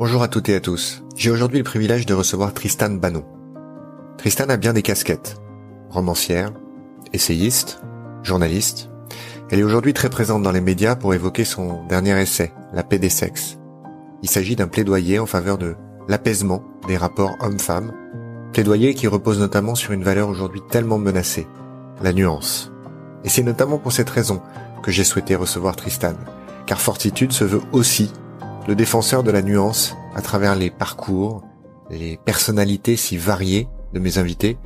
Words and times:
Bonjour 0.00 0.22
à 0.22 0.28
toutes 0.28 0.48
et 0.48 0.54
à 0.54 0.60
tous. 0.60 1.02
J'ai 1.14 1.30
aujourd'hui 1.30 1.58
le 1.58 1.64
privilège 1.64 2.06
de 2.06 2.14
recevoir 2.14 2.54
Tristan 2.54 2.88
Banon. 2.88 3.22
Tristan 4.16 4.48
a 4.48 4.56
bien 4.56 4.72
des 4.72 4.80
casquettes. 4.80 5.36
Romancière, 5.90 6.54
essayiste, 7.12 7.82
journaliste. 8.22 8.88
Elle 9.50 9.58
est 9.58 9.62
aujourd'hui 9.62 9.92
très 9.92 10.08
présente 10.08 10.42
dans 10.42 10.52
les 10.52 10.62
médias 10.62 10.96
pour 10.96 11.12
évoquer 11.12 11.44
son 11.44 11.84
dernier 11.86 12.18
essai, 12.18 12.50
La 12.72 12.82
paix 12.82 12.98
des 12.98 13.10
sexes. 13.10 13.58
Il 14.22 14.30
s'agit 14.30 14.56
d'un 14.56 14.68
plaidoyer 14.68 15.18
en 15.18 15.26
faveur 15.26 15.58
de 15.58 15.76
l'apaisement 16.08 16.64
des 16.88 16.96
rapports 16.96 17.36
hommes-femmes, 17.40 17.92
plaidoyer 18.54 18.94
qui 18.94 19.06
repose 19.06 19.38
notamment 19.38 19.74
sur 19.74 19.92
une 19.92 20.02
valeur 20.02 20.30
aujourd'hui 20.30 20.62
tellement 20.70 20.96
menacée, 20.96 21.46
la 22.00 22.14
nuance. 22.14 22.72
Et 23.22 23.28
c'est 23.28 23.42
notamment 23.42 23.76
pour 23.76 23.92
cette 23.92 24.08
raison 24.08 24.40
que 24.82 24.92
j'ai 24.92 25.04
souhaité 25.04 25.34
recevoir 25.34 25.76
Tristan, 25.76 26.14
car 26.64 26.80
Fortitude 26.80 27.32
se 27.32 27.44
veut 27.44 27.60
aussi 27.72 28.10
le 28.68 28.74
défenseur 28.74 29.22
de 29.22 29.30
la 29.30 29.42
nuance 29.42 29.96
à 30.14 30.22
travers 30.22 30.54
les 30.54 30.70
parcours, 30.70 31.42
les 31.90 32.18
personnalités 32.24 32.96
si 32.96 33.16
variées 33.16 33.68
de 33.92 33.98
mes 33.98 34.18
invités, 34.18 34.58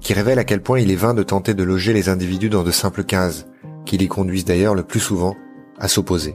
qui 0.00 0.14
révèlent 0.14 0.38
à 0.38 0.44
quel 0.44 0.62
point 0.62 0.80
il 0.80 0.90
est 0.90 0.96
vain 0.96 1.14
de 1.14 1.22
tenter 1.22 1.54
de 1.54 1.62
loger 1.62 1.92
les 1.92 2.08
individus 2.08 2.50
dans 2.50 2.64
de 2.64 2.70
simples 2.70 3.04
cases, 3.04 3.46
qui 3.84 3.98
les 3.98 4.08
conduisent 4.08 4.44
d'ailleurs 4.44 4.74
le 4.74 4.82
plus 4.82 5.00
souvent 5.00 5.36
à 5.78 5.88
s'opposer. 5.88 6.34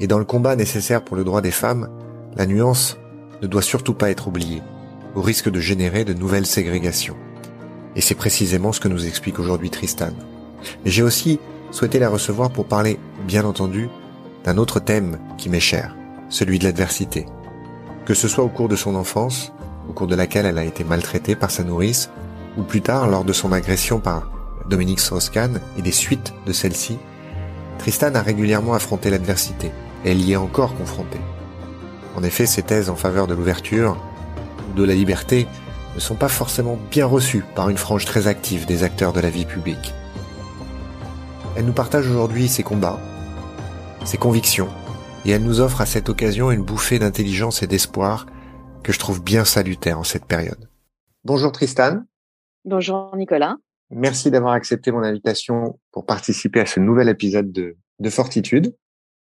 Et 0.00 0.06
dans 0.06 0.18
le 0.18 0.24
combat 0.24 0.56
nécessaire 0.56 1.04
pour 1.04 1.16
le 1.16 1.24
droit 1.24 1.40
des 1.40 1.50
femmes, 1.50 1.88
la 2.36 2.46
nuance 2.46 2.96
ne 3.42 3.46
doit 3.46 3.62
surtout 3.62 3.94
pas 3.94 4.10
être 4.10 4.28
oubliée, 4.28 4.62
au 5.14 5.22
risque 5.22 5.50
de 5.50 5.60
générer 5.60 6.04
de 6.04 6.14
nouvelles 6.14 6.46
ségrégations. 6.46 7.16
Et 7.96 8.00
c'est 8.00 8.14
précisément 8.14 8.72
ce 8.72 8.80
que 8.80 8.88
nous 8.88 9.06
explique 9.06 9.38
aujourd'hui 9.38 9.70
Tristan. 9.70 10.10
Mais 10.84 10.90
j'ai 10.90 11.02
aussi 11.02 11.40
souhaité 11.70 11.98
la 11.98 12.08
recevoir 12.08 12.50
pour 12.50 12.66
parler, 12.66 12.98
bien 13.26 13.44
entendu, 13.44 13.88
d'un 14.44 14.58
autre 14.58 14.80
thème 14.80 15.18
qui 15.38 15.48
m'est 15.48 15.60
cher, 15.60 15.96
celui 16.28 16.58
de 16.58 16.64
l'adversité. 16.64 17.26
Que 18.04 18.14
ce 18.14 18.28
soit 18.28 18.44
au 18.44 18.48
cours 18.48 18.68
de 18.68 18.76
son 18.76 18.94
enfance, 18.94 19.52
au 19.88 19.92
cours 19.92 20.06
de 20.06 20.14
laquelle 20.14 20.46
elle 20.46 20.58
a 20.58 20.64
été 20.64 20.84
maltraitée 20.84 21.36
par 21.36 21.50
sa 21.50 21.64
nourrice, 21.64 22.10
ou 22.56 22.62
plus 22.62 22.80
tard 22.80 23.08
lors 23.08 23.24
de 23.24 23.32
son 23.32 23.52
agression 23.52 24.00
par 24.00 24.30
Dominique 24.68 25.00
Strauss-Kahn 25.00 25.60
et 25.78 25.82
des 25.82 25.92
suites 25.92 26.34
de 26.46 26.52
celle-ci, 26.52 26.98
Tristan 27.78 28.14
a 28.14 28.22
régulièrement 28.22 28.74
affronté 28.74 29.10
l'adversité, 29.10 29.70
et 30.04 30.10
elle 30.10 30.22
y 30.22 30.32
est 30.32 30.36
encore 30.36 30.74
confrontée. 30.74 31.20
En 32.16 32.22
effet, 32.22 32.46
ses 32.46 32.62
thèses 32.62 32.90
en 32.90 32.96
faveur 32.96 33.26
de 33.26 33.34
l'ouverture 33.34 33.96
ou 34.70 34.74
de 34.74 34.84
la 34.84 34.94
liberté 34.94 35.46
ne 35.94 36.00
sont 36.00 36.14
pas 36.14 36.28
forcément 36.28 36.78
bien 36.90 37.06
reçues 37.06 37.44
par 37.54 37.68
une 37.68 37.76
frange 37.76 38.04
très 38.04 38.26
active 38.26 38.66
des 38.66 38.82
acteurs 38.82 39.12
de 39.12 39.20
la 39.20 39.30
vie 39.30 39.44
publique. 39.44 39.94
Elle 41.56 41.64
nous 41.64 41.72
partage 41.72 42.08
aujourd'hui 42.08 42.48
ses 42.48 42.62
combats, 42.62 43.00
ses 44.04 44.18
convictions, 44.18 44.68
et 45.26 45.30
elle 45.30 45.42
nous 45.42 45.60
offre 45.60 45.80
à 45.80 45.86
cette 45.86 46.08
occasion 46.08 46.52
une 46.52 46.62
bouffée 46.62 47.00
d'intelligence 47.00 47.64
et 47.64 47.66
d'espoir 47.66 48.26
que 48.84 48.92
je 48.92 48.98
trouve 49.00 49.20
bien 49.20 49.44
salutaire 49.44 49.98
en 49.98 50.04
cette 50.04 50.24
période. 50.24 50.68
Bonjour 51.24 51.50
Tristan. 51.50 52.04
Bonjour 52.64 53.10
Nicolas. 53.16 53.56
Merci 53.90 54.30
d'avoir 54.30 54.52
accepté 54.52 54.92
mon 54.92 55.02
invitation 55.02 55.80
pour 55.90 56.06
participer 56.06 56.60
à 56.60 56.66
ce 56.66 56.78
nouvel 56.78 57.08
épisode 57.08 57.50
de, 57.50 57.76
de 57.98 58.10
Fortitude. 58.10 58.76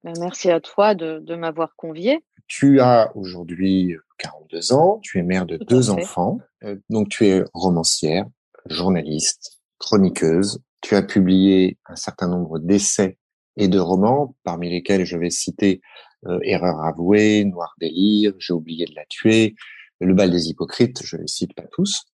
Ben, 0.04 0.14
merci 0.20 0.52
à 0.52 0.60
toi 0.60 0.96
de, 0.96 1.20
de 1.20 1.36
m'avoir 1.36 1.78
convié. 1.78 2.26
Tu 2.48 2.82
as 2.82 3.16
aujourd'hui 3.16 3.96
42 4.18 4.74
ans, 4.74 5.00
tu 5.02 5.18
es 5.20 5.24
mère 5.24 5.46
de 5.46 5.56
deux 5.56 5.92
enfants, 5.92 6.40
euh, 6.66 6.76
donc 6.90 7.08
tu 7.08 7.26
es 7.26 7.44
romancière, 7.54 8.26
journaliste, 8.66 9.62
chroniqueuse. 9.80 10.60
Tu 10.82 10.96
as 10.96 11.02
publié 11.02 11.78
un 11.86 11.96
certain 11.96 12.28
nombre 12.28 12.60
d'essais 12.60 13.18
et 13.58 13.68
de 13.68 13.80
romans, 13.80 14.36
parmi 14.44 14.70
lesquels 14.70 15.06
je 15.06 15.18
vais 15.18 15.30
citer 15.30 15.82
euh, 16.28 16.40
Erreur 16.44 16.82
avouée, 16.82 17.46
Noir 17.46 17.76
délire, 17.80 18.34
J'ai 18.40 18.54
oublié 18.54 18.86
de 18.86 18.96
la 18.96 19.06
tuer, 19.06 19.56
Le 20.00 20.14
bal 20.14 20.32
des 20.32 20.50
hypocrites, 20.50 21.04
je 21.04 21.18
les 21.18 21.28
cite 21.28 21.54
pas 21.54 21.66
tous. 21.72 22.06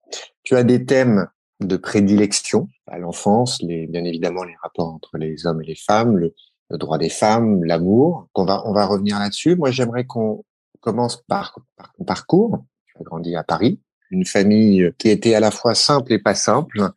Tu 0.44 0.56
as 0.56 0.64
des 0.64 0.86
thèmes 0.86 1.28
de 1.60 1.78
prédilection 1.78 2.68
à 2.88 2.98
l'enfance, 2.98 3.62
les, 3.62 3.88
bien 3.88 4.04
évidemment 4.04 4.44
les 4.44 4.56
rapports 4.62 4.94
entre 4.94 5.18
les 5.18 5.46
hommes 5.46 5.62
et 5.62 5.66
les 5.66 5.76
femmes, 5.76 6.18
le, 6.18 6.34
droit 6.72 6.98
des 6.98 7.10
femmes, 7.10 7.64
l'amour. 7.64 8.28
On 8.34 8.46
va, 8.46 8.64
on 8.66 8.74
va 8.74 8.86
revenir 8.86 9.20
là-dessus. 9.20 9.56
Moi, 9.56 9.72
j'aimerais 9.72 10.06
qu'on 10.06 10.44
commence 10.80 11.22
par, 11.28 11.56
ton 11.98 12.06
parcours. 12.06 12.64
Tu 12.86 12.94
as 13.00 13.04
grandi 13.04 13.36
à 13.36 13.44
Paris, 13.44 13.80
une 14.10 14.26
famille 14.26 14.92
qui 14.98 15.10
était 15.10 15.34
à 15.34 15.40
la 15.40 15.52
fois 15.52 15.76
simple 15.76 16.14
et 16.14 16.20
pas 16.20 16.36
simple. 16.36 16.92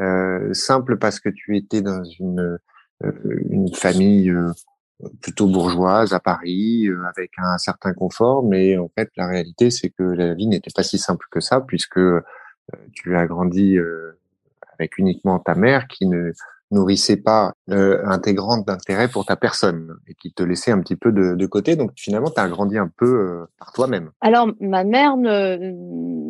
Euh, 0.00 0.52
simple 0.52 0.98
parce 0.98 1.20
que 1.20 1.28
tu 1.28 1.56
étais 1.56 1.80
dans 1.80 2.04
une 2.04 2.58
une 3.50 3.72
famille 3.74 4.30
euh, 4.30 4.52
plutôt 5.20 5.46
bourgeoise 5.46 6.12
à 6.12 6.20
Paris 6.20 6.88
euh, 6.88 7.02
avec 7.08 7.32
un 7.38 7.58
certain 7.58 7.92
confort, 7.92 8.42
mais 8.42 8.76
en 8.78 8.88
fait 8.94 9.10
la 9.16 9.26
réalité 9.26 9.70
c'est 9.70 9.90
que 9.90 10.02
la 10.02 10.34
vie 10.34 10.46
n'était 10.46 10.70
pas 10.74 10.82
si 10.82 10.98
simple 10.98 11.26
que 11.30 11.40
ça 11.40 11.60
puisque 11.60 12.00
tu 12.92 13.14
as 13.14 13.26
grandi 13.26 13.76
avec 14.72 14.96
uniquement 14.96 15.38
ta 15.38 15.54
mère 15.54 15.86
qui 15.86 16.06
ne 16.06 16.32
nourrissait 16.70 17.18
pas 17.18 17.52
euh, 17.70 18.02
intégrante 18.06 18.66
d'intérêt 18.66 19.08
pour 19.08 19.26
ta 19.26 19.36
personne 19.36 19.96
et 20.08 20.14
qui 20.14 20.32
te 20.32 20.42
laissait 20.42 20.72
un 20.72 20.80
petit 20.80 20.96
peu 20.96 21.12
de, 21.12 21.34
de 21.34 21.46
côté. 21.46 21.76
Donc 21.76 21.92
finalement, 21.94 22.30
tu 22.30 22.40
as 22.40 22.48
grandi 22.48 22.78
un 22.78 22.88
peu 22.88 23.46
par 23.58 23.72
toi-même. 23.72 24.10
Alors, 24.22 24.48
ma 24.60 24.82
mère 24.82 25.16
ne, 25.16 25.56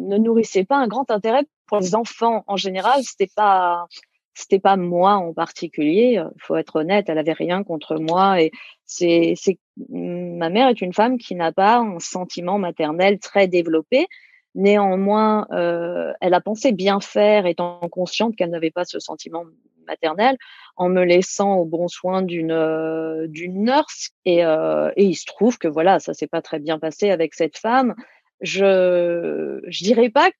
ne 0.09 0.19
nourrissait 0.19 0.65
pas 0.65 0.77
un 0.77 0.89
grand 0.89 1.11
intérêt 1.11 1.45
pour 1.67 1.79
les 1.79 1.95
enfants 1.95 2.45
en 2.47 2.57
général. 2.57 3.01
C'était 3.03 3.31
pas 3.34 3.87
c'était 4.34 4.59
pas 4.59 4.77
moi 4.77 5.15
en 5.15 5.33
particulier. 5.33 6.19
Euh, 6.19 6.28
faut 6.39 6.56
être 6.56 6.77
honnête, 6.77 7.09
elle 7.09 7.19
avait 7.19 7.33
rien 7.33 7.65
contre 7.65 7.97
moi 7.97 8.41
et 8.43 8.50
c'est, 8.87 9.34
c'est, 9.37 9.59
ma 9.91 10.50
mère 10.50 10.69
est 10.69 10.81
une 10.81 10.93
femme 10.93 11.19
qui 11.19 11.34
n'a 11.34 11.53
pas 11.53 11.78
un 11.78 11.99
sentiment 12.00 12.59
maternel 12.59 13.19
très 13.19 13.49
développé. 13.49 14.06
Néanmoins, 14.55 15.47
euh, 15.50 16.12
elle 16.21 16.34
a 16.34 16.41
pensé 16.41 16.71
bien 16.72 17.00
faire, 17.00 17.47
étant 17.47 17.81
consciente 17.91 18.37
qu'elle 18.37 18.50
n'avait 18.50 18.71
pas 18.71 18.84
ce 18.84 19.00
sentiment 19.00 19.45
maternel, 19.87 20.37
en 20.77 20.89
me 20.89 21.05
laissant 21.05 21.56
au 21.56 21.65
bon 21.65 21.89
soin 21.89 22.22
d'une 22.22 22.53
euh, 22.53 23.27
d'une 23.27 23.65
nurse. 23.65 24.11
Et, 24.25 24.45
euh, 24.45 24.93
et 24.97 25.05
il 25.05 25.16
se 25.16 25.27
trouve 25.27 25.59
que 25.59 25.69
voilà, 25.69 25.99
ça 25.99 26.15
s'est 26.15 26.28
pas 26.28 26.41
très 26.43 26.61
bien 26.61 26.78
passé 26.78 27.11
avec 27.11 27.34
cette 27.34 27.59
femme. 27.59 27.95
Je 28.41 29.61
je 29.66 29.84
dirais 29.84 30.11
pas 30.11 30.31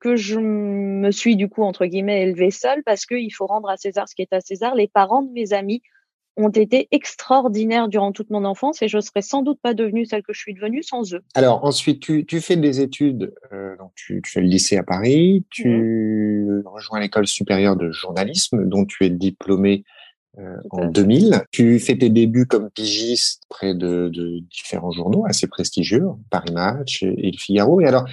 que 0.00 0.16
je 0.16 0.38
me 0.38 1.10
suis 1.10 1.36
du 1.36 1.48
coup 1.48 1.62
entre 1.62 1.86
guillemets 1.86 2.22
élevée 2.22 2.50
seule 2.50 2.82
parce 2.84 3.06
qu'il 3.06 3.32
faut 3.34 3.46
rendre 3.46 3.68
à 3.68 3.76
César 3.76 4.08
ce 4.08 4.14
qui 4.14 4.22
est 4.22 4.32
à 4.32 4.40
César. 4.40 4.74
Les 4.74 4.88
parents 4.88 5.22
de 5.22 5.32
mes 5.32 5.52
amis 5.52 5.82
ont 6.38 6.50
été 6.50 6.88
extraordinaires 6.92 7.88
durant 7.88 8.12
toute 8.12 8.30
mon 8.30 8.44
enfance 8.44 8.80
et 8.80 8.88
je 8.88 9.00
serais 9.00 9.22
sans 9.22 9.42
doute 9.42 9.58
pas 9.60 9.74
devenue 9.74 10.06
celle 10.06 10.22
que 10.22 10.32
je 10.32 10.40
suis 10.40 10.54
devenue 10.54 10.82
sans 10.82 11.12
eux. 11.14 11.22
Alors 11.34 11.64
ensuite, 11.64 12.00
tu, 12.00 12.24
tu 12.24 12.40
fais 12.40 12.56
des 12.56 12.80
études, 12.80 13.34
euh, 13.52 13.76
donc 13.76 13.90
tu, 13.96 14.22
tu, 14.22 14.30
fais 14.30 14.40
le 14.40 14.46
lycée 14.46 14.76
à 14.76 14.84
Paris, 14.84 15.44
tu 15.50 15.68
mmh. 15.68 16.62
rejoins 16.66 17.00
l'école 17.00 17.26
supérieure 17.26 17.76
de 17.76 17.90
journalisme 17.90 18.66
dont 18.66 18.84
tu 18.84 19.04
es 19.04 19.10
diplômée 19.10 19.84
euh, 20.38 20.56
en 20.70 20.86
2000. 20.86 21.42
Tu 21.50 21.80
fais 21.80 21.98
tes 21.98 22.10
débuts 22.10 22.46
comme 22.46 22.70
pigiste 22.70 23.42
près 23.48 23.74
de, 23.74 24.08
de 24.08 24.38
différents 24.38 24.92
journaux 24.92 25.24
assez 25.26 25.48
prestigieux, 25.48 26.04
Paris 26.30 26.52
Match 26.52 27.02
et, 27.02 27.26
et 27.26 27.32
Le 27.32 27.38
Figaro. 27.38 27.80
Et 27.80 27.86
alors, 27.86 28.06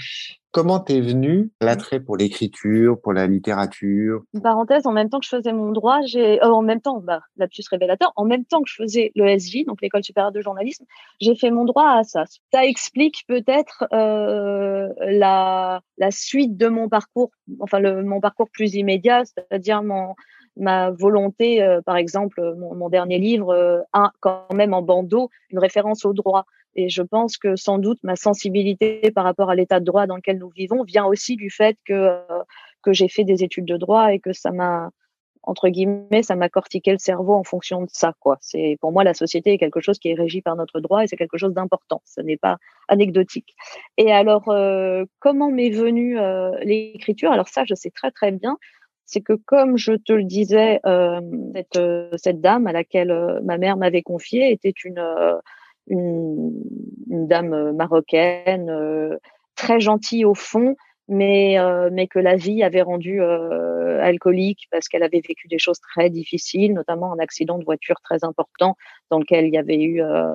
Comment 0.56 0.80
t'es 0.80 1.02
venu 1.02 1.52
l'attrait 1.60 2.00
pour 2.00 2.16
l'écriture, 2.16 2.98
pour 3.02 3.12
la 3.12 3.28
littérature? 3.28 4.22
Une 4.34 4.42
parenthèse, 4.42 4.88
en 4.88 4.94
même 4.94 5.10
temps 5.10 5.20
que 5.20 5.26
je 5.26 5.36
faisais 5.36 5.52
mon 5.52 5.74
droit, 5.74 6.00
j'ai, 6.06 6.42
euh, 6.42 6.48
en 6.50 6.62
même 6.62 6.80
temps, 6.80 7.02
bah, 7.02 7.20
lapsus 7.36 7.64
révélateur, 7.70 8.14
en 8.16 8.24
même 8.24 8.46
temps 8.46 8.62
que 8.62 8.70
je 8.70 8.76
faisais 8.76 9.12
l'ESJ, 9.16 9.66
donc 9.66 9.82
l'école 9.82 10.06
supérieure 10.06 10.32
de 10.32 10.40
journalisme, 10.40 10.86
j'ai 11.20 11.36
fait 11.36 11.52
mon 11.52 11.66
droit 11.66 11.84
à 11.84 11.98
Assas. 11.98 12.40
Ça 12.54 12.66
explique 12.66 13.26
peut-être 13.28 13.84
euh, 13.92 14.88
la, 15.02 15.82
la 15.98 16.12
suite 16.12 16.56
de 16.56 16.70
mon 16.70 16.88
parcours, 16.88 17.32
enfin 17.60 17.80
le, 17.80 18.02
mon 18.06 18.22
parcours 18.22 18.48
plus 18.50 18.76
immédiat, 18.76 19.24
c'est-à-dire 19.26 19.84
mon 19.84 20.16
ma 20.56 20.90
volonté, 20.90 21.62
euh, 21.62 21.82
par 21.82 21.98
exemple, 21.98 22.42
mon, 22.58 22.76
mon 22.76 22.88
dernier 22.88 23.20
livre 23.20 23.84
a 23.92 24.14
quand 24.22 24.54
même 24.54 24.74
en 24.74 24.82
bandeau 24.82 25.30
une 25.50 25.60
référence 25.60 26.06
au 26.06 26.14
droit. 26.14 26.46
Et 26.76 26.90
je 26.90 27.02
pense 27.02 27.38
que 27.38 27.56
sans 27.56 27.78
doute 27.78 28.00
ma 28.04 28.16
sensibilité 28.16 29.12
par 29.14 29.24
rapport 29.24 29.50
à 29.50 29.56
l'état 29.56 29.80
de 29.80 29.86
droit 29.86 30.08
dans 30.08 30.18
lequel 30.18 30.38
nous 30.38 30.50
vivons 30.50 30.84
vient 30.84 31.06
aussi 31.06 31.36
du 31.36 31.50
fait 31.50 31.78
que 31.86 31.94
euh, 31.94 32.20
que 32.82 32.94
j'ai 32.94 33.08
fait 33.08 33.24
des 33.24 33.44
études 33.44 33.66
de 33.66 33.78
droit 33.78 34.14
et 34.14 34.20
que 34.20 34.34
ça 34.34 34.52
m'a 34.52 34.92
entre 35.46 35.70
guillemets, 35.70 36.24
ça 36.24 36.36
m'a 36.36 36.50
cortiqué 36.50 36.92
le 36.92 36.98
cerveau 36.98 37.34
en 37.34 37.44
fonction 37.44 37.82
de 37.82 37.90
ça, 37.92 38.14
quoi. 38.20 38.38
C'est 38.42 38.78
pour 38.82 38.92
moi 38.92 39.04
la 39.04 39.14
société 39.14 39.54
est 39.54 39.58
quelque 39.58 39.80
chose 39.80 40.00
qui 40.00 40.10
est 40.10 40.16
régi 40.16 40.42
par 40.42 40.56
notre 40.56 40.80
droit 40.80 41.04
et 41.04 41.08
c'est 41.08 41.18
quelque 41.18 41.38
chose 41.38 41.54
d'important. 41.54 42.02
Ce 42.06 42.22
n'est 42.22 42.38
pas 42.38 42.58
anecdotique. 42.88 43.56
Et 43.98 44.12
alors, 44.12 44.50
euh, 44.50 45.06
comment 45.20 45.52
m'est 45.52 45.70
venue 45.70 46.20
euh, 46.20 46.52
l'écriture? 46.64 47.32
Alors 47.32 47.48
ça, 47.48 47.64
je 47.66 47.76
sais 47.76 47.92
très 47.92 48.12
très 48.12 48.32
bien. 48.32 48.58
C'est 49.06 49.22
que 49.22 49.34
comme 49.34 49.78
je 49.78 49.94
te 49.94 50.14
le 50.14 50.24
disais, 50.24 50.80
euh, 50.86 51.22
cette, 51.54 51.80
cette 52.18 52.42
dame 52.42 52.66
à 52.66 52.72
laquelle 52.72 53.40
ma 53.44 53.60
mère 53.60 53.78
m'avait 53.78 54.02
confié 54.02 54.52
était 54.52 54.74
une 54.84 55.00
une, 55.88 56.54
une 57.10 57.28
dame 57.28 57.54
euh, 57.54 57.74
marocaine, 57.74 58.70
euh, 58.70 59.18
très 59.56 59.80
gentille 59.80 60.26
au 60.26 60.34
fond, 60.36 60.76
mais 61.08 61.60
euh, 61.60 61.90
mais 61.94 62.08
que 62.08 62.18
la 62.20 62.36
vie 62.36 62.64
avait 62.64 62.82
rendu 62.82 63.22
euh, 63.22 64.02
alcoolique 64.02 64.68
parce 64.72 64.88
qu'elle 64.88 65.04
avait 65.04 65.22
vécu 65.26 65.48
des 65.48 65.60
choses 65.60 65.80
très 65.80 66.10
difficiles, 66.10 66.74
notamment 66.74 67.14
un 67.14 67.20
accident 67.20 67.60
de 67.60 67.64
voiture 67.64 68.02
très 68.04 68.24
important 68.24 68.76
dans 69.12 69.20
lequel 69.20 69.46
il 69.46 69.54
y 69.54 69.58
avait 69.58 69.82
eu 69.82 70.02
euh, 70.02 70.34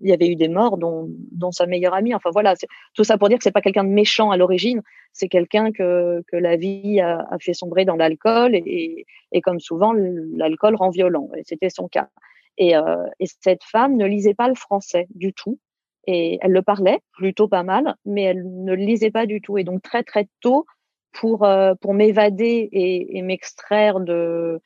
il 0.00 0.08
y 0.08 0.12
avait 0.12 0.28
eu 0.28 0.36
des 0.36 0.48
morts, 0.48 0.78
dont 0.78 1.08
dont 1.32 1.50
sa 1.50 1.66
meilleure 1.66 1.94
amie. 1.94 2.14
Enfin 2.14 2.30
voilà, 2.32 2.54
tout 2.94 3.04
ça 3.04 3.18
pour 3.18 3.28
dire 3.28 3.38
que 3.38 3.44
c'est 3.44 3.50
pas 3.50 3.60
quelqu'un 3.60 3.84
de 3.84 3.90
méchant 3.90 4.30
à 4.30 4.36
l'origine, 4.36 4.80
c'est 5.12 5.28
quelqu'un 5.28 5.72
que 5.72 6.22
que 6.30 6.36
la 6.36 6.56
vie 6.56 7.00
a, 7.00 7.26
a 7.28 7.38
fait 7.40 7.52
sombrer 7.52 7.84
dans 7.84 7.96
l'alcool 7.96 8.54
et, 8.54 9.04
et 9.32 9.40
comme 9.40 9.58
souvent 9.58 9.92
l'alcool 9.92 10.76
rend 10.76 10.90
violent. 10.90 11.30
Et 11.36 11.42
c'était 11.44 11.68
son 11.70 11.88
cas. 11.88 12.08
Et, 12.58 12.76
euh, 12.76 13.06
et 13.18 13.26
cette 13.40 13.64
femme 13.64 13.96
ne 13.96 14.06
lisait 14.06 14.34
pas 14.34 14.48
le 14.48 14.54
français 14.54 15.06
du 15.14 15.32
tout 15.32 15.58
et 16.06 16.38
elle 16.42 16.52
le 16.52 16.62
parlait 16.62 17.00
plutôt 17.12 17.48
pas 17.48 17.62
mal, 17.62 17.96
mais 18.04 18.22
elle 18.22 18.42
ne 18.64 18.74
le 18.74 18.84
lisait 18.84 19.10
pas 19.10 19.26
du 19.26 19.40
tout. 19.40 19.58
Et 19.58 19.64
donc 19.64 19.82
très 19.82 20.02
très 20.02 20.26
tôt, 20.40 20.66
pour 21.12 21.44
euh, 21.44 21.74
pour 21.80 21.94
m'évader 21.94 22.68
et, 22.72 23.18
et 23.18 23.22
m'extraire 23.22 24.00
de 24.00 24.60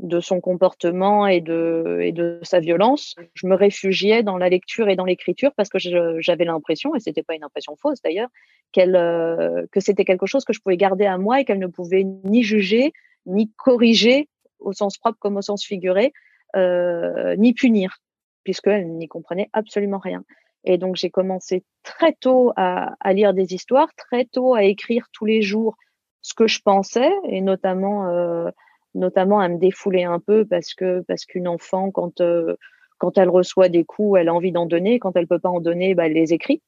de 0.00 0.18
son 0.18 0.40
comportement 0.40 1.26
et 1.26 1.40
de 1.40 2.00
et 2.02 2.12
de 2.12 2.40
sa 2.42 2.60
violence, 2.60 3.14
je 3.34 3.46
me 3.46 3.54
réfugiais 3.54 4.22
dans 4.22 4.36
la 4.36 4.48
lecture 4.48 4.88
et 4.88 4.96
dans 4.96 5.04
l'écriture 5.04 5.52
parce 5.56 5.68
que 5.68 5.78
j'avais 6.18 6.44
l'impression, 6.44 6.94
et 6.94 7.00
c'était 7.00 7.22
pas 7.22 7.34
une 7.34 7.44
impression 7.44 7.76
fausse 7.76 8.02
d'ailleurs, 8.02 8.28
qu'elle 8.72 8.96
euh, 8.96 9.66
que 9.70 9.80
c'était 9.80 10.04
quelque 10.04 10.26
chose 10.26 10.44
que 10.44 10.52
je 10.52 10.60
pouvais 10.60 10.76
garder 10.76 11.06
à 11.06 11.16
moi 11.16 11.40
et 11.40 11.44
qu'elle 11.44 11.60
ne 11.60 11.68
pouvait 11.68 12.04
ni 12.24 12.42
juger 12.42 12.92
ni 13.26 13.50
corriger 13.56 14.28
au 14.58 14.72
sens 14.72 14.98
propre 14.98 15.18
comme 15.18 15.36
au 15.36 15.42
sens 15.42 15.64
figuré, 15.64 16.12
ni 16.56 17.52
punir 17.54 17.98
puisqu'elle 18.44 18.92
n'y 18.92 19.08
comprenait 19.08 19.48
absolument 19.52 19.98
rien. 19.98 20.24
Et 20.64 20.78
donc, 20.78 20.96
j'ai 20.96 21.10
commencé 21.10 21.64
très 21.82 22.12
tôt 22.12 22.52
à, 22.56 22.94
lire 23.12 23.34
des 23.34 23.54
histoires, 23.54 23.88
très 23.96 24.24
tôt 24.24 24.54
à 24.54 24.64
écrire 24.64 25.08
tous 25.12 25.24
les 25.24 25.42
jours 25.42 25.76
ce 26.22 26.32
que 26.32 26.46
je 26.46 26.60
pensais, 26.62 27.10
et 27.28 27.42
notamment, 27.42 28.08
euh, 28.08 28.48
notamment 28.94 29.40
à 29.40 29.48
me 29.48 29.58
défouler 29.58 30.04
un 30.04 30.20
peu 30.20 30.46
parce 30.46 30.72
que 30.72 31.04
parce 31.06 31.26
qu'une 31.26 31.48
enfant, 31.48 31.90
quand 31.90 32.22
euh, 32.22 32.56
quand 32.96 33.18
elle 33.18 33.28
reçoit 33.28 33.68
des 33.68 33.84
coups, 33.84 34.20
elle 34.20 34.28
a 34.28 34.34
envie 34.34 34.52
d'en 34.52 34.64
donner. 34.64 34.98
Quand 34.98 35.16
elle 35.16 35.26
peut 35.26 35.38
pas 35.38 35.50
en 35.50 35.60
donner, 35.60 35.94
bah, 35.94 36.06
elle 36.06 36.14
les 36.14 36.32
écrit. 36.32 36.62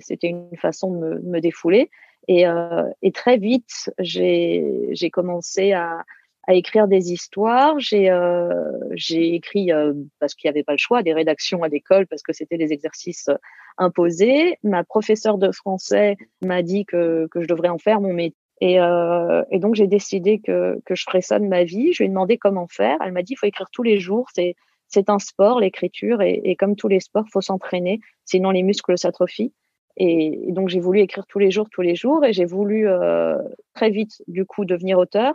C'était 0.00 0.28
une 0.28 0.56
façon 0.56 0.92
de 0.94 1.20
me, 1.24 1.40
défouler. 1.40 1.90
Et, 2.28 2.46
euh, 2.46 2.88
et 3.02 3.10
très 3.10 3.36
vite, 3.36 3.90
j'ai 3.98 5.10
commencé 5.12 5.72
à, 5.72 6.04
à 6.46 6.54
écrire 6.54 6.88
des 6.88 7.12
histoires. 7.12 7.78
J'ai 7.78 8.10
euh, 8.10 8.72
j'ai 8.92 9.34
écrit 9.34 9.72
euh, 9.72 9.94
parce 10.18 10.34
qu'il 10.34 10.48
n'y 10.48 10.54
avait 10.54 10.64
pas 10.64 10.72
le 10.72 10.78
choix 10.78 11.02
des 11.02 11.12
rédactions 11.12 11.62
à 11.62 11.68
l'école 11.68 12.06
parce 12.06 12.22
que 12.22 12.32
c'était 12.32 12.58
des 12.58 12.72
exercices 12.72 13.28
euh, 13.28 13.36
imposés. 13.78 14.58
Ma 14.62 14.84
professeure 14.84 15.38
de 15.38 15.52
français 15.52 16.16
m'a 16.44 16.62
dit 16.62 16.84
que 16.84 17.28
que 17.30 17.40
je 17.40 17.46
devrais 17.46 17.68
en 17.68 17.78
faire 17.78 18.00
mon 18.00 18.12
métier. 18.12 18.36
Et, 18.60 18.80
euh, 18.80 19.42
et 19.50 19.58
donc 19.58 19.74
j'ai 19.74 19.88
décidé 19.88 20.38
que 20.38 20.80
que 20.84 20.94
je 20.94 21.04
ferais 21.04 21.20
ça 21.20 21.38
de 21.38 21.46
ma 21.46 21.64
vie. 21.64 21.92
Je 21.92 21.98
lui 21.98 22.06
ai 22.06 22.08
demandé 22.08 22.38
comment 22.38 22.66
faire. 22.68 22.98
Elle 23.04 23.12
m'a 23.12 23.22
dit 23.22 23.32
il 23.32 23.36
faut 23.36 23.46
écrire 23.46 23.70
tous 23.72 23.82
les 23.82 23.98
jours. 23.98 24.28
C'est 24.34 24.54
c'est 24.88 25.08
un 25.08 25.18
sport 25.18 25.58
l'écriture 25.58 26.20
et, 26.20 26.42
et, 26.44 26.54
comme 26.54 26.76
tous 26.76 26.88
les 26.88 27.00
sports 27.00 27.24
faut 27.32 27.40
s'entraîner 27.40 28.00
sinon 28.26 28.50
les 28.50 28.62
muscles 28.62 28.98
s'atrophient. 28.98 29.52
Et, 29.96 30.48
et 30.48 30.52
donc 30.52 30.68
j'ai 30.68 30.80
voulu 30.80 31.00
écrire 31.00 31.26
tous 31.26 31.38
les 31.38 31.50
jours 31.50 31.68
tous 31.70 31.82
les 31.82 31.94
jours 31.94 32.24
et 32.24 32.32
j'ai 32.32 32.44
voulu 32.44 32.88
euh, 32.88 33.36
très 33.74 33.90
vite 33.90 34.22
du 34.28 34.44
coup 34.44 34.64
devenir 34.64 34.98
auteur 34.98 35.34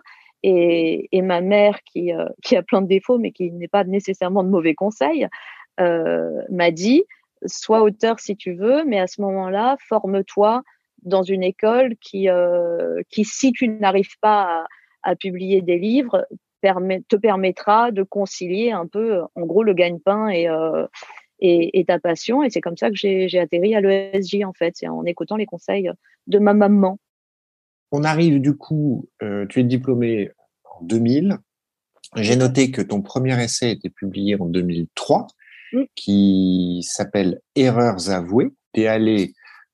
et, 0.49 1.21
ma 1.21 1.41
mère, 1.41 1.79
qui, 1.83 2.13
euh, 2.13 2.27
qui 2.43 2.55
a 2.55 2.63
plein 2.63 2.81
de 2.81 2.87
défauts, 2.87 3.17
mais 3.17 3.31
qui 3.31 3.51
n'est 3.51 3.67
pas 3.67 3.83
nécessairement 3.83 4.43
de 4.43 4.49
mauvais 4.49 4.75
conseils, 4.75 5.27
euh, 5.79 6.41
m'a 6.49 6.71
dit 6.71 7.03
sois 7.45 7.83
auteur 7.83 8.19
si 8.19 8.35
tu 8.35 8.53
veux, 8.53 8.83
mais 8.83 8.99
à 8.99 9.05
ce 9.05 9.21
moment-là, 9.21 9.77
forme-toi 9.87 10.63
dans 11.03 11.21
une 11.21 11.43
école 11.43 11.95
qui, 11.97 12.29
euh, 12.29 13.01
si 13.11 13.51
tu 13.51 13.67
n'arrives 13.67 14.17
pas 14.21 14.65
à, 15.03 15.15
publier 15.15 15.61
des 15.61 15.77
livres, 15.77 16.25
te 16.63 17.15
permettra 17.15 17.91
de 17.91 18.01
concilier 18.01 18.71
un 18.71 18.87
peu, 18.87 19.21
en 19.35 19.45
gros, 19.45 19.61
le 19.63 19.73
gagne-pain 19.73 20.29
et, 20.29 21.85
ta 21.85 21.99
passion. 21.99 22.41
Et 22.41 22.49
c'est 22.49 22.59
comme 22.59 22.75
ça 22.75 22.89
que 22.89 22.95
j'ai 22.95 23.39
atterri 23.39 23.75
à 23.75 23.81
l'ESJ, 23.81 24.43
en 24.43 24.53
fait, 24.53 24.73
en 24.87 25.05
écoutant 25.05 25.35
les 25.35 25.45
conseils 25.45 25.91
de 26.25 26.39
ma 26.39 26.55
maman. 26.55 26.97
On 27.91 28.03
arrive 28.03 28.41
du 28.41 28.57
coup, 28.57 29.07
tu 29.49 29.59
es 29.59 29.63
diplômé 29.63 30.31
en 30.79 30.83
2000. 30.83 31.37
J'ai 32.15 32.35
noté 32.35 32.71
que 32.71 32.81
ton 32.81 33.01
premier 33.01 33.41
essai 33.41 33.71
était 33.71 33.89
publié 33.89 34.39
en 34.39 34.45
2003, 34.45 35.27
mmh. 35.73 35.81
qui 35.95 36.85
s'appelle 36.87 37.39
Erreurs 37.55 38.09
avouées. 38.09 38.53
Tu 38.73 38.81
es 38.81 38.87
allé 38.87 39.33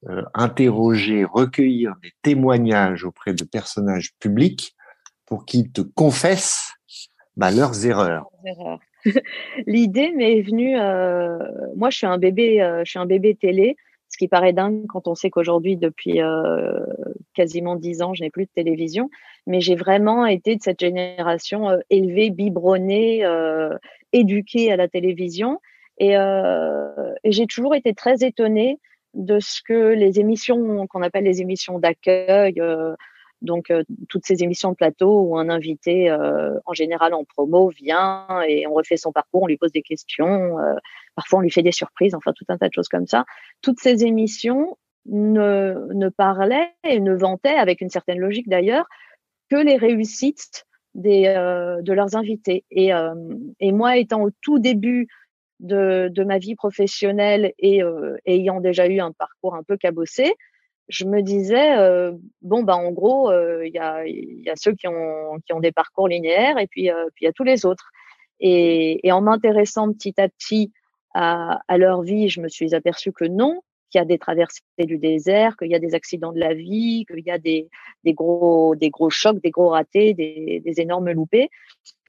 euh, 0.10 0.22
interroger, 0.34 1.24
recueillir 1.24 1.94
des 2.02 2.12
témoignages 2.24 3.06
auprès 3.06 3.34
de 3.34 3.44
personnages 3.44 4.14
publics 4.20 4.76
pour 5.26 5.46
qu'ils 5.46 5.72
te 5.72 5.82
confessent 5.82 6.74
bah, 7.38 7.52
leurs 7.52 7.86
erreurs. 7.86 8.28
L'idée 9.68 10.12
m'est 10.12 10.42
venue. 10.42 10.78
Euh, 10.78 11.38
moi, 11.76 11.90
je 11.90 11.98
suis 11.98 12.08
un 12.08 12.18
bébé, 12.18 12.62
euh, 12.62 12.82
je 12.84 12.92
suis 12.92 13.00
un 13.00 13.06
bébé 13.06 13.36
télé 13.36 13.78
ce 14.14 14.18
qui 14.20 14.28
paraît 14.28 14.54
dingue 14.54 14.86
quand 14.88 15.08
on 15.08 15.16
sait 15.16 15.32
qu'aujourd'hui, 15.32 15.76
depuis 15.76 16.22
euh, 16.22 16.86
quasiment 17.34 17.76
dix 17.76 18.04
ans, 18.04 18.14
je 18.14 18.22
n'ai 18.22 18.30
plus 18.30 18.46
de 18.46 18.52
télévision, 18.54 19.10
mais 19.48 19.60
j'ai 19.60 19.74
vraiment 19.74 20.28
été 20.28 20.56
de 20.56 20.62
cette 20.62 20.80
génération 20.80 21.68
euh, 21.68 21.80
élevée, 21.90 22.30
biberonnée, 22.30 23.26
euh, 23.26 23.76
éduquée 24.12 24.72
à 24.72 24.76
la 24.76 24.88
télévision, 24.88 25.60
et, 25.98 26.16
euh, 26.16 26.90
et 27.24 27.32
j'ai 27.32 27.48
toujours 27.48 27.74
été 27.74 27.96
très 27.96 28.24
étonnée 28.24 28.80
de 29.16 29.40
ce 29.40 29.64
que 29.64 29.94
les 29.94 30.20
émissions 30.20 30.86
qu'on 30.86 31.02
appelle 31.02 31.24
les 31.24 31.42
émissions 31.42 31.80
d'accueil, 31.80 32.54
euh, 32.60 32.94
donc 33.44 33.70
euh, 33.70 33.84
toutes 34.10 34.26
ces 34.26 34.42
émissions 34.42 34.72
de 34.72 34.76
plateau 34.76 35.22
où 35.22 35.38
un 35.38 35.50
invité, 35.50 36.10
euh, 36.10 36.58
en 36.66 36.74
général 36.74 37.14
en 37.14 37.26
promo, 37.26 37.70
vient 37.70 38.26
et 38.48 38.66
on 38.66 38.74
refait 38.74 38.98
son 38.98 39.12
parcours, 39.12 39.44
on 39.44 39.48
lui 39.48 39.58
pose 39.58 39.72
des 39.72 39.82
questions, 39.82 40.58
euh, 40.60 40.76
parfois 41.16 41.40
on 41.40 41.42
lui 41.42 41.52
fait 41.52 41.62
des 41.62 41.74
surprises, 41.74 42.16
enfin 42.16 42.32
tout 42.34 42.46
un 42.48 42.58
tas 42.58 42.70
de 42.70 42.74
choses 42.74 42.88
comme 42.88 43.06
ça. 43.06 43.26
Toutes 43.62 43.80
ces 43.80 44.06
émissions 44.06 44.78
ne, 45.06 46.10
parlaient 46.10 46.72
et 46.88 47.00
ne 47.02 47.14
vantaient, 47.14 47.50
avec 47.50 47.82
une 47.82 47.90
certaine 47.90 48.20
logique 48.20 48.48
d'ailleurs, 48.48 48.88
que 49.52 49.58
les 49.58 49.76
réussites 49.76 50.66
de 50.96 51.92
leurs 51.92 52.16
invités. 52.16 52.64
Et, 52.72 52.92
moi, 53.72 53.98
étant 53.98 54.24
au 54.24 54.30
tout 54.42 54.60
début 54.60 55.08
de 55.60 56.24
ma 56.24 56.38
vie 56.38 56.56
professionnelle 56.56 57.54
et 57.60 57.82
ayant 58.26 58.62
déjà 58.62 58.88
eu 58.88 59.02
un 59.02 59.12
parcours 59.12 59.56
un 59.56 59.64
peu 59.64 59.76
cabossé, 59.76 60.34
je 60.90 61.06
me 61.06 61.22
disais 61.22 61.78
euh, 61.78 62.12
bon 62.42 62.64
bah 62.64 62.76
en 62.76 62.92
gros 62.92 63.32
il 63.32 63.72
y, 63.74 63.80
a, 63.80 64.56
ceux 64.56 64.74
qui 64.74 64.88
ont 64.88 65.40
qui 65.46 65.54
ont 65.54 65.60
des 65.60 65.72
parcours 65.72 66.08
linéaires 66.08 66.58
et 66.58 66.68
puis 66.68 66.90
puis 67.16 67.24
il 67.24 67.26
y 67.26 67.28
a 67.28 67.34
tous 67.34 67.44
les 67.44 67.66
autres. 67.66 67.90
Et, 68.40 69.00
en 69.12 69.22
m'intéressant 69.22 69.94
petit 69.94 70.20
à 70.20 70.28
petit 70.28 70.72
à, 71.14 71.62
leur 71.78 72.02
vie 72.02 72.30
je 72.30 72.42
me 72.42 72.50
suis 72.50 72.76
aperçue 72.76 73.14
que 73.14 73.26
non 73.26 73.62
qu'il 73.90 74.00
y 74.00 74.02
a 74.02 74.06
des 74.06 74.18
traversées 74.18 74.62
du 74.80 74.98
désert 74.98 75.56
qu'il 75.56 75.70
y 75.70 75.76
a 75.76 75.80
des 75.80 75.94
accidents 75.94 76.34
de 76.34 76.40
la 76.40 76.54
vie 76.54 77.06
qu'il 77.06 77.24
y 77.26 77.32
a 77.32 77.38
des, 77.38 77.70
des 78.04 78.14
gros 78.14 78.76
des 78.76 78.90
gros 78.90 79.10
chocs 79.10 79.40
des 79.42 79.52
gros 79.52 79.70
ratés 79.70 80.14
des, 80.14 80.62
énormes 80.78 81.12
loupés. 81.12 81.50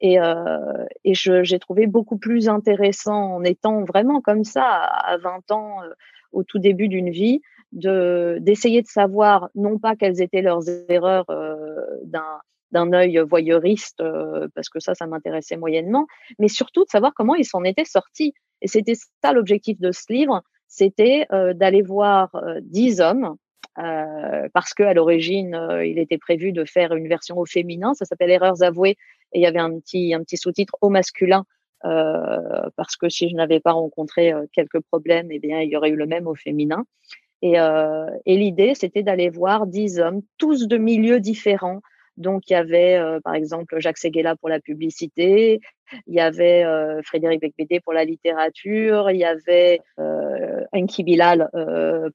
Et, 0.01 0.19
euh, 0.19 0.85
et 1.05 1.15
j'ai 1.15 1.59
trouvé 1.59 1.87
beaucoup 1.87 2.19
plus 2.19 2.49
intéressant 2.49 3.37
en 3.37 3.45
étant 3.45 3.85
vraiment 3.85 4.21
comme 4.21 4.45
ça 4.45 4.65
à 4.65 5.17
20 5.19 5.51
ans 5.53 5.81
au 6.33 6.43
tout 6.43 6.59
début 6.59 6.89
d'une 6.89 7.11
vie 7.11 7.41
d'essayer 7.75 8.83
de 8.83 8.87
savoir 8.87 9.51
non 9.55 9.79
pas 9.79 9.97
quelles 9.97 10.23
étaient 10.23 10.43
leurs 10.43 10.69
erreurs 10.89 11.29
euh, 11.31 11.77
d'un 12.05 12.41
d'un 12.73 12.93
œil 12.93 13.19
voyeuriste 13.19 14.01
euh, 14.01 14.49
parce 14.55 14.69
que 14.69 14.81
ça 14.81 14.95
ça 14.95 15.07
m'intéressait 15.07 15.57
moyennement 15.57 16.07
mais 16.39 16.49
surtout 16.49 16.85
de 16.85 16.91
savoir 16.91 17.13
comment 17.15 17.35
ils 17.35 17.45
s'en 17.45 17.65
étaient 17.65 17.85
sortis. 17.85 18.33
Et 18.63 18.69
c'était 18.69 18.95
ça 19.23 19.33
l'objectif 19.33 19.79
de 19.81 19.93
ce 19.93 20.13
livre 20.13 20.43
c'était 20.75 21.27
euh, 21.33 21.55
d'aller 21.55 21.83
voir 21.83 22.35
euh, 22.35 22.59
dix 22.61 23.01
hommes 23.01 23.37
euh, 23.79 24.49
parce 24.53 24.75
que 24.75 24.83
à 24.83 24.93
l'origine 24.93 25.55
euh, 25.55 25.87
il 25.87 26.01
était 26.01 26.19
prévu 26.19 26.51
de 26.51 26.65
faire 26.65 26.95
une 26.95 27.07
version 27.07 27.39
au 27.39 27.47
féminin. 27.47 27.95
Ça 27.95 28.05
s'appelle 28.05 28.31
erreurs 28.31 28.63
avouées. 28.63 28.97
Et 29.33 29.39
il 29.39 29.43
y 29.43 29.47
avait 29.47 29.61
un 29.61 29.79
petit 29.79 30.15
un 30.15 30.21
petit 30.25 30.37
sous-titre 30.37 30.75
au 30.81 30.91
masculin 30.91 31.45
parce 32.77 32.97
que 32.97 33.11
si 33.11 33.29
je 33.29 33.35
n'avais 33.37 33.61
pas 33.61 33.73
rencontré 33.73 34.33
quelques 34.55 34.81
problèmes, 34.81 35.31
eh 35.31 35.39
bien, 35.39 35.61
il 35.61 35.69
y 35.69 35.77
aurait 35.77 35.91
eu 35.91 35.97
le 35.97 36.07
même 36.07 36.27
au 36.27 36.35
féminin. 36.35 36.87
Et, 37.45 37.61
euh, 37.61 38.09
et 38.25 38.39
l'idée, 38.39 38.73
c'était 38.75 39.03
d'aller 39.03 39.29
voir 39.29 39.67
dix 39.67 40.01
hommes, 40.01 40.23
tous 40.39 40.67
de 40.67 40.79
milieux 40.79 41.21
différents. 41.21 41.81
Donc, 42.17 42.49
il 42.49 42.55
y 42.55 42.57
avait, 42.57 42.97
euh, 42.97 43.21
par 43.21 43.35
exemple, 43.35 43.79
Jacques 43.81 43.99
Seguela 43.99 44.35
pour 44.35 44.49
la 44.49 44.61
publicité, 44.61 45.61
il 46.07 46.15
y 46.15 46.21
avait 46.21 46.65
euh, 46.65 47.03
Frédéric 47.03 47.43
Becbédé 47.43 47.81
pour 47.81 47.93
la 47.93 48.07
littérature, 48.07 49.11
il 49.11 49.19
y 49.19 49.27
avait 49.27 49.81
Enki 50.73 51.05
Bilal 51.05 51.51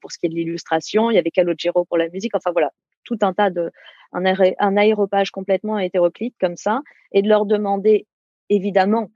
pour 0.00 0.10
ce 0.10 0.18
qui 0.18 0.26
est 0.26 0.30
de 0.30 0.34
l'illustration, 0.34 1.10
il 1.10 1.14
y 1.14 1.18
avait 1.18 1.30
Calogero 1.30 1.84
pour 1.84 1.96
la 1.96 2.08
musique. 2.08 2.34
Enfin, 2.34 2.50
voilà, 2.50 2.70
tout 3.04 3.18
un 3.22 3.32
tas 3.32 3.50
de... 3.50 3.70
Un, 4.12 4.24
un 4.58 4.76
aéropage 4.76 5.30
complètement 5.30 5.78
hétéroclite 5.78 6.34
comme 6.40 6.56
ça, 6.56 6.80
et 7.12 7.22
de 7.22 7.28
leur 7.28 7.46
demander, 7.46 8.06
évidemment, 8.48 9.10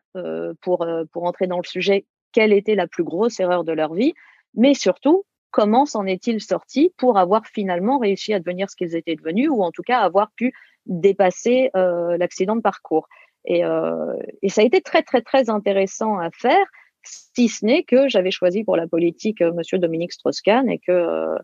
pour, 0.60 0.86
pour 1.12 1.24
entrer 1.24 1.48
dans 1.48 1.58
le 1.64 1.68
sujet, 1.76 2.04
quelle 2.30 2.52
était 2.52 2.76
la 2.76 2.86
plus 2.86 3.02
grosse 3.02 3.40
erreur 3.40 3.64
de 3.64 3.72
leur 3.72 3.94
vie, 3.94 4.14
mais 4.54 4.74
surtout, 4.74 5.24
comment 5.54 5.86
s'en 5.86 6.04
est-il 6.04 6.40
sorti 6.40 6.92
pour 6.96 7.16
avoir 7.16 7.46
finalement 7.46 8.00
réussi 8.00 8.34
à 8.34 8.40
devenir 8.40 8.68
ce 8.68 8.74
qu'ils 8.74 8.96
étaient 8.96 9.14
devenus 9.14 9.48
ou 9.48 9.62
en 9.62 9.70
tout 9.70 9.84
cas 9.84 10.00
avoir 10.00 10.32
pu 10.32 10.52
dépasser 10.86 11.70
euh, 11.76 12.16
l'accident 12.16 12.56
de 12.56 12.60
parcours. 12.60 13.06
Et, 13.44 13.64
euh, 13.64 14.18
et, 14.42 14.48
ça 14.48 14.62
a 14.62 14.64
été 14.64 14.80
très 14.80 15.04
très 15.04 15.22
très 15.22 15.50
intéressant 15.50 16.18
à 16.18 16.32
faire, 16.32 16.66
si 17.04 17.48
ce 17.48 17.64
n'est 17.64 17.84
que 17.84 18.08
j'avais 18.08 18.32
choisi 18.32 18.64
pour 18.64 18.76
la 18.76 18.88
politique 18.88 19.42
euh, 19.42 19.52
Monsieur 19.52 19.78
Dominique 19.78 20.12
Strauss-Kahn 20.12 20.68
et 20.68 20.80
que 20.80 21.36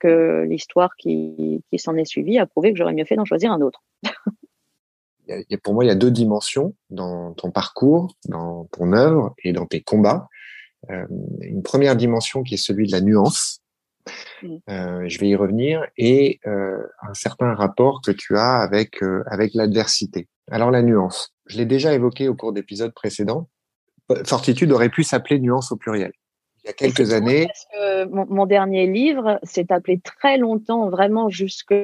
que 0.00 0.46
l'histoire 0.48 0.96
qui, 0.96 1.62
qui 1.68 1.78
s'en 1.78 1.96
est 1.96 2.06
suivie 2.06 2.38
a 2.38 2.46
prouvé 2.46 2.72
que 2.72 2.78
j'aurais 2.78 2.94
mieux 2.94 3.04
fait 3.04 3.16
d'en 3.16 3.26
choisir 3.26 3.52
un 3.52 3.60
autre. 3.60 3.82
pour 5.62 5.74
moi, 5.74 5.84
il 5.84 5.88
y 5.88 5.90
a 5.90 5.96
deux 5.96 6.10
dimensions 6.10 6.74
dans 6.88 7.34
ton 7.34 7.50
parcours, 7.50 8.16
dans 8.26 8.64
ton 8.72 8.94
œuvre 8.94 9.34
et 9.44 9.52
dans 9.52 9.66
tes 9.66 9.82
combats. 9.82 10.28
Euh, 10.90 11.06
une 11.40 11.62
première 11.62 11.96
dimension 11.96 12.42
qui 12.42 12.54
est 12.54 12.58
celui 12.58 12.86
de 12.86 12.92
la 12.92 13.00
nuance. 13.00 13.60
Mm. 14.42 14.56
Euh, 14.68 15.04
je 15.06 15.18
vais 15.18 15.28
y 15.28 15.36
revenir 15.36 15.86
et 15.96 16.40
euh, 16.46 16.78
un 17.02 17.14
certain 17.14 17.54
rapport 17.54 18.00
que 18.02 18.10
tu 18.10 18.36
as 18.36 18.56
avec 18.56 19.02
euh, 19.02 19.22
avec 19.26 19.54
l'adversité. 19.54 20.28
Alors 20.50 20.70
la 20.70 20.82
nuance, 20.82 21.34
je 21.46 21.56
l'ai 21.56 21.66
déjà 21.66 21.94
évoqué 21.94 22.28
au 22.28 22.34
cours 22.34 22.52
d'épisodes 22.52 22.92
précédents. 22.92 23.48
Fortitude 24.26 24.70
aurait 24.72 24.90
pu 24.90 25.02
s'appeler 25.02 25.38
nuance 25.38 25.72
au 25.72 25.76
pluriel. 25.76 26.12
Il 26.62 26.66
y 26.66 26.70
a 26.70 26.74
quelques 26.74 27.12
années. 27.12 27.46
Parce 27.46 27.66
que 27.72 28.04
mon, 28.06 28.26
mon, 28.26 28.46
dernier 28.46 28.86
livre 28.86 29.38
s'est 29.42 29.72
appelé 29.72 29.98
très 30.00 30.36
longtemps, 30.36 30.90
vraiment 30.90 31.30
jusque 31.30 31.74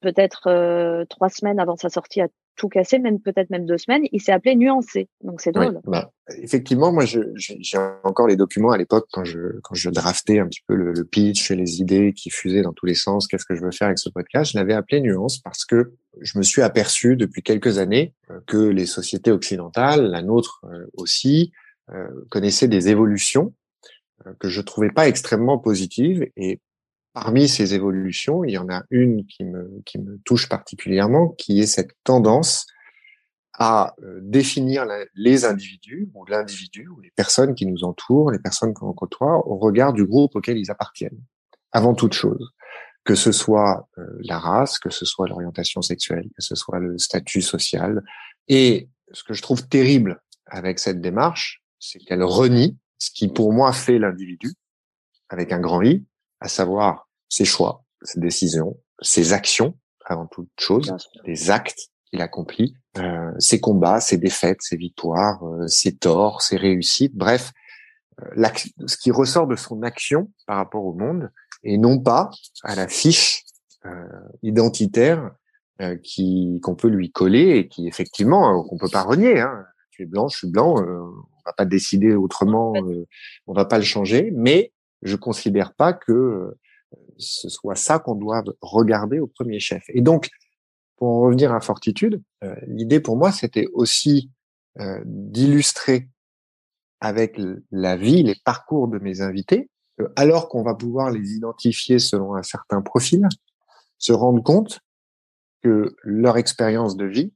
peut-être 0.00 1.04
trois 1.08 1.28
semaines 1.28 1.58
avant 1.58 1.76
sa 1.76 1.88
sortie 1.88 2.20
à 2.20 2.28
tout 2.56 2.68
casser, 2.68 2.98
même 2.98 3.20
peut-être 3.20 3.50
même 3.50 3.66
deux 3.66 3.78
semaines, 3.78 4.02
il 4.12 4.20
s'est 4.20 4.32
appelé 4.32 4.56
Nuancé. 4.56 5.08
Donc 5.22 5.40
c'est 5.40 5.52
drôle. 5.52 5.80
bah, 5.84 6.10
effectivement, 6.38 6.92
moi 6.92 7.04
j'ai 7.04 7.78
encore 8.04 8.26
les 8.26 8.36
documents 8.36 8.72
à 8.72 8.78
l'époque 8.78 9.06
quand 9.12 9.24
je 9.24 9.60
quand 9.62 9.74
je 9.74 9.90
draftais 9.90 10.38
un 10.38 10.46
petit 10.46 10.62
peu 10.66 10.74
le, 10.74 10.92
le, 10.92 11.04
pitch 11.04 11.50
et 11.50 11.56
les 11.56 11.80
idées 11.80 12.12
qui 12.12 12.30
fusaient 12.30 12.62
dans 12.62 12.72
tous 12.72 12.86
les 12.86 12.94
sens. 12.94 13.26
Qu'est-ce 13.26 13.44
que 13.44 13.54
je 13.54 13.62
veux 13.62 13.70
faire 13.70 13.86
avec 13.86 13.98
ce 13.98 14.08
podcast 14.08 14.52
Je 14.52 14.58
l'avais 14.58 14.74
appelé 14.74 15.00
Nuance 15.00 15.38
parce 15.38 15.64
que 15.64 15.92
je 16.20 16.38
me 16.38 16.42
suis 16.42 16.62
aperçu 16.62 17.16
depuis 17.16 17.42
quelques 17.42 17.78
années 17.78 18.14
euh, 18.30 18.40
que 18.46 18.56
les 18.56 18.86
sociétés 18.86 19.30
occidentales, 19.30 20.06
la 20.06 20.22
nôtre 20.22 20.64
euh, 20.64 20.86
aussi, 20.94 21.52
euh, 21.90 22.08
connaissaient 22.30 22.68
des 22.68 22.88
évolutions 22.88 23.54
que 24.40 24.48
je 24.48 24.60
trouvais 24.60 24.90
pas 24.90 25.06
extrêmement 25.06 25.58
positives 25.58 26.26
et 26.36 26.58
Parmi 27.16 27.48
ces 27.48 27.72
évolutions, 27.72 28.44
il 28.44 28.50
y 28.50 28.58
en 28.58 28.68
a 28.68 28.82
une 28.90 29.24
qui 29.24 29.42
me, 29.42 29.80
qui 29.86 29.98
me 29.98 30.18
touche 30.26 30.50
particulièrement, 30.50 31.30
qui 31.30 31.60
est 31.60 31.66
cette 31.66 31.92
tendance 32.04 32.66
à 33.54 33.94
euh, 34.02 34.18
définir 34.20 34.84
les 35.14 35.46
individus 35.46 36.10
ou 36.12 36.26
l'individu 36.26 36.88
ou 36.88 37.00
les 37.00 37.10
personnes 37.16 37.54
qui 37.54 37.64
nous 37.64 37.84
entourent, 37.84 38.30
les 38.32 38.38
personnes 38.38 38.74
qu'on 38.74 38.92
côtoie 38.92 39.48
au 39.48 39.56
regard 39.56 39.94
du 39.94 40.04
groupe 40.04 40.36
auquel 40.36 40.58
ils 40.58 40.70
appartiennent. 40.70 41.18
Avant 41.72 41.94
toute 41.94 42.12
chose, 42.12 42.50
que 43.02 43.14
ce 43.14 43.32
soit 43.32 43.88
euh, 43.96 44.04
la 44.20 44.38
race, 44.38 44.78
que 44.78 44.90
ce 44.90 45.06
soit 45.06 45.26
l'orientation 45.26 45.80
sexuelle, 45.80 46.28
que 46.36 46.42
ce 46.42 46.54
soit 46.54 46.80
le 46.80 46.98
statut 46.98 47.40
social. 47.40 48.02
Et 48.48 48.90
ce 49.12 49.24
que 49.24 49.32
je 49.32 49.40
trouve 49.40 49.66
terrible 49.66 50.20
avec 50.44 50.78
cette 50.78 51.00
démarche, 51.00 51.62
c'est 51.78 51.98
qu'elle 51.98 52.22
renie 52.22 52.76
ce 52.98 53.10
qui 53.10 53.28
pour 53.28 53.54
moi 53.54 53.72
fait 53.72 53.98
l'individu 53.98 54.52
avec 55.30 55.50
un 55.50 55.60
grand 55.60 55.80
I, 55.80 56.04
à 56.40 56.48
savoir 56.48 57.05
ses 57.28 57.44
choix, 57.44 57.84
ses 58.02 58.20
décisions, 58.20 58.78
ses 59.00 59.32
actions, 59.32 59.76
avant 60.04 60.26
toute 60.26 60.50
chose, 60.58 60.94
les 61.24 61.50
actes 61.50 61.88
qu'il 62.10 62.20
accomplit, 62.20 62.76
euh, 62.98 63.32
ses 63.38 63.60
combats, 63.60 64.00
ses 64.00 64.18
défaites, 64.18 64.62
ses 64.62 64.76
victoires, 64.76 65.44
euh, 65.44 65.66
ses 65.66 65.96
torts, 65.96 66.42
ses 66.42 66.56
réussites, 66.56 67.14
bref, 67.14 67.52
euh, 68.22 68.48
ce 68.86 68.96
qui 68.96 69.10
ressort 69.10 69.46
de 69.46 69.56
son 69.56 69.82
action 69.82 70.30
par 70.46 70.56
rapport 70.56 70.84
au 70.84 70.94
monde, 70.94 71.30
et 71.62 71.78
non 71.78 71.98
pas 71.98 72.30
à 72.62 72.74
la 72.74 72.88
fiche 72.88 73.44
euh, 73.84 74.06
identitaire 74.42 75.32
euh, 75.82 75.96
qui 75.96 76.60
qu'on 76.62 76.74
peut 76.74 76.88
lui 76.88 77.10
coller 77.10 77.58
et 77.58 77.68
qui 77.68 77.86
effectivement 77.86 78.62
qu'on 78.64 78.78
peut 78.78 78.88
pas 78.88 79.02
renier. 79.02 79.40
Hein. 79.40 79.64
Tu 79.90 80.02
es 80.02 80.06
blanc, 80.06 80.28
je 80.28 80.38
suis 80.38 80.50
blanc, 80.50 80.76
on 80.78 81.42
va 81.44 81.52
pas 81.52 81.64
décider 81.64 82.14
autrement, 82.14 82.74
on 83.46 83.52
va 83.54 83.64
pas 83.64 83.78
le 83.78 83.84
changer, 83.84 84.30
mais 84.34 84.72
je 85.02 85.16
considère 85.16 85.74
pas 85.74 85.92
que 85.92 86.54
ce 87.18 87.48
soit 87.48 87.74
ça 87.74 87.98
qu'on 87.98 88.14
doit 88.14 88.42
regarder 88.60 89.18
au 89.18 89.26
premier 89.26 89.60
chef. 89.60 89.82
Et 89.88 90.00
donc, 90.00 90.28
pour 90.96 91.08
en 91.08 91.20
revenir 91.20 91.52
à 91.52 91.60
Fortitude, 91.60 92.22
euh, 92.42 92.54
l'idée 92.66 93.00
pour 93.00 93.16
moi, 93.16 93.32
c'était 93.32 93.68
aussi 93.74 94.30
euh, 94.80 95.00
d'illustrer 95.04 96.08
avec 97.00 97.38
la 97.70 97.96
vie, 97.96 98.22
les 98.22 98.36
parcours 98.44 98.88
de 98.88 98.98
mes 98.98 99.20
invités, 99.20 99.70
alors 100.16 100.48
qu'on 100.48 100.62
va 100.62 100.74
pouvoir 100.74 101.10
les 101.10 101.34
identifier 101.34 101.98
selon 101.98 102.34
un 102.34 102.42
certain 102.42 102.80
profil, 102.80 103.28
se 103.98 104.12
rendre 104.12 104.42
compte 104.42 104.80
que 105.62 105.94
leur 106.02 106.36
expérience 106.36 106.96
de 106.96 107.04
vie 107.04 107.32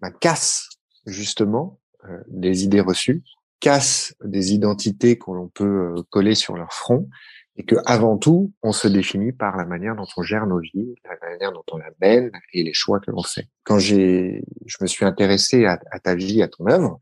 bah, 0.00 0.10
casse 0.10 0.68
justement 1.06 1.80
euh, 2.04 2.18
des 2.28 2.64
idées 2.64 2.80
reçues, 2.80 3.22
casse 3.58 4.14
des 4.22 4.52
identités 4.52 5.18
qu'on 5.18 5.48
peut 5.48 5.94
coller 6.10 6.34
sur 6.34 6.56
leur 6.56 6.72
front 6.72 7.08
et 7.56 7.64
que 7.64 7.76
avant 7.84 8.18
tout, 8.18 8.52
on 8.62 8.72
se 8.72 8.88
définit 8.88 9.32
par 9.32 9.56
la 9.56 9.64
manière 9.64 9.94
dont 9.94 10.06
on 10.16 10.22
gère 10.22 10.46
nos 10.46 10.58
vies, 10.58 10.94
la 11.04 11.30
manière 11.30 11.52
dont 11.52 11.64
on 11.70 11.78
la 11.78 11.90
mène 12.00 12.32
et 12.52 12.64
les 12.64 12.72
choix 12.72 13.00
que 13.00 13.10
l'on 13.10 13.22
fait. 13.22 13.48
Quand 13.62 13.78
j'ai, 13.78 14.42
je 14.66 14.76
me 14.80 14.86
suis 14.86 15.04
intéressé 15.04 15.64
à, 15.66 15.78
ta 16.02 16.14
vie, 16.14 16.42
à 16.42 16.48
ton 16.48 16.66
œuvre, 16.66 17.00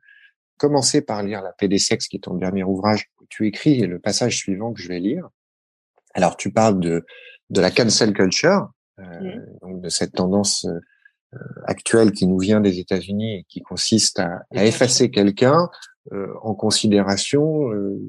commencé 0.59 1.01
par 1.01 1.23
lire 1.23 1.43
La 1.43 1.53
paix 1.53 1.69
des 1.69 1.79
sexes, 1.79 2.07
qui 2.07 2.17
est 2.17 2.21
ton 2.21 2.35
dernier 2.35 2.65
ouvrage, 2.65 3.11
où 3.21 3.25
tu 3.29 3.47
écris 3.47 3.81
le 3.81 3.99
passage 3.99 4.37
suivant 4.37 4.73
que 4.73 4.81
je 4.81 4.89
vais 4.89 5.01
lire. 5.01 5.29
Alors, 6.15 6.37
tu 6.37 6.53
parles 6.53 6.81
de 6.81 7.05
de 7.53 7.61
la 7.61 7.71
cancel 7.71 8.15
culture, 8.15 8.71
euh, 8.99 9.37
donc 9.61 9.83
de 9.83 9.89
cette 9.91 10.13
tendance 10.13 10.67
euh, 11.35 11.39
actuelle 11.65 12.13
qui 12.13 12.27
nous 12.27 12.39
vient 12.39 12.61
des 12.61 12.79
États-Unis 12.79 13.41
et 13.41 13.45
qui 13.45 13.61
consiste 13.61 14.19
à, 14.19 14.43
à 14.55 14.65
effacer 14.65 15.11
quelqu'un 15.11 15.69
euh, 16.13 16.33
en 16.43 16.55
considération 16.55 17.71
euh, 17.73 18.01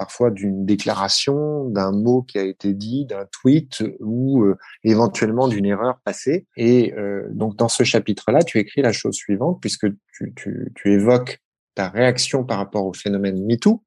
parfois 0.00 0.30
d'une 0.30 0.64
déclaration, 0.64 1.66
d'un 1.66 1.92
mot 1.92 2.22
qui 2.22 2.38
a 2.38 2.42
été 2.42 2.72
dit, 2.72 3.04
d'un 3.04 3.26
tweet 3.30 3.84
ou 4.00 4.44
euh, 4.44 4.56
éventuellement 4.82 5.46
d'une 5.46 5.66
erreur 5.66 6.00
passée. 6.06 6.46
Et 6.56 6.94
euh, 6.94 7.28
donc 7.32 7.56
dans 7.56 7.68
ce 7.68 7.84
chapitre-là, 7.84 8.42
tu 8.42 8.56
écris 8.58 8.80
la 8.80 8.92
chose 8.92 9.14
suivante, 9.14 9.60
puisque 9.60 9.88
tu, 10.14 10.32
tu, 10.34 10.72
tu, 10.74 10.92
évoques 10.94 11.42
ta 11.74 11.90
réaction 11.90 12.44
par 12.44 12.56
rapport 12.56 12.86
au 12.86 12.94
phénomène 12.94 13.44
MeToo, 13.44 13.84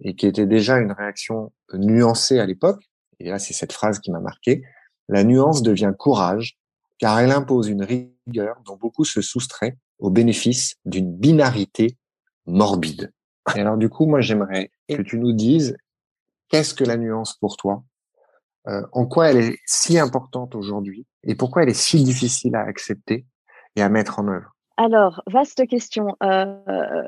et 0.00 0.14
qui 0.14 0.28
était 0.28 0.46
déjà 0.46 0.78
une 0.78 0.92
réaction 0.92 1.52
nuancée 1.74 2.38
à 2.38 2.46
l'époque. 2.46 2.80
Et 3.18 3.28
là, 3.28 3.40
c'est 3.40 3.52
cette 3.52 3.72
phrase 3.72 3.98
qui 3.98 4.12
m'a 4.12 4.20
marqué. 4.20 4.62
La 5.08 5.24
nuance 5.24 5.62
devient 5.62 5.92
courage, 5.98 6.56
car 7.00 7.18
elle 7.18 7.32
impose 7.32 7.66
une 7.66 7.82
rigueur 7.82 8.62
dont 8.64 8.76
beaucoup 8.76 9.04
se 9.04 9.22
soustraient 9.22 9.76
au 9.98 10.10
bénéfice 10.10 10.76
d'une 10.84 11.12
binarité 11.12 11.96
morbide. 12.46 13.10
Et 13.56 13.60
alors 13.60 13.76
du 13.76 13.88
coup, 13.88 14.06
moi 14.06 14.20
j'aimerais 14.20 14.70
que 14.88 15.02
tu 15.02 15.18
nous 15.18 15.32
dises 15.32 15.76
qu'est-ce 16.48 16.74
que 16.74 16.84
la 16.84 16.96
nuance 16.96 17.34
pour 17.34 17.56
toi, 17.56 17.84
euh, 18.66 18.82
en 18.92 19.06
quoi 19.06 19.30
elle 19.30 19.38
est 19.38 19.58
si 19.66 19.98
importante 19.98 20.54
aujourd'hui 20.54 21.06
et 21.24 21.34
pourquoi 21.34 21.62
elle 21.62 21.70
est 21.70 21.74
si 21.74 22.02
difficile 22.02 22.54
à 22.56 22.62
accepter 22.62 23.26
et 23.76 23.82
à 23.82 23.88
mettre 23.88 24.18
en 24.18 24.28
œuvre? 24.28 24.54
Alors, 24.76 25.22
vaste 25.26 25.66
question. 25.66 26.16
Euh, 26.22 26.54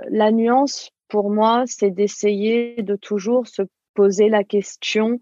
la 0.09 0.33
nuance 0.33 0.91
pour 1.09 1.31
moi, 1.31 1.65
c'est 1.67 1.91
d'essayer 1.91 2.83
de 2.83 2.97
toujours 2.97 3.47
se 3.47 3.63
poser 3.95 4.29
la 4.29 4.45
question 4.45 5.21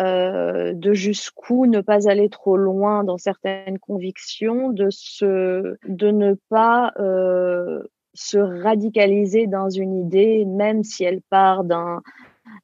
euh, 0.00 0.72
de 0.74 0.92
jusqu'où 0.92 1.66
ne 1.66 1.80
pas 1.80 2.08
aller 2.08 2.28
trop 2.28 2.56
loin 2.56 3.04
dans 3.04 3.16
certaines 3.16 3.78
convictions, 3.78 4.70
de 4.70 4.88
se, 4.90 5.76
de 5.86 6.10
ne 6.10 6.34
pas 6.48 6.92
euh, 6.98 7.82
se 8.14 8.38
radicaliser 8.38 9.46
dans 9.46 9.68
une 9.68 9.98
idée, 9.98 10.44
même 10.44 10.82
si 10.84 11.04
elle 11.04 11.20
part 11.22 11.64
d'un 11.64 12.02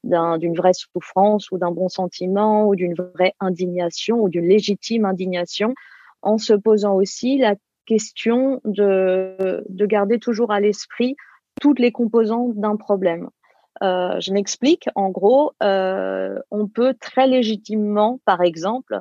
d'une 0.04 0.54
vraie 0.54 0.74
souffrance 0.74 1.50
ou 1.50 1.58
d'un 1.58 1.70
bon 1.70 1.88
sentiment 1.88 2.68
ou 2.68 2.76
d'une 2.76 2.94
vraie 2.94 3.34
indignation 3.40 4.20
ou 4.20 4.28
d'une 4.28 4.46
légitime 4.46 5.06
indignation, 5.06 5.74
en 6.22 6.36
se 6.36 6.52
posant 6.52 6.94
aussi 6.94 7.38
la 7.38 7.54
question 7.86 8.60
de, 8.64 9.64
de 9.68 9.86
garder 9.86 10.18
toujours 10.18 10.52
à 10.52 10.60
l'esprit 10.60 11.16
toutes 11.60 11.78
les 11.78 11.92
composantes 11.92 12.54
d'un 12.56 12.76
problème. 12.76 13.30
Euh, 13.82 14.20
je 14.20 14.32
m'explique. 14.32 14.88
En 14.94 15.10
gros, 15.10 15.52
euh, 15.62 16.38
on 16.50 16.68
peut 16.68 16.94
très 17.00 17.26
légitimement, 17.26 18.20
par 18.24 18.42
exemple, 18.42 19.00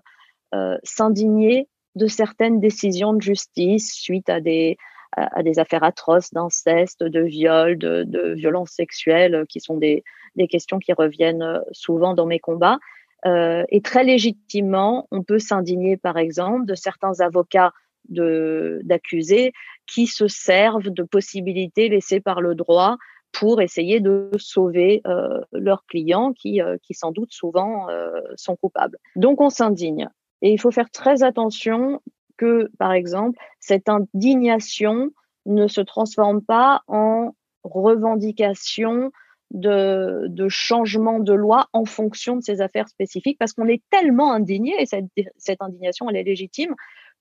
euh, 0.56 0.77
s'indigner 0.84 1.68
de 1.96 2.08
certaines 2.08 2.60
décisions 2.60 3.13
de 3.13 3.22
justice 3.22 3.94
suite 3.94 4.29
à 4.29 4.39
des 4.39 4.77
à, 5.11 5.43
des 5.43 5.59
affaires 5.59 5.83
atroces 5.83 6.31
d'inceste, 6.31 7.03
de 7.03 7.21
viol, 7.21 7.77
de, 7.77 8.03
de 8.03 8.33
violences 8.33 8.71
sexuelles, 8.71 9.35
euh, 9.35 9.45
qui 9.45 9.59
sont 9.59 9.77
des, 9.77 10.03
des 10.35 10.47
questions 10.47 10.79
qui 10.79 10.93
reviennent 10.93 11.41
euh, 11.41 11.59
souvent 11.71 12.13
dans 12.13 12.25
mes 12.25 12.39
combats. 12.39 12.79
Euh, 13.25 13.65
et 13.69 13.81
très 13.81 14.03
légitimement, 14.03 15.07
on 15.11 15.23
peut 15.23 15.39
s'indigner, 15.39 15.97
par 15.97 16.17
exemple, 16.17 16.65
de 16.65 16.75
certains 16.75 17.19
avocats 17.19 17.73
d'accusés 18.07 19.51
qui 19.85 20.07
se 20.07 20.27
servent 20.27 20.89
de 20.89 21.03
possibilités 21.03 21.89
laissées 21.89 22.21
par 22.21 22.41
le 22.41 22.55
droit 22.55 22.97
pour 23.31 23.61
essayer 23.61 23.99
de 23.99 24.29
sauver 24.37 25.01
euh, 25.05 25.41
leurs 25.51 25.85
clients 25.85 26.33
qui, 26.33 26.61
euh, 26.61 26.77
qui 26.81 26.93
sans 26.93 27.11
doute 27.11 27.31
souvent 27.31 27.89
euh, 27.89 28.09
sont 28.35 28.55
coupables. 28.55 28.97
Donc 29.15 29.41
on 29.41 29.49
s'indigne. 29.49 30.09
Et 30.41 30.51
il 30.51 30.59
faut 30.59 30.71
faire 30.71 30.89
très 30.89 31.21
attention 31.23 32.01
que, 32.39 32.72
par 32.79 32.93
exemple, 32.93 33.38
cette 33.60 33.89
indignation 33.89 35.12
ne 35.46 35.67
se 35.67 35.81
transforme 35.81 36.41
pas 36.41 36.84
en 36.88 37.36
revendication 37.63 39.12
de, 39.51 40.48
changement 40.48 41.19
de 41.19 41.34
loi 41.34 41.67
en 41.74 41.84
fonction 41.84 42.38
de 42.38 42.41
ces 42.41 42.62
affaires 42.62 42.88
spécifiques, 42.88 43.38
parce 43.38 43.51
qu'on 43.51 43.67
est 43.67 43.84
tellement 43.89 44.31
indigné, 44.31 44.74
et 44.79 44.86
cette, 44.86 45.62
indignation, 45.62 46.10
elle 46.10 46.15
est 46.15 46.24
légitime, 46.24 46.75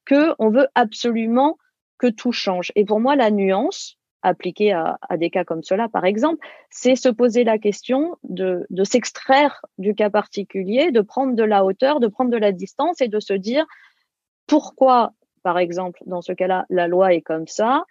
qu'on 0.08 0.50
veut 0.50 0.68
absolument 0.76 1.58
que 1.98 2.06
tout 2.06 2.32
change. 2.32 2.70
Et 2.76 2.84
pour 2.84 3.00
moi, 3.00 3.16
la 3.16 3.32
nuance, 3.32 3.96
appliquée 4.22 4.72
à, 4.72 4.98
des 5.16 5.30
cas 5.30 5.44
comme 5.44 5.64
cela, 5.64 5.88
par 5.88 6.04
exemple, 6.04 6.46
c'est 6.70 6.94
se 6.94 7.08
poser 7.08 7.42
la 7.42 7.58
question 7.58 8.16
de 8.22 8.84
s'extraire 8.84 9.62
du 9.78 9.96
cas 9.96 10.10
particulier, 10.10 10.92
de 10.92 11.00
prendre 11.00 11.34
de 11.34 11.42
la 11.42 11.64
hauteur, 11.64 11.98
de 11.98 12.06
prendre 12.06 12.30
de 12.30 12.36
la 12.36 12.52
distance 12.52 13.00
et 13.00 13.08
de 13.08 13.18
se 13.18 13.32
dire 13.32 13.66
pourquoi, 14.48 15.12
par 15.44 15.58
exemple, 15.58 16.00
dans 16.06 16.22
ce 16.22 16.32
cas-là, 16.32 16.66
la 16.70 16.88
loi 16.88 17.14
est 17.14 17.20
comme 17.20 17.46
ça, 17.46 17.84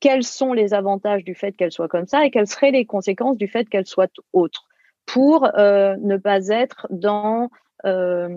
quels 0.00 0.24
sont 0.24 0.52
les 0.52 0.74
avantages 0.74 1.24
du 1.24 1.34
fait 1.34 1.52
qu'elle 1.52 1.72
soit 1.72 1.88
comme 1.88 2.06
ça 2.06 2.26
et 2.26 2.30
quelles 2.30 2.46
seraient 2.46 2.70
les 2.70 2.84
conséquences 2.84 3.38
du 3.38 3.48
fait 3.48 3.66
qu'elle 3.68 3.86
soit 3.86 4.12
autre 4.34 4.66
pour 5.06 5.48
euh, 5.56 5.96
ne 6.00 6.18
pas 6.18 6.48
être 6.48 6.86
dans 6.90 7.48
euh, 7.86 8.28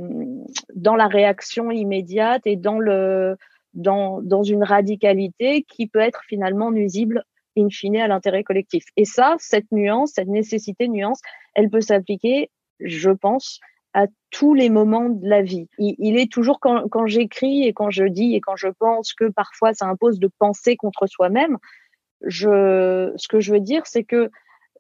dans 0.75 0.95
la 0.95 1.07
réaction 1.07 1.71
immédiate 1.71 2.43
et 2.45 2.55
dans 2.55 2.79
le 2.79 3.35
une 3.75 4.63
radicalité 4.63 5.63
qui 5.63 5.87
peut 5.87 5.99
être 5.99 6.21
finalement 6.27 6.71
nuisible 6.71 7.23
in 7.57 7.69
fine 7.69 7.97
à 7.97 8.07
l'intérêt 8.07 8.43
collectif. 8.43 8.83
Et 8.95 9.05
ça, 9.05 9.35
cette 9.39 9.71
nuance, 9.71 10.13
cette 10.15 10.27
nécessité 10.27 10.87
de 10.87 10.93
nuance, 10.93 11.21
elle 11.55 11.69
peut 11.69 11.81
s'appliquer, 11.81 12.49
je 12.79 13.11
pense, 13.11 13.59
à 13.93 14.05
tous 14.29 14.53
les 14.53 14.69
moments 14.69 15.09
de 15.09 15.27
la 15.27 15.41
vie. 15.41 15.67
Il, 15.77 16.17
est 16.17 16.31
toujours 16.31 16.59
quand, 16.59 16.87
quand 16.89 17.07
j'écris 17.07 17.63
et 17.63 17.73
quand 17.73 17.89
je 17.89 18.03
dis 18.03 18.35
et 18.35 18.41
quand 18.41 18.55
je 18.55 18.67
pense 18.67 19.13
que 19.13 19.25
parfois 19.25 19.73
ça 19.73 19.87
impose 19.87 20.19
de 20.19 20.29
penser 20.37 20.75
contre 20.75 21.07
soi-même, 21.07 21.57
je, 22.21 23.11
ce 23.15 23.27
que 23.27 23.39
je 23.39 23.53
veux 23.53 23.59
dire, 23.59 23.85
c'est 23.85 24.03
que 24.03 24.29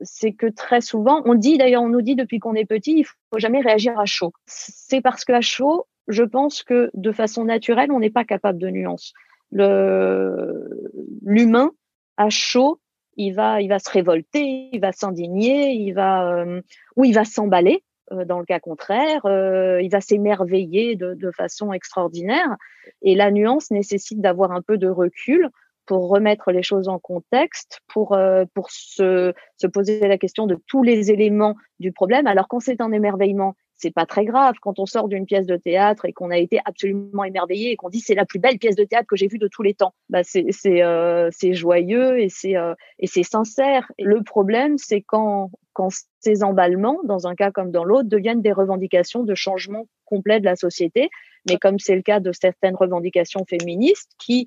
c'est 0.01 0.33
que 0.33 0.45
très 0.45 0.81
souvent, 0.81 1.21
on 1.25 1.35
dit 1.35 1.57
d'ailleurs, 1.57 1.83
on 1.83 1.89
nous 1.89 2.01
dit 2.01 2.15
depuis 2.15 2.39
qu'on 2.39 2.55
est 2.55 2.65
petit, 2.65 2.99
il 2.99 3.05
faut 3.05 3.37
jamais 3.37 3.59
réagir 3.59 3.99
à 3.99 4.05
chaud. 4.05 4.31
C'est 4.45 5.01
parce 5.01 5.25
qu'à 5.25 5.41
chaud, 5.41 5.87
je 6.07 6.23
pense 6.23 6.63
que 6.63 6.89
de 6.93 7.11
façon 7.11 7.43
naturelle, 7.43 7.91
on 7.91 7.99
n'est 7.99 8.09
pas 8.09 8.23
capable 8.23 8.59
de 8.59 8.69
nuance. 8.69 9.13
L'humain, 9.51 11.71
à 12.17 12.29
chaud, 12.29 12.79
il 13.17 13.31
va, 13.31 13.61
il 13.61 13.67
va 13.67 13.79
se 13.79 13.89
révolter, 13.89 14.69
il 14.71 14.79
va 14.79 14.93
s'indigner, 14.93 15.73
il 15.73 15.93
va, 15.93 16.33
euh, 16.33 16.61
ou 16.95 17.03
il 17.03 17.13
va 17.13 17.25
s'emballer. 17.25 17.83
Euh, 18.11 18.25
dans 18.25 18.39
le 18.39 18.45
cas 18.45 18.59
contraire, 18.59 19.25
euh, 19.25 19.81
il 19.81 19.89
va 19.89 20.01
s'émerveiller 20.01 20.95
de, 20.95 21.31
façon 21.31 21.73
extraordinaire. 21.73 22.57
Et 23.01 23.15
la 23.15 23.31
nuance 23.31 23.71
nécessite 23.71 24.19
d'avoir 24.19 24.51
un 24.51 24.61
peu 24.61 24.77
de 24.77 24.87
recul 24.87 25.49
pour 25.85 26.09
remettre 26.09 26.51
les 26.51 26.63
choses 26.63 26.87
en 26.87 26.99
contexte, 26.99 27.81
pour, 27.87 28.13
euh, 28.13 28.45
pour 28.53 28.69
se, 28.71 29.33
se 29.57 29.67
poser 29.67 29.99
la 30.07 30.17
question 30.17 30.47
de 30.47 30.57
tous 30.67 30.83
les 30.83 31.11
éléments 31.11 31.55
du 31.79 31.91
problème. 31.91 32.27
Alors 32.27 32.47
quand 32.47 32.59
c'est 32.59 32.81
un 32.81 32.91
émerveillement, 32.91 33.55
c'est 33.79 33.91
pas 33.91 34.05
très 34.05 34.25
grave. 34.25 34.55
Quand 34.61 34.77
on 34.77 34.85
sort 34.85 35.07
d'une 35.07 35.25
pièce 35.25 35.45
de 35.45 35.55
théâtre 35.55 36.05
et 36.05 36.13
qu'on 36.13 36.29
a 36.29 36.37
été 36.37 36.59
absolument 36.65 37.23
émerveillé 37.23 37.71
et 37.71 37.75
qu'on 37.77 37.89
dit 37.89 38.01
c'est 38.01 38.13
la 38.13 38.25
plus 38.25 38.39
belle 38.39 38.59
pièce 38.59 38.75
de 38.75 38.83
théâtre 38.83 39.07
que 39.07 39.15
j'ai 39.15 39.27
vue 39.27 39.39
de 39.39 39.47
tous 39.47 39.63
les 39.63 39.73
temps, 39.73 39.93
bah 40.09 40.23
c'est 40.23 40.45
c'est 40.51 40.83
euh, 40.83 41.29
c'est 41.31 41.53
joyeux 41.53 42.19
et 42.19 42.29
c'est 42.29 42.57
euh, 42.57 42.75
et 42.99 43.07
c'est 43.07 43.23
sincère. 43.23 43.89
le 43.97 44.21
problème, 44.21 44.77
c'est 44.77 45.01
quand 45.01 45.49
quand 45.73 45.89
ces 46.19 46.43
emballements, 46.43 46.99
dans 47.05 47.25
un 47.27 47.35
cas 47.35 47.51
comme 47.51 47.71
dans 47.71 47.85
l'autre, 47.85 48.09
deviennent 48.09 48.41
des 48.41 48.51
revendications 48.51 49.23
de 49.23 49.33
changement 49.33 49.87
complet 50.05 50.41
de 50.41 50.45
la 50.45 50.57
société. 50.57 51.09
Mais 51.49 51.57
comme 51.57 51.79
c'est 51.79 51.95
le 51.95 52.01
cas 52.01 52.19
de 52.19 52.33
certaines 52.33 52.75
revendications 52.75 53.45
féministes 53.49 54.11
qui 54.19 54.45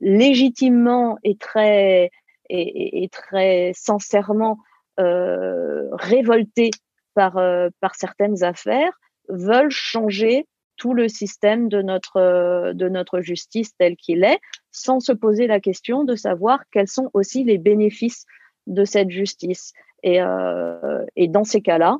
légitimement 0.00 1.18
et 1.22 1.36
très 1.36 2.10
et, 2.48 3.04
et 3.04 3.08
très 3.08 3.72
sincèrement 3.74 4.58
euh, 5.00 5.88
révoltés 5.92 6.70
par 7.14 7.38
euh, 7.38 7.68
par 7.80 7.94
certaines 7.94 8.42
affaires 8.44 8.92
veulent 9.28 9.70
changer 9.70 10.46
tout 10.76 10.94
le 10.94 11.08
système 11.08 11.68
de 11.68 11.82
notre 11.82 12.72
de 12.72 12.88
notre 12.88 13.20
justice 13.20 13.76
tel 13.76 13.96
qu'il 13.96 14.24
est 14.24 14.40
sans 14.72 15.00
se 15.00 15.12
poser 15.12 15.46
la 15.46 15.60
question 15.60 16.04
de 16.04 16.16
savoir 16.16 16.60
quels 16.72 16.88
sont 16.88 17.10
aussi 17.14 17.44
les 17.44 17.58
bénéfices 17.58 18.26
de 18.66 18.84
cette 18.84 19.10
justice 19.10 19.72
et 20.02 20.20
euh, 20.20 21.04
et 21.16 21.28
dans 21.28 21.44
ces 21.44 21.60
cas-là 21.60 21.98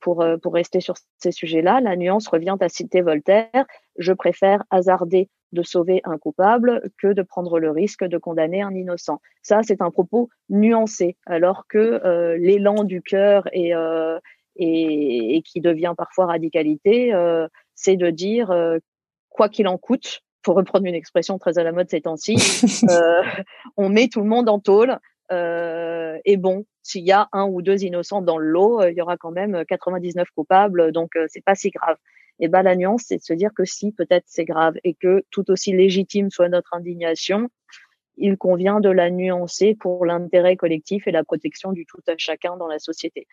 pour 0.00 0.24
pour 0.42 0.54
rester 0.54 0.80
sur 0.80 0.94
ces 1.18 1.32
sujets-là 1.32 1.80
la 1.80 1.96
nuance 1.96 2.28
revient 2.28 2.56
à 2.60 2.68
citer 2.68 3.00
Voltaire 3.00 3.64
je 3.98 4.12
préfère 4.12 4.62
hasarder 4.70 5.28
de 5.52 5.62
sauver 5.62 6.00
un 6.04 6.18
coupable 6.18 6.90
que 6.98 7.12
de 7.12 7.22
prendre 7.22 7.58
le 7.58 7.70
risque 7.70 8.04
de 8.04 8.18
condamner 8.18 8.62
un 8.62 8.74
innocent. 8.74 9.20
Ça, 9.42 9.60
c'est 9.62 9.82
un 9.82 9.90
propos 9.90 10.30
nuancé, 10.48 11.16
alors 11.26 11.66
que 11.68 11.78
euh, 11.78 12.36
l'élan 12.38 12.84
du 12.84 13.02
cœur 13.02 13.48
et, 13.52 13.74
euh, 13.74 14.18
et, 14.56 15.36
et, 15.36 15.42
qui 15.42 15.60
devient 15.60 15.94
parfois 15.96 16.26
radicalité, 16.26 17.12
euh, 17.14 17.46
c'est 17.74 17.96
de 17.96 18.10
dire 18.10 18.50
euh, 18.50 18.78
quoi 19.28 19.48
qu'il 19.48 19.68
en 19.68 19.78
coûte, 19.78 20.20
pour 20.42 20.56
reprendre 20.56 20.86
une 20.86 20.94
expression 20.94 21.38
très 21.38 21.58
à 21.58 21.62
la 21.62 21.72
mode 21.72 21.88
ces 21.88 22.00
temps-ci, 22.00 22.36
euh, 22.90 23.22
on 23.76 23.88
met 23.88 24.08
tout 24.08 24.20
le 24.20 24.28
monde 24.28 24.48
en 24.48 24.58
tôle. 24.58 24.98
et 25.30 26.36
bon, 26.36 26.66
s'il 26.82 27.04
y 27.04 27.12
a 27.12 27.28
un 27.32 27.46
ou 27.46 27.62
deux 27.62 27.84
innocents 27.84 28.22
dans 28.22 28.38
le 28.38 28.46
lot, 28.46 28.82
il 28.84 28.94
y 28.94 29.00
aura 29.00 29.16
quand 29.16 29.30
même 29.30 29.64
99 29.64 30.28
coupables, 30.34 30.92
donc 30.92 31.12
c'est 31.28 31.44
pas 31.44 31.54
si 31.54 31.70
grave 31.70 31.96
et 32.42 32.48
ben 32.48 32.62
la 32.62 32.74
nuance, 32.74 33.04
c'est 33.06 33.18
de 33.18 33.22
se 33.22 33.32
dire 33.32 33.50
que 33.54 33.64
si 33.64 33.92
peut-être 33.92 34.24
c'est 34.26 34.44
grave 34.44 34.74
et 34.82 34.94
que 34.94 35.24
tout 35.30 35.50
aussi 35.50 35.72
légitime 35.72 36.28
soit 36.28 36.48
notre 36.48 36.74
indignation, 36.74 37.48
il 38.16 38.36
convient 38.36 38.80
de 38.80 38.90
la 38.90 39.10
nuancer 39.10 39.76
pour 39.78 40.04
l'intérêt 40.04 40.56
collectif 40.56 41.06
et 41.06 41.12
la 41.12 41.24
protection 41.24 41.72
du 41.72 41.86
tout 41.86 42.00
à 42.08 42.14
chacun 42.18 42.56
dans 42.56 42.66
la 42.66 42.78
société. 42.78 43.26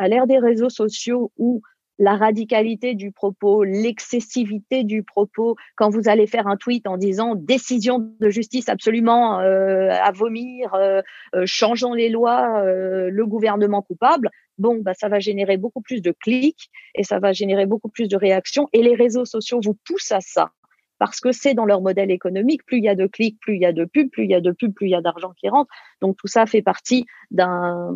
À 0.00 0.08
l'ère 0.08 0.26
des 0.26 0.38
réseaux 0.38 0.70
sociaux 0.70 1.30
où 1.36 1.60
la 1.98 2.16
radicalité 2.16 2.94
du 2.94 3.12
propos, 3.12 3.64
l'excessivité 3.64 4.82
du 4.82 5.02
propos. 5.02 5.56
Quand 5.76 5.90
vous 5.90 6.08
allez 6.08 6.26
faire 6.26 6.46
un 6.46 6.56
tweet 6.56 6.86
en 6.86 6.96
disant 6.96 7.34
décision 7.34 7.98
de 8.18 8.30
justice 8.30 8.70
absolument 8.70 9.40
euh, 9.40 9.90
à 9.90 10.10
vomir, 10.10 10.72
euh, 10.72 11.02
euh, 11.34 11.42
changeons 11.44 11.92
les 11.92 12.08
lois, 12.08 12.64
le 12.64 13.26
gouvernement 13.26 13.82
coupable, 13.82 14.30
bon, 14.56 14.78
bah, 14.80 14.94
ça 14.94 15.10
va 15.10 15.20
générer 15.20 15.58
beaucoup 15.58 15.82
plus 15.82 16.00
de 16.00 16.12
clics 16.12 16.70
et 16.94 17.04
ça 17.04 17.18
va 17.18 17.34
générer 17.34 17.66
beaucoup 17.66 17.90
plus 17.90 18.08
de 18.08 18.16
réactions. 18.16 18.68
Et 18.72 18.82
les 18.82 18.94
réseaux 18.94 19.26
sociaux 19.26 19.60
vous 19.62 19.76
poussent 19.84 20.12
à 20.12 20.20
ça 20.22 20.50
parce 20.98 21.20
que 21.20 21.32
c'est 21.32 21.52
dans 21.52 21.66
leur 21.66 21.82
modèle 21.82 22.10
économique. 22.10 22.64
Plus 22.64 22.78
il 22.78 22.84
y 22.84 22.88
a 22.88 22.94
de 22.94 23.06
clics, 23.06 23.38
plus 23.40 23.56
il 23.56 23.60
y 23.60 23.66
a 23.66 23.74
de 23.74 23.84
pubs, 23.84 24.08
plus 24.08 24.24
il 24.24 24.30
y 24.30 24.34
a 24.34 24.40
de 24.40 24.52
pubs, 24.52 24.72
plus 24.72 24.86
il 24.86 24.90
y 24.92 24.94
a 24.94 25.02
d'argent 25.02 25.34
qui 25.38 25.50
rentre. 25.50 25.70
Donc 26.00 26.16
tout 26.16 26.28
ça 26.28 26.46
fait 26.46 26.62
partie 26.62 27.04
d'un 27.30 27.92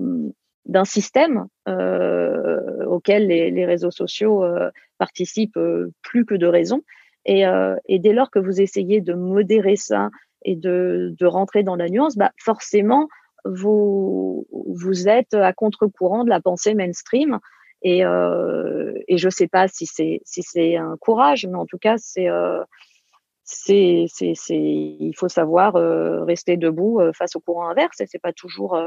d'un 0.67 0.85
système 0.85 1.47
euh, 1.69 2.85
auquel 2.87 3.27
les, 3.27 3.51
les, 3.51 3.67
réseaux 3.67 3.91
sociaux 3.91 4.45
euh, 4.45 4.71
participent 4.99 5.57
euh, 5.57 5.93
plus 6.03 6.25
que 6.25 6.35
de 6.35 6.47
raison. 6.47 6.83
Et, 7.27 7.47
euh, 7.47 7.77
et, 7.87 7.99
dès 7.99 8.13
lors 8.13 8.31
que 8.31 8.39
vous 8.39 8.61
essayez 8.61 9.01
de 9.01 9.15
modérer 9.15 9.77
ça 9.77 10.11
et 10.43 10.57
de, 10.57 11.15
de 11.19 11.27
rentrer 11.27 11.63
dans 11.63 11.77
la 11.77 11.89
nuance, 11.89 12.17
bah 12.17 12.33
forcément, 12.39 13.09
vous, 13.45 14.47
vous 14.51 15.09
êtes 15.09 15.35
à 15.35 15.53
contre-courant 15.53 16.25
de 16.25 16.31
la 16.31 16.41
pensée 16.41 16.75
mainstream. 16.75 17.39
Et, 17.83 18.05
euh, 18.05 18.93
et 19.09 19.19
je 19.19 19.27
ne 19.27 19.31
sais 19.31 19.49
pas 19.49 19.69
si 19.69 19.85
c'est 19.87 20.21
si 20.25 20.43
c'est 20.43 20.77
un 20.77 20.97
courage, 20.99 21.47
mais 21.47 21.59
en 21.59 21.67
tout 21.67 21.77
cas, 21.77 21.97
c'est 21.99 22.29
c'est 23.45 24.07
c'est 24.17 24.57
il 24.57 25.13
faut 25.15 25.29
savoir 25.29 25.75
rester 26.27 26.57
debout 26.57 27.01
face 27.15 27.37
au 27.37 27.41
courant 27.41 27.69
inverse. 27.69 28.01
Et 28.01 28.07
c'est 28.07 28.19
pas 28.19 28.33
toujours 28.33 28.79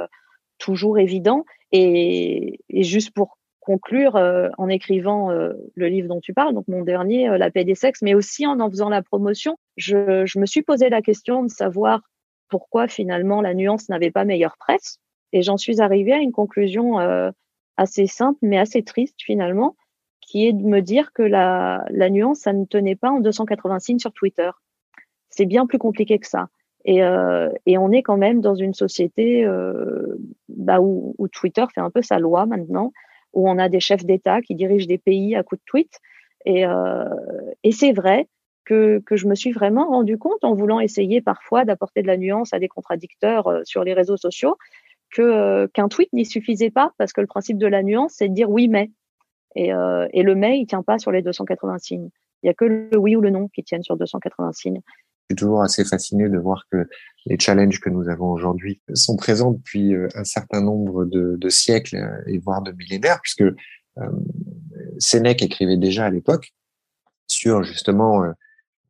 toujours 0.58 1.00
évident. 1.00 1.46
Et, 1.72 2.60
et 2.70 2.84
juste 2.84 3.12
pour 3.12 3.38
conclure, 3.68 4.16
euh, 4.16 4.48
en 4.58 4.70
écrivant 4.70 5.30
euh, 5.30 5.52
le 5.76 5.88
livre 5.88 6.08
dont 6.08 6.22
tu 6.22 6.34
parles, 6.34 6.54
donc 6.54 6.70
mon 6.70 6.84
dernier, 6.84 7.28
euh, 7.28 7.38
La 7.38 7.52
paix 7.52 7.66
des 7.66 7.76
sexes, 7.76 8.02
mais 8.02 8.14
aussi 8.14 8.48
en 8.48 8.62
en 8.62 8.70
faisant 8.70 8.88
la 8.88 9.02
promotion, 9.02 9.58
je, 9.76 10.26
je 10.26 10.40
me 10.40 10.46
suis 10.46 10.62
posé 10.62 10.88
la 10.88 11.02
question 11.02 11.44
de 11.44 11.50
savoir 11.50 12.00
pourquoi 12.48 12.88
finalement 12.88 13.42
la 13.42 13.54
nuance 13.54 13.90
n'avait 13.90 14.10
pas 14.10 14.24
meilleure 14.24 14.56
presse. 14.58 15.00
Et 15.34 15.42
j'en 15.42 15.58
suis 15.58 15.82
arrivée 15.82 16.14
à 16.14 16.20
une 16.20 16.32
conclusion 16.32 16.98
assez 17.76 18.08
simple, 18.08 18.40
mais 18.42 18.58
assez 18.58 18.84
triste 18.84 19.18
finalement, 19.22 19.76
qui 20.22 20.48
est 20.48 20.54
de 20.54 20.64
me 20.64 20.80
dire 20.80 21.12
que 21.12 21.22
la, 21.22 21.84
la 21.90 22.10
nuance, 22.10 22.40
ça 22.40 22.54
ne 22.54 22.64
tenait 22.64 22.96
pas 22.96 23.10
en 23.10 23.20
280 23.20 23.80
signes 23.80 24.00
sur 24.00 24.14
Twitter. 24.14 24.50
C'est 25.30 25.46
bien 25.46 25.68
plus 25.68 25.78
compliqué 25.78 26.18
que 26.18 26.28
ça. 26.28 26.48
Et, 26.88 27.04
euh, 27.04 27.50
et, 27.66 27.78
on 27.78 27.92
est 27.92 28.02
quand 28.02 28.16
même 28.16 28.40
dans 28.40 28.56
une 28.56 28.74
société 28.74 29.44
euh, 29.44 30.18
bah 30.48 30.80
où, 30.80 31.28
Twitter 31.34 31.66
fait 31.76 31.82
un 31.82 31.92
peu 31.92 32.02
sa 32.02 32.18
loi 32.18 32.46
maintenant, 32.46 32.94
où 33.34 33.50
on 33.50 33.60
a 33.60 33.68
des 33.68 33.82
chefs 33.82 34.06
d'État 34.06 34.42
qui 34.42 34.56
dirigent 34.56 34.88
des 34.88 34.98
pays 34.98 35.36
à 35.36 35.44
coups 35.44 35.60
de 35.60 35.66
tweets. 35.66 36.00
Et, 36.46 36.66
euh, 36.66 37.04
c'est 37.72 37.92
vrai 37.92 38.30
que, 38.64 39.02
je 39.12 39.28
me 39.28 39.36
suis 39.36 39.52
vraiment 39.52 39.88
rendu 39.90 40.18
compte 40.18 40.46
en 40.46 40.54
voulant 40.54 40.80
essayer 40.80 41.20
parfois 41.20 41.66
d'apporter 41.66 42.02
de 42.02 42.08
la 42.08 42.16
nuance 42.16 42.54
à 42.54 42.60
des 42.60 42.70
contradicteurs 42.70 43.62
sur 43.66 43.84
les 43.84 43.94
réseaux 43.94 44.18
sociaux, 44.18 44.56
que 45.12 45.66
qu'un 45.68 45.90
tweet 45.90 46.12
n'y 46.14 46.26
suffisait 46.26 46.72
pas 46.72 46.94
parce 46.98 47.12
que 47.12 47.20
le 47.20 47.28
principe 47.28 47.58
de 47.58 47.68
la 47.68 47.84
nuance, 47.84 48.14
c'est 48.16 48.30
de 48.30 48.34
dire 48.34 48.50
oui 48.50 48.70
mais. 48.70 48.92
Et, 49.56 49.72
le 49.72 50.36
mais, 50.36 50.60
il 50.60 50.68
tient 50.68 50.84
pas 50.84 51.00
sur 51.00 51.12
les 51.12 51.22
280 51.22 51.80
signes. 51.80 52.10
Il 52.44 52.48
y 52.48 52.50
a 52.50 52.54
que 52.54 52.66
le 52.66 52.98
oui 52.98 53.16
ou 53.18 53.22
le 53.22 53.30
non 53.30 53.50
qui 53.50 53.64
tiennent 53.64 53.84
sur 53.84 53.98
280 53.98 54.54
signes. 54.54 54.82
Je 55.30 55.34
suis 55.34 55.40
toujours 55.40 55.62
assez 55.62 55.84
fasciné 55.84 56.30
de 56.30 56.38
voir 56.38 56.64
que 56.72 56.88
les 57.26 57.38
challenges 57.38 57.82
que 57.82 57.90
nous 57.90 58.08
avons 58.08 58.32
aujourd'hui 58.32 58.82
sont 58.94 59.18
présents 59.18 59.52
depuis 59.52 59.94
un 60.16 60.24
certain 60.24 60.62
nombre 60.62 61.04
de, 61.04 61.50
siècles 61.50 62.24
et 62.28 62.38
voire 62.38 62.62
de 62.62 62.72
millénaires, 62.72 63.20
puisque 63.22 63.44
euh, 63.98 64.10
Sénèque 65.00 65.42
écrivait 65.42 65.78
déjà 65.78 66.06
à 66.06 66.10
l'époque 66.10 66.54
sur 67.28 67.64
justement 67.64 68.24
euh, 68.24 68.32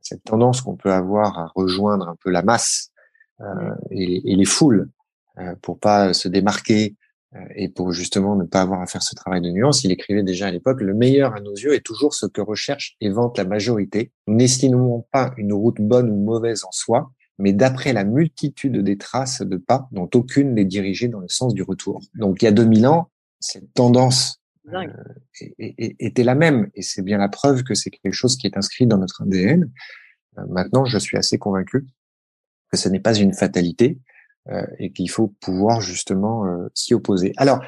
cette 0.01 0.23
tendance 0.23 0.61
qu'on 0.61 0.75
peut 0.75 0.91
avoir 0.91 1.37
à 1.39 1.51
rejoindre 1.55 2.07
un 2.07 2.15
peu 2.15 2.29
la 2.29 2.43
masse 2.43 2.91
euh, 3.41 3.75
et, 3.91 4.31
et, 4.31 4.35
les 4.35 4.45
foules 4.45 4.89
pour 5.61 5.79
pas 5.79 6.13
se 6.13 6.27
démarquer 6.27 6.95
et 7.55 7.69
pour 7.69 7.91
justement 7.91 8.35
ne 8.35 8.45
pas 8.45 8.61
avoir 8.61 8.81
à 8.81 8.87
faire 8.87 9.03
ce 9.03 9.13
travail 9.13 9.41
de 9.41 9.49
nuance, 9.49 9.83
il 9.83 9.91
écrivait 9.91 10.23
déjà 10.23 10.47
à 10.47 10.51
l'époque, 10.51 10.81
le 10.81 10.93
meilleur 10.93 11.35
à 11.35 11.41
nos 11.41 11.53
yeux 11.53 11.73
est 11.73 11.85
toujours 11.85 12.13
ce 12.13 12.25
que 12.25 12.41
recherche 12.41 12.95
et 13.01 13.09
vante 13.09 13.37
la 13.37 13.43
majorité. 13.43 14.11
Nous 14.27 14.35
n'estimons 14.35 15.05
pas 15.11 15.33
une 15.37 15.53
route 15.53 15.81
bonne 15.81 16.09
ou 16.09 16.15
mauvaise 16.15 16.63
en 16.63 16.71
soi, 16.71 17.11
mais 17.37 17.53
d'après 17.53 17.93
la 17.93 18.03
multitude 18.03 18.77
des 18.77 18.97
traces 18.97 19.41
de 19.41 19.57
pas 19.57 19.87
dont 19.91 20.09
aucune 20.13 20.53
n'est 20.53 20.65
dirigée 20.65 21.09
dans 21.09 21.19
le 21.19 21.27
sens 21.27 21.53
du 21.53 21.63
retour. 21.63 22.01
Donc 22.15 22.41
il 22.41 22.45
y 22.45 22.47
a 22.47 22.51
2000 22.51 22.87
ans, 22.87 23.11
cette 23.39 23.73
tendance 23.73 24.41
euh, 24.73 24.87
était 25.57 26.23
la 26.23 26.35
même. 26.35 26.69
Et 26.75 26.81
c'est 26.81 27.01
bien 27.01 27.17
la 27.17 27.29
preuve 27.29 27.63
que 27.63 27.73
c'est 27.73 27.89
quelque 27.89 28.13
chose 28.13 28.37
qui 28.37 28.47
est 28.47 28.57
inscrit 28.57 28.87
dans 28.87 28.97
notre 28.97 29.23
ADN. 29.23 29.69
Euh, 30.37 30.41
maintenant, 30.49 30.85
je 30.85 30.97
suis 30.97 31.17
assez 31.17 31.37
convaincu 31.37 31.85
que 32.71 32.77
ce 32.77 32.89
n'est 32.89 32.99
pas 32.99 33.15
une 33.15 33.33
fatalité 33.33 33.97
euh, 33.97 34.16
et 34.79 34.91
qu'il 34.91 35.09
faut 35.09 35.33
pouvoir 35.41 35.81
justement 35.81 36.45
s'y 36.73 36.93
opposer. 36.93 37.33
Alors, 37.37 37.59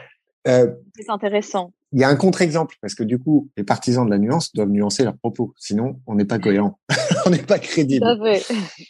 c'est 0.46 1.10
intéressant. 1.10 1.74
Il 1.92 2.00
y 2.00 2.04
a 2.04 2.10
un 2.10 2.16
contre-exemple 2.16 2.76
parce 2.82 2.94
que 2.94 3.04
du 3.04 3.18
coup, 3.18 3.50
les 3.58 3.64
partisans 3.64 4.06
de 4.06 4.12
la 4.12 4.20
nuance 4.20 4.54
doivent 4.54 4.70
nuancer 4.70 5.04
leurs 5.04 5.18
propos, 5.18 5.54
sinon 5.58 6.00
on 6.06 6.16
n'est 6.16 6.26
pas 6.26 6.38
cohérent, 6.38 6.80
on 7.26 7.32
n'est 7.32 7.40
pas 7.40 7.58
crédible. 7.58 8.06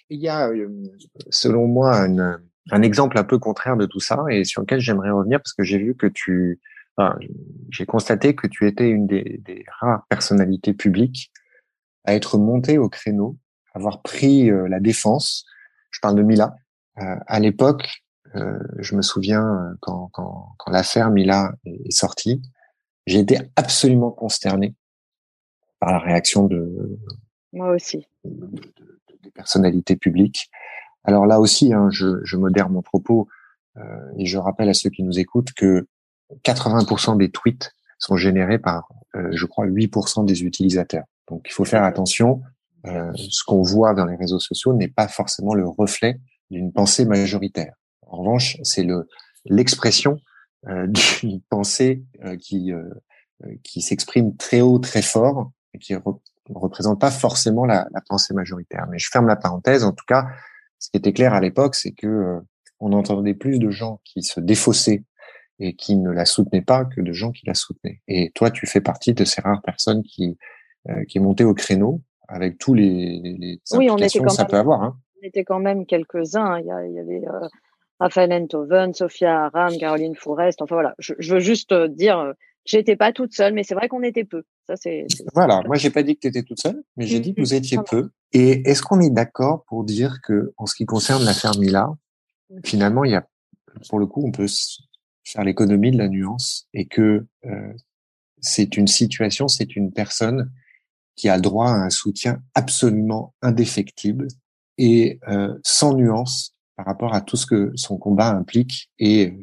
Il 0.10 0.20
y 0.20 0.28
a, 0.28 0.50
selon 1.30 1.68
moi, 1.68 2.06
un 2.72 2.82
exemple 2.82 3.18
un 3.18 3.24
peu 3.24 3.40
contraire 3.40 3.78
de 3.78 3.86
tout 3.86 4.02
ça 4.02 4.24
et 4.30 4.44
sur 4.44 4.62
lequel 4.62 4.80
j'aimerais 4.82 5.12
revenir 5.12 5.40
parce 5.40 5.54
que 5.54 5.64
j'ai 5.64 5.78
vu 5.78 5.96
que 5.96 6.08
tu 6.08 6.60
j'ai 7.70 7.86
constaté 7.86 8.36
que 8.36 8.48
tu 8.48 8.68
étais 8.68 8.90
une 8.90 9.08
des, 9.08 9.66
rares 9.80 10.06
personnalités 10.10 10.74
publiques 10.74 11.32
à 12.06 12.14
être 12.14 12.38
montée 12.38 12.78
au 12.78 12.90
créneau, 12.90 13.38
avoir 13.74 14.02
pris 14.02 14.50
euh, 14.50 14.68
la 14.68 14.80
défense. 14.80 15.46
Je 15.92 16.00
parle 16.02 16.16
de 16.16 16.24
Mila. 16.24 16.56
Euh, 17.02 17.16
à 17.28 17.40
l'époque, 17.40 18.04
euh, 18.36 18.60
je 18.78 18.96
me 18.96 19.02
souviens 19.02 19.76
quand, 19.82 20.10
quand, 20.14 20.54
quand 20.58 20.72
l'affaire 20.72 21.10
Mila 21.10 21.54
est, 21.66 21.92
sortie, 21.92 22.42
j'ai 23.08 23.20
été 23.20 23.40
absolument 23.56 24.12
consterné 24.12 24.76
par 25.80 25.92
la 25.92 26.00
réaction 26.00 26.46
de 26.46 27.00
moi 27.54 27.72
aussi 27.72 28.06
des 28.24 29.32
personnalités 29.32 29.96
publiques. 29.96 30.50
Alors 31.04 31.26
là 31.26 31.40
aussi, 31.40 31.74
hein, 31.74 31.90
je, 31.92 32.24
je 32.24 32.38
modère 32.38 32.70
mon 32.70 32.82
propos 32.82 33.28
et 34.18 34.26
je 34.26 34.38
rappelle 34.38 34.68
à 34.68 34.74
ceux 34.74 34.90
qui 34.90 35.04
nous 35.04 35.20
écoutent 35.20 35.54
que 35.54 35.88
80% 36.44 37.18
des 37.18 37.32
tweets 37.32 37.72
sont 37.98 38.16
générés 38.16 38.60
par, 38.60 38.88
euh, 39.16 39.30
je 39.32 39.46
crois, 39.46 39.66
8% 39.66 40.26
des 40.26 40.44
utilisateurs. 40.44 41.06
Donc, 41.30 41.46
il 41.46 41.52
faut 41.52 41.66
faire 41.66 41.84
attention. 41.84 42.42
Euh, 42.86 43.12
ce 43.16 43.44
qu'on 43.44 43.62
voit 43.62 43.94
dans 43.94 44.06
les 44.06 44.16
réseaux 44.16 44.40
sociaux 44.40 44.74
n'est 44.74 44.88
pas 44.88 45.08
forcément 45.08 45.54
le 45.54 45.68
reflet 45.68 46.20
d'une 46.50 46.72
pensée 46.72 47.06
majoritaire. 47.06 47.74
En 48.08 48.18
revanche, 48.18 48.58
c'est 48.64 48.84
le 48.84 49.08
l'expression 49.46 50.20
euh, 50.68 50.88
d'une 51.22 51.42
pensée 51.50 52.04
euh, 52.24 52.36
qui 52.38 52.74
euh, 52.74 52.84
qui 53.64 53.82
s'exprime 53.82 54.36
très 54.36 54.62
haut, 54.62 54.80
très 54.80 55.02
fort, 55.02 55.52
et 55.74 55.80
qui 55.80 55.94
ne 55.94 56.00
représente 56.54 57.00
pas 57.00 57.12
forcément 57.12 57.66
la, 57.66 57.88
la, 57.94 58.02
pensée 58.02 58.34
majoritaire. 58.34 58.86
Mais 58.92 59.00
je 59.00 59.10
ferme 59.10 59.28
la 59.28 59.38
parenthèse. 59.38 59.86
En 59.86 59.94
tout 59.94 60.04
cas, 60.06 60.28
ce 60.78 60.90
qui 60.90 60.98
était 60.98 61.14
clair 61.14 61.34
à 61.34 61.40
l'époque, 61.40 61.76
c'est 61.76 61.92
que 61.92 62.40
on 62.82 62.92
entendait 62.94 63.34
plus 63.34 63.60
de 63.60 63.70
gens 63.70 64.02
qui 64.04 64.24
se 64.24 64.40
défaussaient 64.40 65.04
et 65.60 65.76
qui 65.76 65.96
ne 65.98 66.10
la 66.12 66.26
soutenaient 66.26 66.62
pas 66.62 66.86
que 66.86 67.02
de 67.02 67.12
gens 67.12 67.32
qui 67.32 67.46
la 67.46 67.54
soutenaient. 67.54 68.02
Et 68.08 68.32
toi, 68.36 68.52
tu 68.52 68.66
fais 68.66 68.82
partie 68.82 69.14
de 69.14 69.26
ces 69.26 69.42
rares 69.42 69.62
personnes 69.62 70.04
qui 70.04 70.38
euh, 70.88 71.04
qui 71.10 71.18
est 71.18 71.22
montée 71.22 71.44
au 71.44 71.54
créneau 71.54 72.02
avec 72.30 72.58
tous 72.58 72.74
les, 72.74 73.20
les 73.22 73.62
oui, 73.74 73.90
on 73.90 73.98
était 73.98 74.20
quand 74.20 74.30
ça 74.30 74.46
peut 74.46 74.56
avoir. 74.56 74.82
Hein. 74.82 74.98
On 75.22 75.28
était 75.28 75.44
quand 75.44 75.60
même 75.60 75.86
quelques-uns. 75.86 76.60
Il 76.60 76.66
y, 76.66 76.90
il 76.90 76.94
y 76.94 77.00
avait 77.00 77.28
euh, 77.28 77.48
Raphaël 78.00 78.32
Enthoven, 78.32 78.94
Sophia 78.94 79.46
Aram, 79.46 79.78
Caroline 79.78 80.16
Fourest. 80.16 80.62
Enfin 80.62 80.76
voilà, 80.76 80.96
je, 81.00 81.14
je 81.20 81.34
veux 81.34 81.40
juste 81.40 81.72
euh, 81.72 81.88
dire, 81.88 82.18
euh, 82.20 82.34
j'étais 82.66 82.96
pas 82.96 83.12
toute 83.12 83.34
seule, 83.34 83.54
mais 83.54 83.64
c'est 83.64 83.76
vrai 83.76 83.90
qu'on 83.90 84.04
était 84.04 84.24
peu. 84.24 84.44
Ça 84.68 84.76
c'est. 84.76 85.06
Voilà, 85.34 85.62
moi 85.66 85.76
j'ai 85.76 85.90
pas 85.90 86.04
dit 86.04 86.16
que 86.16 86.22
tu 86.22 86.28
étais 86.28 86.44
toute 86.44 86.60
seule, 86.62 86.82
mais 86.96 87.06
j'ai 87.06 87.20
dit 87.20 87.34
que 87.34 87.42
vous 87.42 87.54
étiez 87.54 87.78
peu. 87.90 88.10
Et 88.32 88.70
est-ce 88.70 88.82
qu'on 88.82 89.02
est, 89.02 89.10
d'accord 89.10 89.66
pour 89.68 89.84
dire 89.84 90.20
que 90.24 90.54
en 90.58 90.66
ce 90.66 90.76
qui 90.76 90.86
concerne 90.86 91.24
l'affaire 91.26 91.58
Mila, 91.60 91.90
finalement 92.64 93.04
il 93.04 93.12
y 93.12 93.16
a, 93.16 93.28
pour 93.90 94.00
le 94.00 94.06
coup, 94.06 94.24
on 94.26 94.32
peut 94.32 94.48
faire 95.26 95.44
l'économie 95.44 95.92
de 95.92 95.98
la 95.98 96.08
nuance 96.08 96.68
et 96.74 96.86
que 96.88 97.26
euh, 97.46 97.74
c'est 98.40 98.78
une 98.78 98.88
situation, 98.88 99.48
c'est 99.48 99.76
une 99.76 99.92
personne 99.92 100.52
qui 101.16 101.28
a 101.28 101.38
droit 101.40 101.70
à 101.70 101.74
un 101.74 101.90
soutien 101.90 102.42
absolument 102.56 103.34
indéfectible 103.42 104.28
et 104.80 105.20
euh, 105.28 105.54
sans 105.62 105.94
nuance 105.94 106.56
par 106.78 106.86
rapport 106.86 107.14
à 107.14 107.22
tout 107.22 107.36
ce 107.36 107.46
que 107.46 107.72
son 107.76 107.98
combat 107.98 108.30
implique 108.30 108.90
et, 108.98 109.34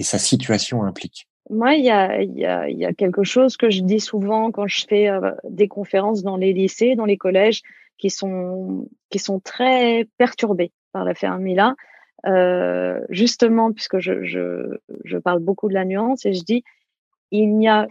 sa 0.00 0.18
situation 0.18 0.84
implique. 0.84 1.26
Moi, 1.50 1.74
il 1.74 1.84
y 1.84 1.90
a, 1.90 2.92
quelque 2.92 3.24
chose 3.24 3.56
que 3.56 3.70
je 3.70 3.80
dis 3.82 4.00
souvent 4.00 4.50
quand 4.52 4.66
je 4.66 4.86
fais 4.86 5.08
euh, 5.08 5.32
des 5.48 5.68
conférences 5.68 6.22
dans 6.22 6.36
les 6.36 6.52
lycées, 6.52 6.94
dans 6.94 7.06
les 7.06 7.16
collèges, 7.16 7.62
qui 7.98 8.10
sont, 8.10 8.88
qui 9.10 9.18
sont 9.18 9.40
très 9.40 10.06
perturbés 10.18 10.72
par 10.92 11.04
l'affaire 11.04 11.38
Mila. 11.38 11.74
Euh, 12.26 13.00
justement, 13.08 13.72
puisque 13.72 13.98
je, 13.98 14.22
je, 14.22 15.18
parle 15.18 15.40
beaucoup 15.40 15.68
de 15.68 15.74
la 15.74 15.84
nuance, 15.84 16.24
et 16.26 16.34
je 16.34 16.42
dis, 16.42 16.62
il 17.30 17.56
n'y 17.56 17.68
a 17.68 17.88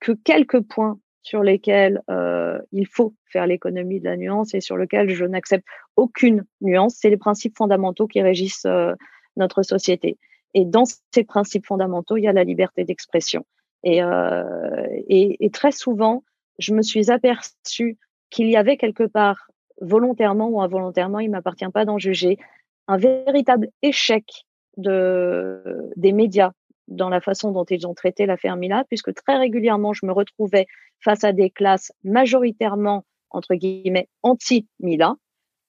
que 0.00 0.12
quelques 0.12 0.60
points 0.60 0.98
sur 1.26 1.42
lesquels 1.42 2.02
euh, 2.08 2.60
il 2.70 2.86
faut 2.86 3.12
faire 3.24 3.48
l'économie 3.48 3.98
de 3.98 4.04
la 4.04 4.16
nuance 4.16 4.54
et 4.54 4.60
sur 4.60 4.76
lesquels 4.76 5.10
je 5.10 5.24
n'accepte 5.24 5.66
aucune 5.96 6.44
nuance. 6.60 6.94
C'est 7.00 7.10
les 7.10 7.16
principes 7.16 7.56
fondamentaux 7.56 8.06
qui 8.06 8.22
régissent 8.22 8.64
euh, 8.64 8.92
notre 9.36 9.64
société. 9.64 10.18
Et 10.54 10.64
dans 10.64 10.84
ces 10.84 11.24
principes 11.24 11.66
fondamentaux, 11.66 12.16
il 12.16 12.22
y 12.22 12.28
a 12.28 12.32
la 12.32 12.44
liberté 12.44 12.84
d'expression. 12.84 13.44
Et, 13.82 14.04
euh, 14.04 14.86
et, 15.08 15.50
très 15.50 15.72
souvent, 15.72 16.22
je 16.60 16.72
me 16.72 16.82
suis 16.82 17.10
aperçue 17.10 17.98
qu'il 18.30 18.48
y 18.48 18.56
avait 18.56 18.76
quelque 18.76 19.02
part, 19.02 19.50
volontairement 19.80 20.48
ou 20.48 20.60
involontairement, 20.62 21.18
il 21.18 21.30
m'appartient 21.30 21.68
pas 21.74 21.84
d'en 21.84 21.98
juger, 21.98 22.38
un 22.86 22.98
véritable 22.98 23.68
échec 23.82 24.46
de, 24.76 25.90
des 25.96 26.12
médias 26.12 26.52
dans 26.88 27.08
la 27.08 27.20
façon 27.20 27.52
dont 27.52 27.64
ils 27.64 27.86
ont 27.86 27.94
traité 27.94 28.26
l'affaire 28.26 28.56
Mila, 28.56 28.84
puisque 28.88 29.12
très 29.14 29.36
régulièrement, 29.36 29.92
je 29.92 30.06
me 30.06 30.12
retrouvais 30.12 30.66
face 31.00 31.24
à 31.24 31.32
des 31.32 31.50
classes 31.50 31.92
majoritairement, 32.04 33.04
entre 33.30 33.54
guillemets, 33.54 34.08
anti-Mila, 34.22 35.16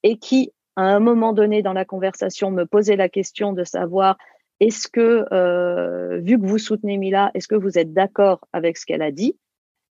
et 0.03 0.17
qui, 0.17 0.51
à 0.75 0.83
un 0.83 0.99
moment 0.99 1.33
donné 1.33 1.61
dans 1.61 1.73
la 1.73 1.85
conversation, 1.85 2.51
me 2.51 2.65
posaient 2.65 2.95
la 2.95 3.09
question 3.09 3.53
de 3.53 3.63
savoir 3.63 4.17
est-ce 4.59 4.87
que, 4.87 5.25
euh, 5.31 6.19
vu 6.19 6.39
que 6.39 6.45
vous 6.45 6.57
soutenez 6.57 6.97
Mila, 6.97 7.31
est-ce 7.33 7.47
que 7.47 7.55
vous 7.55 7.77
êtes 7.77 7.93
d'accord 7.93 8.47
avec 8.53 8.77
ce 8.77 8.85
qu'elle 8.85 9.01
a 9.01 9.11
dit? 9.11 9.37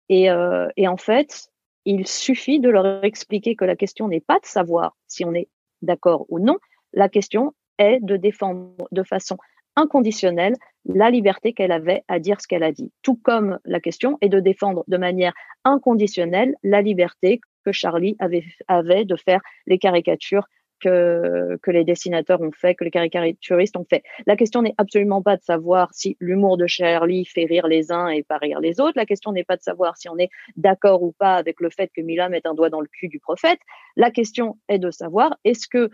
Et, 0.10 0.30
euh, 0.30 0.68
et 0.76 0.88
en 0.88 0.98
fait, 0.98 1.50
il 1.86 2.08
suffit 2.08 2.60
de 2.60 2.70
leur 2.70 3.04
expliquer 3.04 3.56
que 3.56 3.66
la 3.66 3.76
question 3.76 4.08
n'est 4.08 4.20
pas 4.20 4.40
de 4.40 4.46
savoir 4.46 4.98
si 5.08 5.24
on 5.24 5.34
est 5.34 5.48
d'accord 5.82 6.26
ou 6.30 6.40
non, 6.40 6.58
la 6.94 7.08
question 7.08 7.54
est 7.78 8.00
de 8.02 8.18
défendre 8.18 8.88
de 8.92 9.04
façon 9.04 9.38
inconditionnelle 9.76 10.56
la 10.94 11.12
liberté 11.12 11.54
qu'elle 11.54 11.72
avait 11.72 12.04
à 12.08 12.20
dire 12.20 12.42
ce 12.42 12.48
qu'elle 12.48 12.64
a 12.64 12.72
dit. 12.72 12.92
Tout 13.04 13.16
comme 13.16 13.60
la 13.66 13.80
question 13.80 14.18
est 14.22 14.30
de 14.30 14.40
défendre 14.40 14.84
de 14.88 14.98
manière 14.98 15.34
inconditionnelle 15.64 16.56
la 16.64 16.82
liberté 16.82 17.40
que 17.64 17.72
Charlie 17.72 18.16
avait, 18.20 18.44
avait 18.68 19.06
de 19.06 19.16
faire 19.16 19.42
les 19.68 19.78
caricatures 19.78 20.48
que, 20.80 21.58
que 21.62 21.72
les 21.72 21.84
dessinateurs 21.84 22.42
ont 22.42 22.52
fait, 22.52 22.74
que 22.74 22.84
les 22.84 22.90
caricaturistes 22.90 23.76
ont 23.78 23.86
fait. 23.88 24.02
La 24.26 24.36
question 24.36 24.62
n'est 24.62 24.74
absolument 24.78 25.22
pas 25.22 25.36
de 25.36 25.44
savoir 25.44 25.90
si 25.94 26.16
l'humour 26.20 26.58
de 26.58 26.68
Charlie 26.68 27.26
fait 27.26 27.46
rire 27.46 27.68
les 27.68 27.92
uns 27.92 28.08
et 28.08 28.24
pas 28.24 28.38
rire 28.38 28.60
les 28.60 28.80
autres. 28.80 28.94
La 28.96 29.06
question 29.06 29.32
n'est 29.32 29.44
pas 29.44 29.58
de 29.58 29.62
savoir 29.62 29.98
si 29.98 30.10
on 30.10 30.18
est 30.18 30.30
d'accord 30.56 31.04
ou 31.04 31.12
pas 31.12 31.36
avec 31.36 31.60
le 31.60 31.70
fait 31.70 31.92
que 31.94 32.02
Mila 32.02 32.30
mette 32.30 32.46
un 32.46 32.54
doigt 32.54 32.70
dans 32.70 32.82
le 32.82 32.88
cul 32.88 33.10
du 33.10 33.20
prophète. 33.20 33.60
La 33.96 34.10
question 34.10 34.58
est 34.70 34.80
de 34.80 34.90
savoir 34.90 35.38
est-ce 35.44 35.68
que 35.68 35.90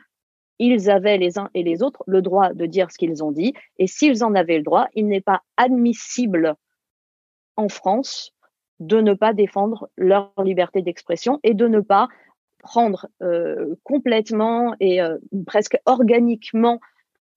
ils 0.60 0.90
avaient 0.90 1.18
les 1.18 1.38
uns 1.38 1.50
et 1.54 1.64
les 1.64 1.84
autres 1.84 2.04
le 2.08 2.22
droit 2.22 2.54
de 2.54 2.66
dire 2.66 2.92
ce 2.92 2.98
qu'ils 2.98 3.24
ont 3.24 3.32
dit. 3.32 3.54
Et 3.78 3.88
s'ils 3.88 4.24
en 4.24 4.36
avaient 4.36 4.58
le 4.58 4.64
droit, 4.64 4.88
il 4.94 5.08
n'est 5.08 5.22
pas 5.22 5.42
admissible 5.58 6.56
en 7.58 7.70
France 7.70 8.32
de 8.80 9.00
ne 9.00 9.14
pas 9.14 9.34
défendre 9.34 9.90
leur 9.98 10.32
liberté 10.44 10.82
d'expression 10.82 11.40
et 11.44 11.54
de 11.54 11.68
ne 11.68 11.80
pas 11.80 12.08
prendre 12.60 13.08
euh, 13.22 13.76
complètement 13.84 14.76
et 14.80 15.02
euh, 15.02 15.18
presque 15.46 15.78
organiquement 15.86 16.80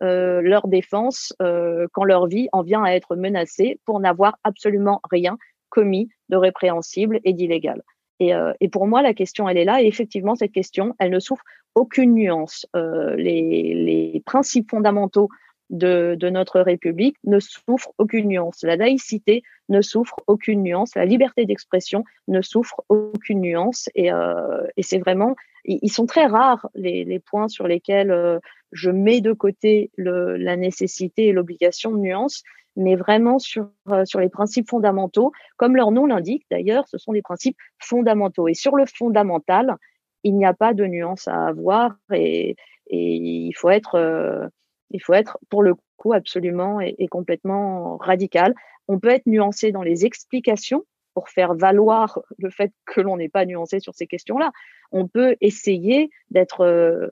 leur 0.01 0.69
défense 0.69 1.35
quand 1.41 2.05
leur 2.05 2.29
vie 2.29 2.49
en 2.53 2.63
vient 2.63 2.85
à 2.85 2.93
être 2.93 3.17
menacée 3.17 3.81
pour 3.85 3.99
n'avoir 3.99 4.39
absolument 4.45 5.01
rien 5.11 5.37
commis 5.71 6.09
de 6.29 6.37
répréhensible 6.37 7.19
et 7.25 7.33
d'illégal. 7.33 7.83
Et, 8.21 8.33
et, 8.61 8.69
pour 8.69 8.87
moi, 8.87 9.03
la 9.03 9.15
question, 9.15 9.49
elle 9.49 9.59
est 9.59 9.65
là. 9.65 9.83
Et 9.83 9.87
effectivement, 9.87 10.35
cette 10.35 10.53
question, 10.53 10.95
elle 10.99 11.11
ne 11.11 11.21
souffre 11.21 11.45
aucune 11.75 12.15
nuance. 12.15 12.67
les, 12.75 13.75
les 13.75 14.23
principes 14.27 14.71
fondamentaux 14.71 15.29
de, 15.71 16.17
de, 16.19 16.31
notre 16.31 16.61
République 16.61 17.17
ne 17.25 17.41
souffre 17.41 17.93
aucune 17.99 18.29
nuance. 18.29 18.63
La 18.63 18.77
laïcité 18.77 19.43
ne 19.69 19.81
souffre 19.81 20.17
aucune 20.27 20.63
nuance. 20.63 20.95
La 20.95 21.05
liberté 21.05 21.45
d'expression 21.47 22.05
ne 22.27 22.41
souffre 22.41 22.83
aucune 22.89 23.41
nuance. 23.41 23.89
Et, 23.95 24.13
euh, 24.13 24.67
et 24.77 24.83
c'est 24.83 24.99
vraiment, 24.99 25.37
ils 25.65 25.93
sont 25.93 26.07
très 26.07 26.27
rares 26.27 26.69
les, 26.75 27.05
les 27.05 27.19
points 27.19 27.49
sur 27.49 27.67
lesquels 27.67 28.11
euh, 28.11 28.39
je 28.73 28.91
mets 28.91 29.21
de 29.21 29.33
côté 29.33 29.91
le, 29.97 30.37
la 30.37 30.57
nécessité 30.57 31.27
et 31.27 31.33
l'obligation 31.33 31.93
de 31.93 31.99
nuance, 31.99 32.43
mais 32.77 32.97
vraiment 32.97 33.39
sur, 33.39 33.71
euh, 33.89 34.05
sur 34.05 34.21
les 34.21 34.29
principes 34.29 34.69
fondamentaux. 34.69 35.33
Comme 35.57 35.77
leur 35.77 35.91
nom 35.91 36.07
l'indique, 36.07 36.47
d'ailleurs, 36.51 36.87
ce 36.89 36.99
sont 36.99 37.13
des 37.13 37.23
principes 37.23 37.57
fondamentaux. 37.79 38.49
Et 38.49 38.55
sur 38.55 38.77
le 38.77 38.85
fondamental, 38.87 39.77
il 40.25 40.37
n'y 40.37 40.47
a 40.47 40.55
pas 40.55 40.75
de 40.75 40.85
nuance 40.87 41.29
à 41.29 41.47
avoir 41.47 41.97
et, 42.13 42.57
et 42.89 43.15
il 43.15 43.53
faut 43.53 43.71
être 43.71 43.95
euh, 43.97 44.49
il 44.91 45.03
faut 45.03 45.15
être, 45.15 45.39
pour 45.49 45.63
le 45.63 45.75
coup, 45.97 46.13
absolument 46.13 46.81
et, 46.81 47.09
complètement 47.09 47.97
radical. 47.97 48.55
On 48.89 48.99
peut 48.99 49.11
être 49.11 49.27
nuancé 49.27 49.73
dans 49.73 49.83
les 49.83 50.07
explications 50.07 50.85
pour 51.15 51.29
faire 51.29 51.55
valoir 51.55 52.21
le 52.39 52.51
fait 52.51 52.73
que 52.87 53.01
l'on 53.01 53.17
n'est 53.17 53.29
pas 53.29 53.45
nuancé 53.45 53.81
sur 53.81 53.95
ces 53.95 54.07
questions-là. 54.07 54.53
On 54.93 55.09
peut 55.09 55.37
essayer 55.41 56.11
d'être 56.31 56.61
euh, 56.61 57.09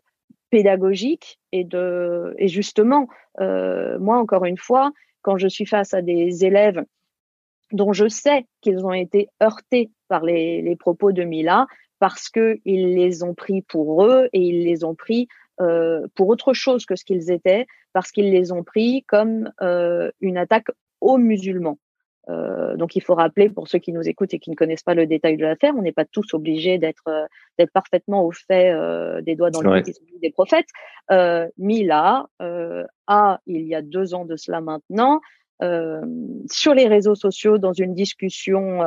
pédagogique 0.50 1.40
et 1.52 1.64
de 1.64 2.34
et 2.38 2.48
justement, 2.48 3.08
euh, 3.40 3.98
moi 3.98 4.16
encore 4.18 4.44
une 4.44 4.58
fois, 4.58 4.92
quand 5.22 5.36
je 5.36 5.48
suis 5.48 5.66
face 5.66 5.92
à 5.92 6.02
des 6.02 6.44
élèves 6.44 6.84
dont 7.72 7.92
je 7.92 8.06
sais 8.06 8.46
qu'ils 8.60 8.86
ont 8.86 8.92
été 8.92 9.28
heurtés 9.42 9.90
par 10.06 10.22
les, 10.22 10.62
les 10.62 10.76
propos 10.76 11.10
de 11.10 11.24
Mila 11.24 11.66
parce 11.98 12.28
qu'ils 12.28 12.60
les 12.64 13.22
ont 13.24 13.34
pris 13.34 13.62
pour 13.62 14.04
eux 14.04 14.28
et 14.32 14.40
ils 14.40 14.62
les 14.62 14.84
ont 14.84 14.94
pris 14.94 15.26
euh, 15.60 16.06
pour 16.14 16.28
autre 16.28 16.52
chose 16.52 16.86
que 16.86 16.96
ce 16.96 17.04
qu'ils 17.04 17.30
étaient, 17.30 17.66
parce 17.92 18.10
qu'ils 18.10 18.30
les 18.30 18.52
ont 18.52 18.62
pris 18.62 19.04
comme 19.08 19.50
euh, 19.62 20.10
une 20.20 20.36
attaque 20.38 20.68
aux 21.00 21.18
musulmans. 21.18 21.78
Euh, 22.28 22.76
donc 22.76 22.96
il 22.96 23.02
faut 23.02 23.14
rappeler 23.14 23.48
pour 23.48 23.68
ceux 23.68 23.78
qui 23.78 23.92
nous 23.92 24.08
écoutent 24.08 24.34
et 24.34 24.40
qui 24.40 24.50
ne 24.50 24.56
connaissent 24.56 24.82
pas 24.82 24.94
le 24.94 25.06
détail 25.06 25.36
de 25.36 25.44
l'affaire, 25.44 25.74
on 25.76 25.82
n'est 25.82 25.92
pas 25.92 26.04
tous 26.04 26.34
obligés 26.34 26.76
d'être 26.78 27.06
euh, 27.08 27.24
d'être 27.56 27.70
parfaitement 27.70 28.24
au 28.24 28.32
fait 28.32 28.72
euh, 28.72 29.20
des 29.22 29.36
doigts 29.36 29.50
dans 29.50 29.60
le 29.60 29.82
des 30.20 30.30
prophètes. 30.30 30.66
Mila 31.56 32.26
a 33.06 33.40
il 33.46 33.62
y 33.62 33.74
a 33.74 33.82
deux 33.82 34.14
ans 34.14 34.24
de 34.24 34.36
cela 34.36 34.60
maintenant 34.60 35.20
sur 36.50 36.74
les 36.74 36.88
réseaux 36.88 37.14
sociaux 37.14 37.58
dans 37.58 37.72
une 37.72 37.94
discussion 37.94 38.82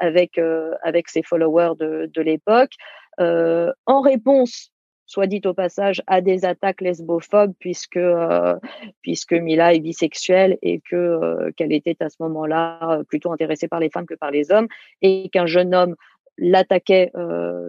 avec 0.00 0.40
avec 0.82 1.08
ses 1.08 1.22
followers 1.22 1.74
de, 1.78 2.10
de 2.12 2.22
l'époque 2.22 2.72
en 3.18 4.00
réponse 4.00 4.72
soit 5.06 5.26
dit 5.26 5.40
au 5.44 5.54
passage, 5.54 6.02
à 6.06 6.20
des 6.20 6.44
attaques 6.44 6.80
lesbophobes 6.80 7.54
puisque 7.58 7.96
euh, 7.96 8.56
puisque 9.02 9.32
Mila 9.32 9.74
est 9.74 9.80
bisexuelle 9.80 10.58
et 10.62 10.80
que 10.80 10.96
euh, 10.96 11.50
qu'elle 11.56 11.72
était 11.72 11.96
à 12.02 12.08
ce 12.08 12.16
moment-là 12.20 12.78
euh, 12.82 13.04
plutôt 13.04 13.32
intéressée 13.32 13.68
par 13.68 13.80
les 13.80 13.90
femmes 13.90 14.06
que 14.06 14.14
par 14.14 14.30
les 14.30 14.50
hommes 14.50 14.68
et 15.02 15.28
qu'un 15.30 15.46
jeune 15.46 15.74
homme 15.74 15.94
l'attaquait 16.36 17.12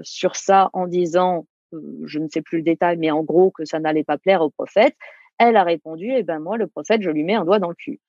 sur 0.01 0.35
ça 0.35 0.71
en 0.73 0.87
disant 0.87 1.45
je 1.71 2.17
ne 2.17 2.27
sais 2.27 2.41
plus 2.41 2.57
le 2.57 2.63
détail 2.63 2.97
mais 2.97 3.11
en 3.11 3.21
gros 3.21 3.51
que 3.51 3.63
ça 3.63 3.79
n'allait 3.79 4.03
pas 4.03 4.17
plaire 4.17 4.41
au 4.41 4.49
prophète 4.49 4.95
elle 5.37 5.55
a 5.55 5.63
répondu 5.63 6.11
eh 6.11 6.23
ben 6.23 6.39
moi 6.39 6.57
le 6.57 6.65
prophète 6.65 7.03
je 7.03 7.11
lui 7.11 7.23
mets 7.23 7.35
un 7.35 7.45
doigt 7.45 7.59
dans 7.59 7.69
le 7.69 7.75
cul. 7.75 7.99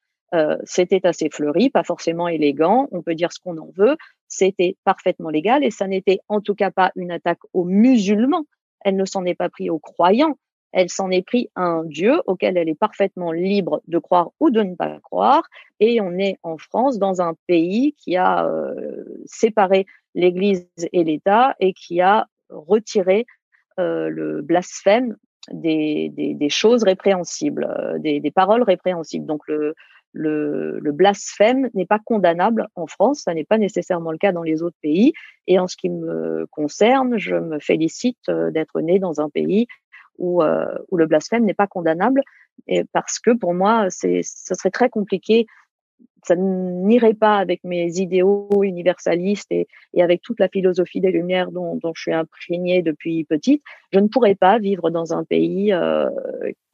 C'était 0.65 1.07
assez 1.07 1.29
fleuri, 1.31 1.69
pas 1.69 1.83
forcément 1.83 2.27
élégant, 2.29 2.89
on 2.91 3.03
peut 3.03 3.15
dire 3.15 3.33
ce 3.33 3.39
qu'on 3.39 3.59
en 3.59 3.71
veut, 3.77 3.97
c'était 4.29 4.77
parfaitement 4.85 5.29
légal 5.29 5.63
et 5.63 5.71
ça 5.71 5.87
n'était 5.87 6.21
en 6.29 6.41
tout 6.41 6.55
cas 6.55 6.71
pas 6.71 6.91
une 6.97 7.11
attaque 7.11 7.41
aux 7.53 7.65
musulmans, 7.65 8.47
elle 8.85 8.97
ne 8.97 9.05
s'en 9.05 9.25
est 9.25 9.35
pas 9.35 9.49
pris 9.49 9.71
aux 9.71 9.79
croyants, 9.79 10.37
elle 10.73 10.91
s'en 10.91 11.11
est 11.11 11.23
pris 11.23 11.49
à 11.55 11.63
un 11.63 11.85
Dieu 11.85 12.21
auquel 12.27 12.57
elle 12.57 12.69
est 12.69 12.79
parfaitement 12.79 13.33
libre 13.33 13.81
de 13.89 13.99
croire 13.99 14.31
ou 14.41 14.51
de 14.51 14.63
ne 14.63 14.75
pas 14.75 15.01
croire. 15.01 15.43
Et 15.81 16.01
on 16.01 16.19
est 16.19 16.39
en 16.43 16.59
France, 16.59 16.99
dans 16.99 17.23
un 17.23 17.35
pays 17.47 17.95
qui 17.95 18.17
a 18.17 18.47
euh, 18.47 19.05
séparé 19.25 19.87
l'Église 20.15 20.69
et 20.93 21.05
l'État 21.05 21.57
et 21.61 21.73
qui 21.73 22.01
a 22.01 22.27
retiré 22.51 23.27
euh, 23.79 24.09
le 24.09 24.43
blasphème 24.43 25.17
des, 25.53 26.37
choses 26.51 26.83
répréhensibles, 26.83 27.65
euh, 27.65 27.99
des, 27.99 28.21
des, 28.21 28.31
paroles 28.31 28.63
répréhensibles. 28.63 29.27
Donc 29.27 29.49
le, 29.49 29.75
le, 30.17 30.79
le 30.81 30.93
blasphème 30.93 31.69
n'est 31.75 31.87
pas 31.87 31.99
condamnable 31.99 32.69
en 32.75 32.87
France, 32.87 33.23
ça 33.25 33.35
n'est 33.35 33.45
pas 33.45 33.59
nécessairement 33.59 34.13
le 34.13 34.19
cas 34.19 34.33
dans 34.33 34.43
les 34.43 34.63
autres 34.63 34.77
pays. 34.83 35.13
Et 35.47 35.59
en 35.59 35.69
ce 35.69 35.77
qui 35.77 35.91
me 35.91 36.47
concerne, 36.51 37.19
je 37.19 37.37
me 37.37 37.59
félicite 37.59 38.29
euh, 38.29 38.51
d'être 38.51 38.81
né 38.81 38.99
dans 38.99 39.21
un 39.21 39.29
pays 39.29 39.67
où, 40.19 40.43
euh, 40.43 40.67
où 40.91 40.97
le 40.97 41.07
blasphème 41.07 41.45
n'est 41.45 41.55
pas 41.55 41.67
condamnable, 41.67 42.23
et 42.67 42.85
parce 42.93 43.19
que 43.19 43.33
pour 43.37 43.53
moi, 43.53 43.91
ce 43.91 44.23
serait 44.23 44.71
très 44.71 44.89
compliqué 44.89 45.47
ça 46.27 46.35
n'irait 46.35 47.15
pas 47.15 47.37
avec 47.37 47.63
mes 47.63 48.01
idéaux 48.01 48.49
universalistes 48.63 49.51
et, 49.53 49.69
et, 49.95 50.03
avec 50.03 50.23
toute 50.23 50.41
la 50.41 50.49
philosophie 50.49 51.01
des 51.01 51.13
Lumières 51.13 51.53
dont, 51.53 51.77
dont, 51.77 51.93
je 51.95 52.03
suis 52.03 52.13
imprégnée 52.13 52.83
depuis 52.83 53.23
petite. 53.25 53.63
Je 53.93 54.01
ne 54.01 54.09
pourrais 54.09 54.35
pas 54.35 54.59
vivre 54.59 54.91
dans 54.91 55.13
un 55.13 55.23
pays 55.23 55.73
euh, 55.73 56.11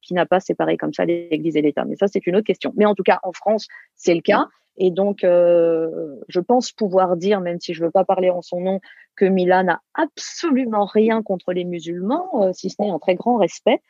qui 0.02 0.14
n'a 0.14 0.26
pas 0.26 0.40
séparé 0.40 0.76
comme 0.76 0.92
ça 0.92 1.04
l'Église 1.04 1.56
et 1.56 1.62
l'État. 1.62 1.84
Mais 1.84 1.96
ça, 1.96 2.08
c'est 2.08 2.26
une 2.26 2.36
autre 2.36 2.46
question. 2.46 2.72
Mais 2.76 2.84
en 2.84 2.94
tout 2.94 3.02
cas, 3.02 3.20
en 3.22 3.32
France, 3.32 3.68
c'est 3.94 4.14
le 4.14 4.20
cas. 4.20 4.48
Et 4.78 4.90
donc, 4.90 5.22
euh, 5.24 6.16
je 6.28 6.40
pense 6.40 6.72
pouvoir 6.72 7.16
dire, 7.16 7.40
même 7.40 7.60
si 7.60 7.74
je 7.74 7.80
ne 7.80 7.86
veux 7.86 7.90
pas 7.90 8.04
parler 8.04 8.30
en 8.30 8.42
son 8.42 8.60
nom, 8.60 8.80
que 9.16 9.24
Mila 9.24 9.62
n'a 9.62 9.80
absolument 9.94 10.86
rien 10.86 11.22
contre 11.22 11.52
les 11.52 11.64
musulmans, 11.64 12.42
euh, 12.42 12.52
si 12.52 12.70
ce 12.70 12.80
n'est 12.80 12.90
un 12.90 12.98
très 12.98 13.14
grand 13.14 13.36
respect. 13.36 13.80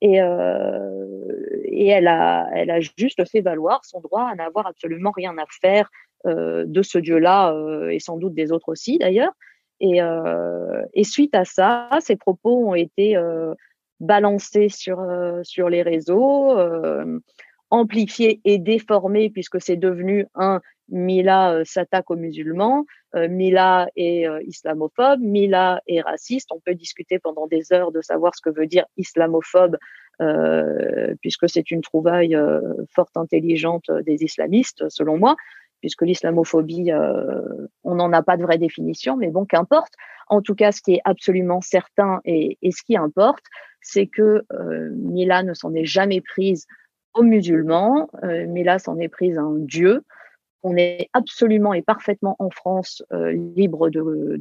Et, 0.00 0.20
euh, 0.20 1.06
et 1.64 1.86
elle, 1.88 2.08
a, 2.08 2.48
elle 2.54 2.70
a 2.70 2.80
juste 2.80 3.24
fait 3.28 3.40
valoir 3.40 3.84
son 3.84 4.00
droit 4.00 4.28
à 4.28 4.34
n'avoir 4.34 4.66
absolument 4.66 5.12
rien 5.12 5.36
à 5.38 5.44
faire 5.60 5.90
de 6.24 6.82
ce 6.82 6.98
Dieu-là, 6.98 7.52
et 7.90 7.98
sans 7.98 8.16
doute 8.16 8.32
des 8.34 8.52
autres 8.52 8.68
aussi 8.68 8.96
d'ailleurs. 8.96 9.32
Et, 9.80 10.00
suite 11.02 11.34
à 11.34 11.44
ça, 11.44 11.88
ses 12.00 12.14
propos 12.14 12.68
ont 12.68 12.74
été 12.74 13.16
balancé 14.02 14.68
sur, 14.68 15.00
euh, 15.00 15.40
sur 15.44 15.70
les 15.70 15.82
réseaux, 15.82 16.58
euh, 16.58 17.20
amplifié 17.70 18.40
et 18.44 18.58
déformé 18.58 19.30
puisque 19.30 19.60
c'est 19.62 19.76
devenu 19.76 20.26
un 20.34 20.60
Mila 20.88 21.52
euh, 21.52 21.64
s'attaque 21.64 22.10
aux 22.10 22.16
musulmans, 22.16 22.84
Mila 23.14 23.88
est 23.94 24.26
islamophobe, 24.46 25.20
Mila 25.20 25.82
est 25.86 26.00
raciste. 26.00 26.48
On 26.50 26.60
peut 26.60 26.74
discuter 26.74 27.18
pendant 27.18 27.46
des 27.46 27.70
heures 27.70 27.92
de 27.92 28.00
savoir 28.00 28.34
ce 28.34 28.40
que 28.40 28.48
veut 28.48 28.66
dire 28.66 28.86
islamophobe, 28.96 29.76
puisque 31.20 31.46
c'est 31.46 31.70
une 31.70 31.82
trouvaille 31.82 32.34
fort 32.94 33.10
intelligente 33.16 33.90
des 34.06 34.24
islamistes, 34.24 34.88
selon 34.88 35.18
moi 35.18 35.36
puisque 35.82 36.02
l'islamophobie, 36.02 36.92
euh, 36.92 37.66
on 37.82 37.96
n'en 37.96 38.12
a 38.12 38.22
pas 38.22 38.38
de 38.38 38.42
vraie 38.42 38.56
définition, 38.56 39.16
mais 39.16 39.28
bon, 39.28 39.44
qu'importe. 39.44 39.92
En 40.28 40.40
tout 40.40 40.54
cas, 40.54 40.70
ce 40.70 40.80
qui 40.80 40.94
est 40.94 41.00
absolument 41.04 41.60
certain 41.60 42.20
et, 42.24 42.56
ce 42.62 42.82
qui 42.84 42.96
importe, 42.96 43.44
c'est 43.80 44.06
que 44.06 44.44
euh, 44.52 44.90
Mila 44.92 45.42
ne 45.42 45.54
s'en 45.54 45.74
est 45.74 45.84
jamais 45.84 46.20
prise 46.20 46.66
aux 47.14 47.24
musulmans, 47.24 48.08
euh, 48.22 48.46
Mila 48.46 48.78
s'en 48.78 48.96
est 48.98 49.08
prise 49.08 49.36
à 49.36 49.42
un 49.42 49.58
Dieu. 49.58 50.02
On 50.62 50.76
est 50.76 51.08
absolument 51.12 51.74
et 51.74 51.82
parfaitement 51.82 52.36
en 52.38 52.48
France 52.48 53.02
libre 53.10 53.90
de, 53.90 54.40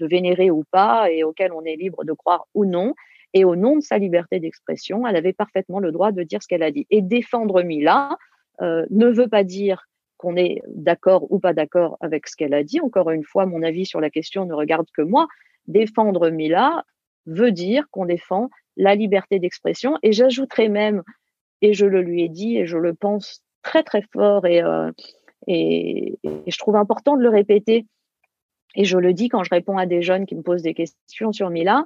vénérer 0.00 0.50
ou 0.50 0.64
pas, 0.72 1.08
et 1.08 1.22
auquel 1.22 1.52
on 1.52 1.62
est 1.62 1.76
libre 1.76 2.02
de 2.04 2.12
croire 2.12 2.48
ou 2.54 2.64
non. 2.64 2.94
Et 3.32 3.44
au 3.44 3.54
nom 3.54 3.76
de 3.76 3.80
sa 3.80 3.98
liberté 3.98 4.40
d'expression, 4.40 5.06
elle 5.06 5.14
avait 5.14 5.32
parfaitement 5.32 5.78
le 5.78 5.92
droit 5.92 6.10
de 6.10 6.24
dire 6.24 6.42
ce 6.42 6.48
qu'elle 6.48 6.64
a 6.64 6.72
dit. 6.72 6.88
Et 6.90 7.00
défendre 7.00 7.62
Mila 7.62 8.18
ne 8.60 9.06
veut 9.06 9.28
pas 9.28 9.44
dire 9.44 9.86
qu'on 10.16 10.36
est 10.36 10.62
d'accord 10.68 11.30
ou 11.30 11.38
pas 11.38 11.52
d'accord 11.52 11.96
avec 12.00 12.26
ce 12.28 12.36
qu'elle 12.36 12.54
a 12.54 12.62
dit. 12.62 12.80
Encore 12.80 13.10
une 13.10 13.24
fois, 13.24 13.46
mon 13.46 13.62
avis 13.62 13.86
sur 13.86 14.00
la 14.00 14.10
question 14.10 14.46
ne 14.46 14.54
regarde 14.54 14.86
que 14.92 15.02
moi. 15.02 15.26
Défendre 15.66 16.30
Mila 16.30 16.84
veut 17.26 17.52
dire 17.52 17.86
qu'on 17.90 18.06
défend 18.06 18.50
la 18.76 18.94
liberté 18.94 19.38
d'expression. 19.38 19.98
Et 20.02 20.12
j'ajouterais 20.12 20.68
même, 20.68 21.02
et 21.62 21.72
je 21.72 21.86
le 21.86 22.02
lui 22.02 22.22
ai 22.22 22.28
dit, 22.28 22.56
et 22.56 22.66
je 22.66 22.78
le 22.78 22.94
pense 22.94 23.42
très 23.62 23.82
très 23.82 24.02
fort, 24.12 24.44
euh, 24.44 24.90
et, 25.46 26.18
et, 26.22 26.50
je 26.50 26.58
trouve 26.58 26.76
important 26.76 27.16
de 27.16 27.22
le 27.22 27.28
répéter, 27.28 27.86
et 28.74 28.84
je 28.84 28.98
le 28.98 29.12
dis 29.12 29.28
quand 29.28 29.42
je 29.42 29.50
réponds 29.50 29.78
à 29.78 29.86
des 29.86 30.02
jeunes 30.02 30.26
qui 30.26 30.36
me 30.36 30.42
posent 30.42 30.62
des 30.62 30.74
questions 30.74 31.32
sur 31.32 31.50
Mila, 31.50 31.84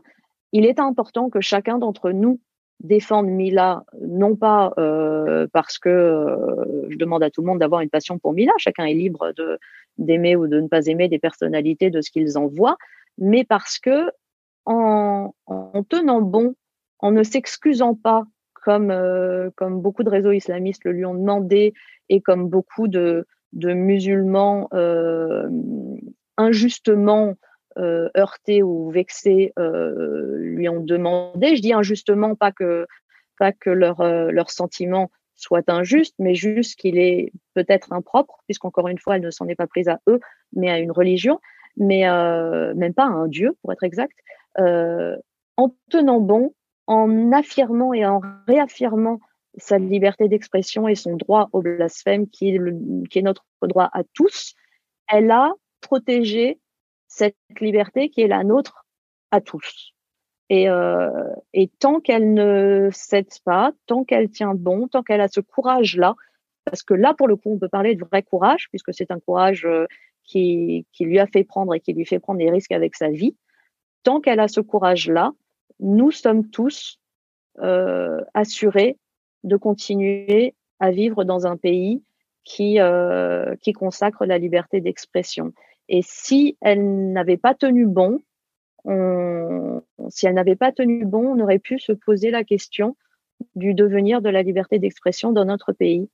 il 0.52 0.66
est 0.66 0.80
important 0.80 1.30
que 1.30 1.40
chacun 1.40 1.78
d'entre 1.78 2.10
nous 2.10 2.40
défendre 2.80 3.28
Mila, 3.28 3.84
non 4.00 4.36
pas 4.36 4.72
euh, 4.78 5.46
parce 5.52 5.78
que 5.78 5.88
euh, 5.88 6.86
je 6.88 6.96
demande 6.96 7.22
à 7.22 7.30
tout 7.30 7.42
le 7.42 7.46
monde 7.46 7.58
d'avoir 7.58 7.82
une 7.82 7.90
passion 7.90 8.18
pour 8.18 8.32
Mila, 8.32 8.52
chacun 8.58 8.84
est 8.84 8.94
libre 8.94 9.32
de 9.36 9.58
d'aimer 9.98 10.34
ou 10.34 10.46
de 10.46 10.60
ne 10.60 10.68
pas 10.68 10.86
aimer 10.86 11.08
des 11.08 11.18
personnalités 11.18 11.90
de 11.90 12.00
ce 12.00 12.10
qu'ils 12.10 12.38
en 12.38 12.46
voient, 12.46 12.78
mais 13.18 13.44
parce 13.44 13.78
que 13.78 14.10
en, 14.64 15.34
en 15.46 15.82
tenant 15.82 16.22
bon, 16.22 16.54
en 17.00 17.10
ne 17.10 17.22
s'excusant 17.22 17.94
pas 17.94 18.24
comme, 18.54 18.94
comme 19.56 19.80
beaucoup 19.80 20.02
de 20.02 20.10
réseaux 20.10 20.32
islamistes 20.32 20.84
le 20.84 20.92
lui 20.92 21.04
ont 21.04 21.14
demandé 21.14 21.74
et 22.08 22.20
comme 22.20 22.48
beaucoup 22.48 22.88
de, 22.88 23.26
de 23.52 23.72
musulmans 23.72 24.68
injustement 26.36 27.34
heurtés 27.78 28.62
ou 28.62 28.90
vexés 28.90 29.52
lui 29.56 30.68
ont 30.68 30.80
demandé. 30.80 31.56
Je 31.56 31.62
dis 31.62 31.72
injustement, 31.72 32.34
pas 32.34 32.52
que, 32.52 32.86
pas 33.38 33.52
que 33.52 33.70
leur, 33.70 34.02
leur 34.02 34.50
sentiment 34.50 35.10
soit 35.40 35.68
injuste, 35.68 36.14
mais 36.18 36.34
juste 36.34 36.78
qu'il 36.78 36.98
est 36.98 37.32
peut-être 37.54 37.92
impropre, 37.92 38.42
puisqu'encore 38.46 38.88
une 38.88 38.98
fois, 38.98 39.16
elle 39.16 39.22
ne 39.22 39.30
s'en 39.30 39.48
est 39.48 39.54
pas 39.54 39.66
prise 39.66 39.88
à 39.88 40.00
eux, 40.06 40.20
mais 40.52 40.70
à 40.70 40.78
une 40.78 40.92
religion, 40.92 41.40
mais 41.76 42.08
euh, 42.08 42.74
même 42.74 42.94
pas 42.94 43.04
à 43.04 43.08
un 43.08 43.26
Dieu, 43.26 43.56
pour 43.62 43.72
être 43.72 43.82
exact, 43.82 44.16
euh, 44.58 45.16
en 45.56 45.74
tenant 45.88 46.20
bon, 46.20 46.54
en 46.86 47.32
affirmant 47.32 47.94
et 47.94 48.04
en 48.04 48.20
réaffirmant 48.46 49.20
sa 49.56 49.78
liberté 49.78 50.28
d'expression 50.28 50.88
et 50.88 50.94
son 50.94 51.16
droit 51.16 51.48
au 51.52 51.62
blasphème, 51.62 52.28
qui 52.28 52.54
est, 52.54 52.60
qui 53.08 53.18
est 53.18 53.22
notre 53.22 53.46
droit 53.62 53.88
à 53.92 54.02
tous, 54.14 54.54
elle 55.08 55.30
a 55.30 55.52
protégé 55.80 56.60
cette 57.10 57.36
liberté 57.60 58.08
qui 58.08 58.22
est 58.22 58.28
la 58.28 58.44
nôtre 58.44 58.86
à 59.32 59.40
tous. 59.40 59.92
Et, 60.48 60.68
euh, 60.68 61.10
et 61.52 61.68
tant 61.68 62.00
qu'elle 62.00 62.32
ne 62.32 62.88
cède 62.92 63.28
pas, 63.44 63.72
tant 63.86 64.04
qu'elle 64.04 64.30
tient 64.30 64.54
bon, 64.54 64.88
tant 64.88 65.02
qu'elle 65.02 65.20
a 65.20 65.28
ce 65.28 65.40
courage-là, 65.40 66.14
parce 66.64 66.82
que 66.82 66.94
là, 66.94 67.14
pour 67.14 67.28
le 67.28 67.36
coup, 67.36 67.52
on 67.52 67.58
peut 67.58 67.68
parler 67.68 67.94
de 67.94 68.04
vrai 68.04 68.22
courage, 68.22 68.68
puisque 68.70 68.94
c'est 68.94 69.10
un 69.10 69.18
courage 69.18 69.66
euh, 69.66 69.86
qui, 70.24 70.86
qui 70.92 71.04
lui 71.04 71.18
a 71.18 71.26
fait 71.26 71.44
prendre 71.44 71.74
et 71.74 71.80
qui 71.80 71.92
lui 71.92 72.06
fait 72.06 72.20
prendre 72.20 72.38
des 72.38 72.50
risques 72.50 72.72
avec 72.72 72.94
sa 72.94 73.08
vie. 73.08 73.36
Tant 74.02 74.20
qu'elle 74.20 74.40
a 74.40 74.48
ce 74.48 74.60
courage-là, 74.60 75.32
nous 75.80 76.10
sommes 76.10 76.48
tous 76.48 77.00
euh, 77.58 78.20
assurés 78.34 78.98
de 79.42 79.56
continuer 79.56 80.54
à 80.78 80.90
vivre 80.90 81.24
dans 81.24 81.46
un 81.46 81.56
pays 81.56 82.02
qui, 82.44 82.80
euh, 82.80 83.56
qui 83.62 83.72
consacre 83.72 84.24
la 84.26 84.38
liberté 84.38 84.80
d'expression. 84.80 85.52
Et 85.90 86.02
si 86.02 86.56
elle 86.60 87.12
n'avait 87.12 87.36
pas 87.36 87.52
tenu 87.52 87.84
bon, 87.84 88.20
on, 88.84 89.82
si 90.08 90.26
elle 90.26 90.34
n'avait 90.34 90.56
pas 90.56 90.72
tenu 90.72 91.04
bon, 91.04 91.36
on 91.36 91.40
aurait 91.40 91.58
pu 91.58 91.80
se 91.80 91.92
poser 91.92 92.30
la 92.30 92.44
question 92.44 92.96
du 93.56 93.74
devenir 93.74 94.22
de 94.22 94.30
la 94.30 94.42
liberté 94.42 94.78
d'expression 94.78 95.32
dans 95.32 95.44
notre 95.44 95.72
pays. 95.72 96.08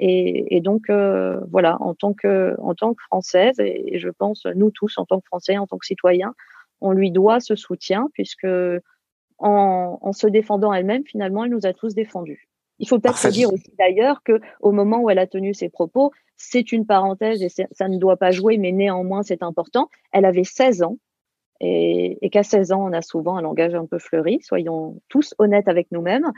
Et, 0.00 0.56
et 0.56 0.60
donc 0.60 0.90
euh, 0.90 1.38
voilà, 1.52 1.80
en 1.80 1.94
tant 1.94 2.14
que 2.14 2.56
en 2.58 2.74
tant 2.74 2.94
que 2.94 3.02
française, 3.04 3.60
et, 3.60 3.98
je 3.98 4.08
pense 4.08 4.44
nous 4.56 4.72
tous 4.72 4.98
en 4.98 5.06
tant 5.06 5.20
que 5.20 5.26
Français, 5.26 5.56
en 5.56 5.68
tant 5.68 5.78
que 5.78 5.86
citoyens, 5.86 6.34
on 6.80 6.90
lui 6.90 7.12
doit 7.12 7.38
ce 7.38 7.54
soutien 7.54 8.08
puisque 8.14 8.48
en, 9.38 9.98
en 10.00 10.12
se 10.12 10.26
défendant 10.26 10.72
elle-même, 10.72 11.04
finalement, 11.04 11.44
elle 11.44 11.52
nous 11.52 11.66
a 11.66 11.72
tous 11.72 11.94
défendus. 11.94 12.48
Il 12.80 12.88
faut 12.88 12.98
peut-être 12.98 13.28
dire 13.28 13.52
aussi 13.52 13.72
d'ailleurs 13.78 14.24
que 14.24 14.40
au 14.60 14.72
moment 14.72 15.00
où 15.00 15.10
elle 15.10 15.20
a 15.20 15.28
tenu 15.28 15.54
ses 15.54 15.68
propos, 15.68 16.10
c'est 16.42 16.72
une 16.72 16.86
parenthèse 16.86 17.40
et 17.40 17.48
ça 17.48 17.88
ne 17.88 17.98
doit 17.98 18.16
pas 18.16 18.32
jouer, 18.32 18.58
mais 18.58 18.72
néanmoins 18.72 19.22
c'est 19.22 19.44
important. 19.44 19.88
Elle 20.10 20.24
avait 20.24 20.44
16 20.44 20.82
ans 20.82 20.98
et, 21.60 22.28
qu'à 22.30 22.42
16 22.42 22.72
ans, 22.72 22.84
on 22.84 22.92
a 22.92 23.00
souvent 23.00 23.36
un 23.36 23.42
langage 23.42 23.74
un 23.76 23.86
peu 23.86 24.00
fleuri, 24.00 24.40
soyons 24.42 25.00
tous 25.08 25.34
honnêtes 25.38 25.68
avec 25.68 25.86
nous-mêmes, 25.92 26.32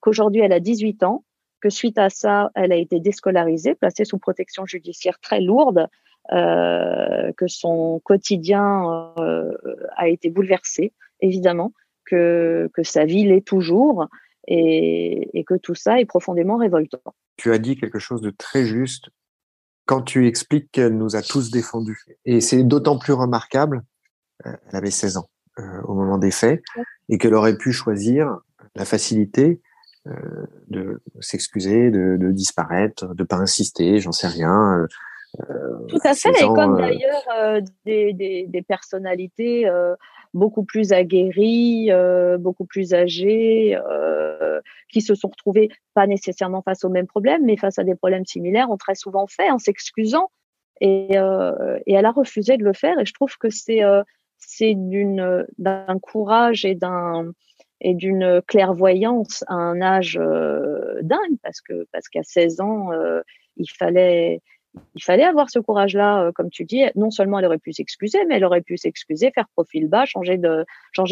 qu'aujourd'hui 0.00 0.40
elle 0.40 0.54
a 0.54 0.60
18 0.60 1.02
ans, 1.02 1.24
que 1.60 1.68
suite 1.68 1.98
à 1.98 2.08
ça, 2.08 2.50
elle 2.54 2.72
a 2.72 2.76
été 2.76 3.00
déscolarisée, 3.00 3.74
placée 3.74 4.06
sous 4.06 4.18
protection 4.18 4.64
judiciaire 4.64 5.20
très 5.20 5.42
lourde, 5.42 5.88
euh, 6.32 7.30
que 7.36 7.46
son 7.46 8.00
quotidien 8.02 9.12
euh, 9.18 9.52
a 9.96 10.08
été 10.08 10.30
bouleversé, 10.30 10.94
évidemment, 11.20 11.74
que, 12.06 12.70
que 12.72 12.82
sa 12.82 13.04
vie 13.04 13.24
l'est 13.24 13.46
toujours, 13.46 14.06
et, 14.48 15.38
et 15.38 15.44
que 15.44 15.54
tout 15.54 15.74
ça 15.74 16.00
est 16.00 16.06
profondément 16.06 16.56
révoltant. 16.56 17.14
Tu 17.36 17.52
as 17.52 17.58
dit 17.58 17.76
quelque 17.76 17.98
chose 17.98 18.22
de 18.22 18.30
très 18.30 18.64
juste 18.64 19.10
quand 19.90 20.02
tu 20.02 20.28
expliques 20.28 20.70
qu'elle 20.70 20.96
nous 20.96 21.16
a 21.16 21.22
tous 21.22 21.50
défendus. 21.50 22.04
Et 22.24 22.40
c'est 22.40 22.62
d'autant 22.62 22.96
plus 22.96 23.12
remarquable 23.12 23.82
euh, 24.46 24.52
elle 24.68 24.76
avait 24.76 24.92
16 24.92 25.16
ans 25.16 25.28
euh, 25.58 25.82
au 25.82 25.94
moment 25.94 26.16
des 26.16 26.30
faits, 26.30 26.62
et 27.08 27.18
qu'elle 27.18 27.34
aurait 27.34 27.56
pu 27.56 27.72
choisir 27.72 28.38
la 28.76 28.84
facilité 28.84 29.60
euh, 30.06 30.12
de 30.68 31.02
s'excuser, 31.18 31.90
de, 31.90 32.16
de, 32.16 32.30
disparaître, 32.30 33.16
de 33.16 33.24
pas 33.24 33.34
insister, 33.34 33.98
j'en 33.98 34.12
sais 34.12 34.28
rien. 34.28 34.86
Tout 35.88 35.98
à 36.04 36.14
fait, 36.14 36.30
et 36.40 36.46
comme 36.46 36.76
d'ailleurs 36.76 37.60
des, 37.84 38.12
des, 38.12 38.46
des, 38.46 38.62
personnalités 38.62 39.68
beaucoup 40.34 40.64
plus 40.64 40.92
aguerries, 40.92 41.90
beaucoup 42.38 42.64
plus 42.64 42.94
âgées, 42.94 43.78
qui 44.88 45.00
se 45.00 45.14
sont 45.14 45.28
retrouvées 45.28 45.70
pas 45.94 46.06
nécessairement 46.06 46.62
face 46.62 46.84
aux 46.84 46.88
mêmes 46.88 47.06
problèmes, 47.06 47.44
mais 47.44 47.56
face 47.56 47.78
à 47.78 47.84
des 47.84 47.94
problèmes 47.94 48.26
similaires, 48.26 48.70
ont 48.70 48.76
très 48.76 48.94
souvent 48.94 49.26
fait 49.26 49.50
en 49.50 49.58
s'excusant. 49.58 50.30
Et, 50.80 51.14
et, 51.14 51.92
elle 51.92 52.06
a 52.06 52.12
refusé 52.12 52.56
de 52.56 52.64
le 52.64 52.72
faire. 52.72 52.98
Et 52.98 53.04
je 53.04 53.12
trouve 53.12 53.36
que 53.38 53.50
c'est 53.50 53.82
c'est 54.38 54.74
d'un 54.76 55.98
courage 56.00 56.64
et 56.64 56.74
d'un 56.74 57.32
et 57.80 57.94
d'une 57.94 58.42
clairvoyance 58.46 59.44
à 59.46 59.54
un 59.54 59.80
âge 59.80 60.18
euh, 60.20 61.00
dingue 61.02 61.38
parce 61.42 61.60
que 61.60 61.86
parce 61.92 62.08
qu'à 62.08 62.22
16 62.22 62.60
ans 62.60 62.92
euh, 62.92 63.22
il 63.56 63.70
fallait 63.70 64.42
il 64.94 65.02
fallait 65.02 65.24
avoir 65.24 65.50
ce 65.50 65.58
courage-là, 65.58 66.22
euh, 66.22 66.32
comme 66.32 66.50
tu 66.50 66.64
dis. 66.64 66.84
Non 66.94 67.10
seulement 67.10 67.38
elle 67.38 67.46
aurait 67.46 67.58
pu 67.58 67.72
s'excuser, 67.72 68.18
mais 68.28 68.36
elle 68.36 68.44
aurait 68.44 68.62
pu 68.62 68.76
s'excuser, 68.76 69.30
faire 69.34 69.48
profil 69.54 69.88
bas, 69.88 70.04
changer 70.04 70.38
de 70.38 70.64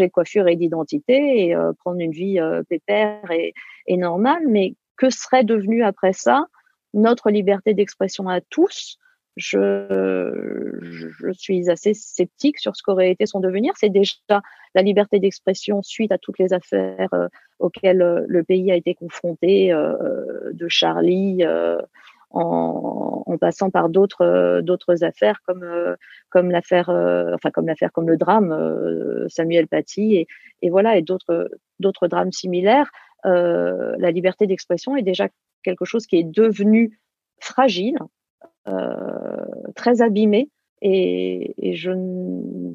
coiffure 0.09 0.49
et 0.49 0.57
d'identité 0.57 1.49
et 1.49 1.57
prendre 1.79 2.01
une 2.01 2.13
vie 2.13 2.39
pépère 2.69 3.31
et, 3.31 3.97
normale. 3.97 4.43
Mais 4.49 4.75
que 4.97 5.11
serait 5.11 5.45
devenu 5.45 5.83
après 5.83 6.13
ça 6.13 6.47
notre 6.95 7.31
liberté 7.31 7.75
d'expression 7.75 8.29
à 8.29 8.41
tous? 8.41 8.99
Je, 9.37 10.73
je 10.83 11.33
suis 11.33 11.71
assez 11.71 11.95
sceptique 11.95 12.59
sur 12.59 12.75
ce 12.75 12.83
qu'aurait 12.83 13.13
été 13.13 13.25
son 13.25 13.39
devenir. 13.39 13.73
C'est 13.77 13.89
déjà 13.89 14.43
la 14.75 14.83
liberté 14.83 15.19
d'expression 15.19 15.83
suite 15.83 16.13
à 16.13 16.19
toutes 16.19 16.39
les 16.39 16.53
affaires 16.53 17.13
euh, 17.13 17.29
auxquelles 17.59 18.03
euh, 18.03 18.25
le 18.29 18.45
pays 18.45 18.71
a 18.71 18.77
été 18.77 18.95
confronté, 18.95 19.73
euh, 19.73 20.53
de 20.53 20.69
Charlie. 20.69 21.43
En, 22.31 23.23
en, 23.25 23.39
passant 23.39 23.71
par 23.71 23.89
d'autres 23.89 24.61
d'autres 24.63 25.03
affaires 25.03 25.41
comme 25.47 25.65
comme 26.29 26.51
l'affaire 26.51 26.91
enfin 27.35 27.51
comme 27.51 27.67
l'affaire 27.67 27.91
comme 27.91 28.09
le 28.09 28.19
drame 28.19 29.27
Samuel 29.29 29.67
Paty 29.67 30.17
et, 30.17 30.27
et 30.61 30.69
voilà 30.69 30.99
et 30.99 31.03
d'autres 31.03 31.51
d'autres 31.81 32.07
drames 32.07 32.33
similaires 32.33 32.91
la 33.25 34.11
liberté 34.11 34.47
d'expression 34.47 34.95
est 34.95 35.03
déjà 35.03 35.29
quelque 35.63 35.87
chose 35.87 36.07
qui 36.07 36.17
est 36.17 36.25
devenu 36.25 37.01
fragile 37.41 37.97
euh, 38.69 39.45
très 39.75 40.03
abîmé 40.03 40.51
et, 40.83 41.55
et 41.59 41.75
je, 41.75 41.91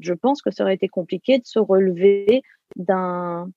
je, 0.00 0.12
pense 0.12 0.42
que 0.42 0.50
ça 0.50 0.64
aurait 0.64 0.74
été 0.74 0.88
compliqué 0.88 1.38
de 1.38 1.46
se 1.46 1.58
relever 1.58 2.42
d'un 2.76 3.48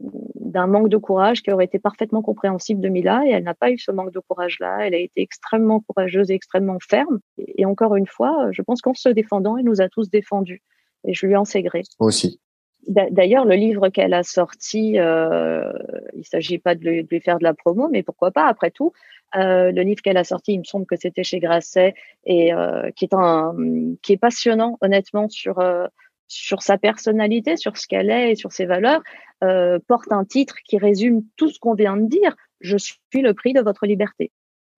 d'un 0.00 0.66
manque 0.66 0.88
de 0.88 0.96
courage 0.96 1.42
qui 1.42 1.52
aurait 1.52 1.66
été 1.66 1.78
parfaitement 1.78 2.22
compréhensible 2.22 2.80
de 2.80 2.88
Mila 2.88 3.22
et 3.26 3.30
elle 3.30 3.44
n'a 3.44 3.54
pas 3.54 3.70
eu 3.70 3.78
ce 3.78 3.90
manque 3.90 4.12
de 4.12 4.18
courage 4.18 4.56
là 4.58 4.78
elle 4.86 4.94
a 4.94 4.98
été 4.98 5.20
extrêmement 5.20 5.80
courageuse 5.80 6.30
et 6.30 6.34
extrêmement 6.34 6.78
ferme. 6.80 7.20
Et, 7.38 7.64
encore 7.64 7.96
une 7.96 8.06
fois 8.06 8.48
je 8.50 8.62
pense 8.62 8.80
qu'en 8.80 8.94
se 8.94 9.08
défendant 9.08 9.56
elle 9.56 9.64
nous 9.64 9.80
a 9.80 9.88
tous 9.88 10.10
défendus. 10.10 10.62
Et 11.04 11.14
je 11.14 11.26
lui 11.26 11.36
en 11.36 11.44
sais 11.44 11.62
gré. 11.62 11.82
Aussi. 11.98 12.40
D'ailleurs, 12.88 13.44
le 13.44 13.54
livre 13.56 13.88
qu'elle 13.90 14.14
a 14.14 14.22
sorti, 14.22 14.98
euh, 14.98 15.70
il 16.14 16.24
s'agit 16.24 16.58
pas 16.58 16.74
de 16.74 16.82
lui, 16.82 17.20
faire 17.20 17.38
de 17.38 17.44
la 17.44 17.52
promo, 17.52 17.88
mais 17.88 18.02
pourquoi 18.02 18.30
pas 18.30 18.46
après 18.46 18.70
tout. 18.70 18.92
Euh, 19.36 19.70
le 19.70 19.82
livre 19.82 20.00
qu'elle 20.02 20.16
a 20.16 20.24
sorti, 20.24 20.54
il 20.54 20.60
me 20.60 20.64
semble 20.64 20.86
que 20.86 20.96
c'était 20.96 21.22
chez 21.22 21.40
Grasset 21.40 21.94
et 22.24 22.52
euh, 22.52 22.90
qui 22.96 23.04
est 23.04 23.14
un, 23.14 23.54
qui 24.02 24.14
est 24.14 24.16
passionnant, 24.16 24.78
honnêtement, 24.80 25.28
sur 25.28 25.60
euh, 25.60 25.86
sur 26.30 26.62
sa 26.62 26.78
personnalité, 26.78 27.56
sur 27.56 27.76
ce 27.76 27.86
qu'elle 27.86 28.10
est 28.10 28.32
et 28.32 28.34
sur 28.36 28.52
ses 28.52 28.66
valeurs, 28.66 29.02
euh, 29.42 29.78
porte 29.86 30.12
un 30.12 30.24
titre 30.24 30.56
qui 30.64 30.78
résume 30.78 31.22
tout 31.36 31.50
ce 31.50 31.58
qu'on 31.58 31.74
vient 31.74 31.96
de 31.96 32.06
dire. 32.06 32.36
Je 32.60 32.76
suis 32.76 32.98
le 33.14 33.34
prix 33.34 33.52
de 33.52 33.60
votre 33.60 33.86
liberté. 33.86 34.30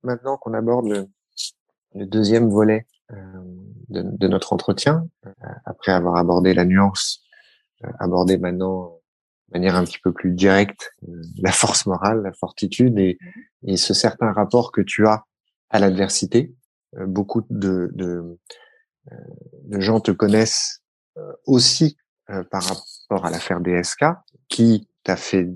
Maintenant 0.03 0.37
qu'on 0.37 0.55
aborde 0.55 0.89
le, 0.89 1.07
le, 1.95 2.07
deuxième 2.07 2.49
volet 2.49 2.87
euh, 3.11 3.17
de, 3.89 4.03
de, 4.03 4.29
notre 4.29 4.53
entretien, 4.53 5.09
après 5.65 5.93
avoir 5.93 6.17
abordé 6.17 6.55
la 6.55 6.65
nuance 6.65 7.23
aborder 7.99 8.39
maintenant 8.39 9.01
de 9.49 9.59
manière 9.59 9.77
un 9.77 9.85
petit 9.85 9.99
peu 9.99 10.13
plus 10.13 10.33
directe 10.33 10.93
euh, 11.09 11.23
la 11.39 11.53
force 11.53 11.87
morale, 11.87 12.23
la 12.23 12.33
fortitude 12.33 12.99
et, 12.99 13.19
et, 13.67 13.77
ce 13.77 13.95
certain 13.95 14.33
rapport 14.33 14.73
que 14.73 14.81
tu 14.81 15.07
as 15.07 15.25
à 15.71 15.79
l'adversité. 15.79 16.55
Euh, 16.97 17.07
beaucoup 17.07 17.43
de, 17.51 17.91
de, 17.95 18.39
euh, 19.11 19.17
de, 19.65 19.81
gens 19.81 20.01
te 20.01 20.11
connaissent 20.11 20.82
aussi 21.47 21.97
par 22.51 22.63
rapport 22.63 23.27
à 23.27 23.31
l'affaire 23.31 23.61
DSK, 23.61 24.05
qui 24.49 24.89
t'a 25.05 25.17
fait 25.17 25.49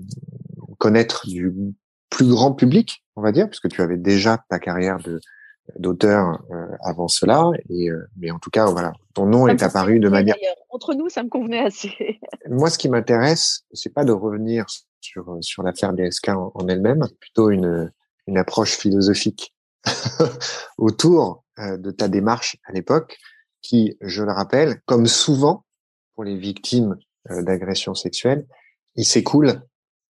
connaître 0.77 1.27
du 1.27 1.53
plus 2.09 2.27
grand 2.27 2.53
public, 2.53 3.03
on 3.15 3.21
va 3.21 3.31
dire, 3.31 3.47
puisque 3.47 3.69
tu 3.69 3.81
avais 3.81 3.97
déjà 3.97 4.43
ta 4.49 4.59
carrière 4.59 4.97
de 4.99 5.19
d'auteur 5.77 6.41
euh, 6.51 6.65
avant 6.81 7.07
cela. 7.07 7.51
Et, 7.69 7.89
euh, 7.89 8.07
mais 8.15 8.31
en 8.31 8.39
tout 8.39 8.49
cas, 8.49 8.65
voilà, 8.67 8.93
ton 9.13 9.25
nom 9.25 9.47
est 9.47 9.61
apparu 9.61 9.99
de 9.99 10.07
manière. 10.07 10.35
Entre 10.69 10.93
nous, 10.93 11.09
ça 11.09 11.23
me 11.23 11.29
convenait 11.29 11.65
assez. 11.65 12.19
Moi, 12.49 12.69
ce 12.69 12.77
qui 12.77 12.89
m'intéresse, 12.89 13.63
c'est 13.73 13.93
pas 13.93 14.05
de 14.05 14.13
revenir 14.13 14.65
sur 15.01 15.37
sur 15.41 15.63
l'affaire 15.63 15.93
DSK 15.93 16.29
en, 16.29 16.51
en 16.53 16.67
elle-même, 16.67 17.05
plutôt 17.19 17.49
une 17.49 17.91
une 18.27 18.37
approche 18.37 18.77
philosophique 18.77 19.53
autour 20.77 21.43
de 21.57 21.91
ta 21.91 22.07
démarche 22.07 22.57
à 22.65 22.73
l'époque, 22.73 23.17
qui, 23.61 23.97
je 24.01 24.23
le 24.23 24.31
rappelle, 24.31 24.81
comme 24.85 25.07
souvent 25.07 25.65
pour 26.15 26.23
les 26.23 26.37
victimes 26.37 26.97
d'agressions 27.29 27.93
sexuelles, 27.93 28.47
il 28.95 29.05
s'écoule 29.05 29.61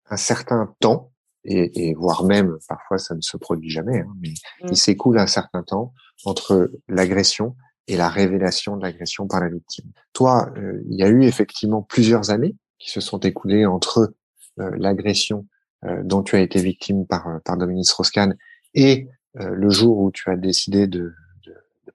un 0.09 0.17
certain 0.17 0.73
temps 0.79 1.11
et, 1.45 1.89
et, 1.89 1.93
voire 1.93 2.23
même 2.23 2.57
parfois 2.67 2.97
ça 2.97 3.15
ne 3.15 3.21
se 3.21 3.37
produit 3.37 3.69
jamais, 3.69 3.99
hein, 3.99 4.13
mais 4.21 4.29
mmh. 4.29 4.67
il 4.71 4.77
s'écoule 4.77 5.17
un 5.19 5.27
certain 5.27 5.63
temps 5.63 5.93
entre 6.25 6.71
l'agression 6.87 7.55
et 7.87 7.97
la 7.97 8.09
révélation 8.09 8.77
de 8.77 8.83
l'agression 8.83 9.27
par 9.27 9.41
la 9.41 9.49
victime. 9.49 9.91
Toi, 10.13 10.51
euh, 10.57 10.81
il 10.89 10.97
y 10.97 11.03
a 11.03 11.09
eu 11.09 11.23
effectivement 11.23 11.81
plusieurs 11.81 12.29
années 12.29 12.55
qui 12.79 12.91
se 12.91 13.01
sont 13.01 13.19
écoulées 13.19 13.65
entre 13.65 14.13
euh, 14.59 14.71
l'agression 14.77 15.47
euh, 15.83 16.01
dont 16.03 16.23
tu 16.23 16.35
as 16.35 16.41
été 16.41 16.61
victime 16.61 17.05
par, 17.05 17.41
par 17.43 17.57
Dominique 17.57 17.87
Strauss-Kahn 17.87 18.35
et 18.73 19.07
le 19.35 19.71
jour 19.71 19.97
où 19.97 20.11
tu 20.11 20.29
as 20.29 20.35
décidé 20.35 20.85
de 20.85 21.11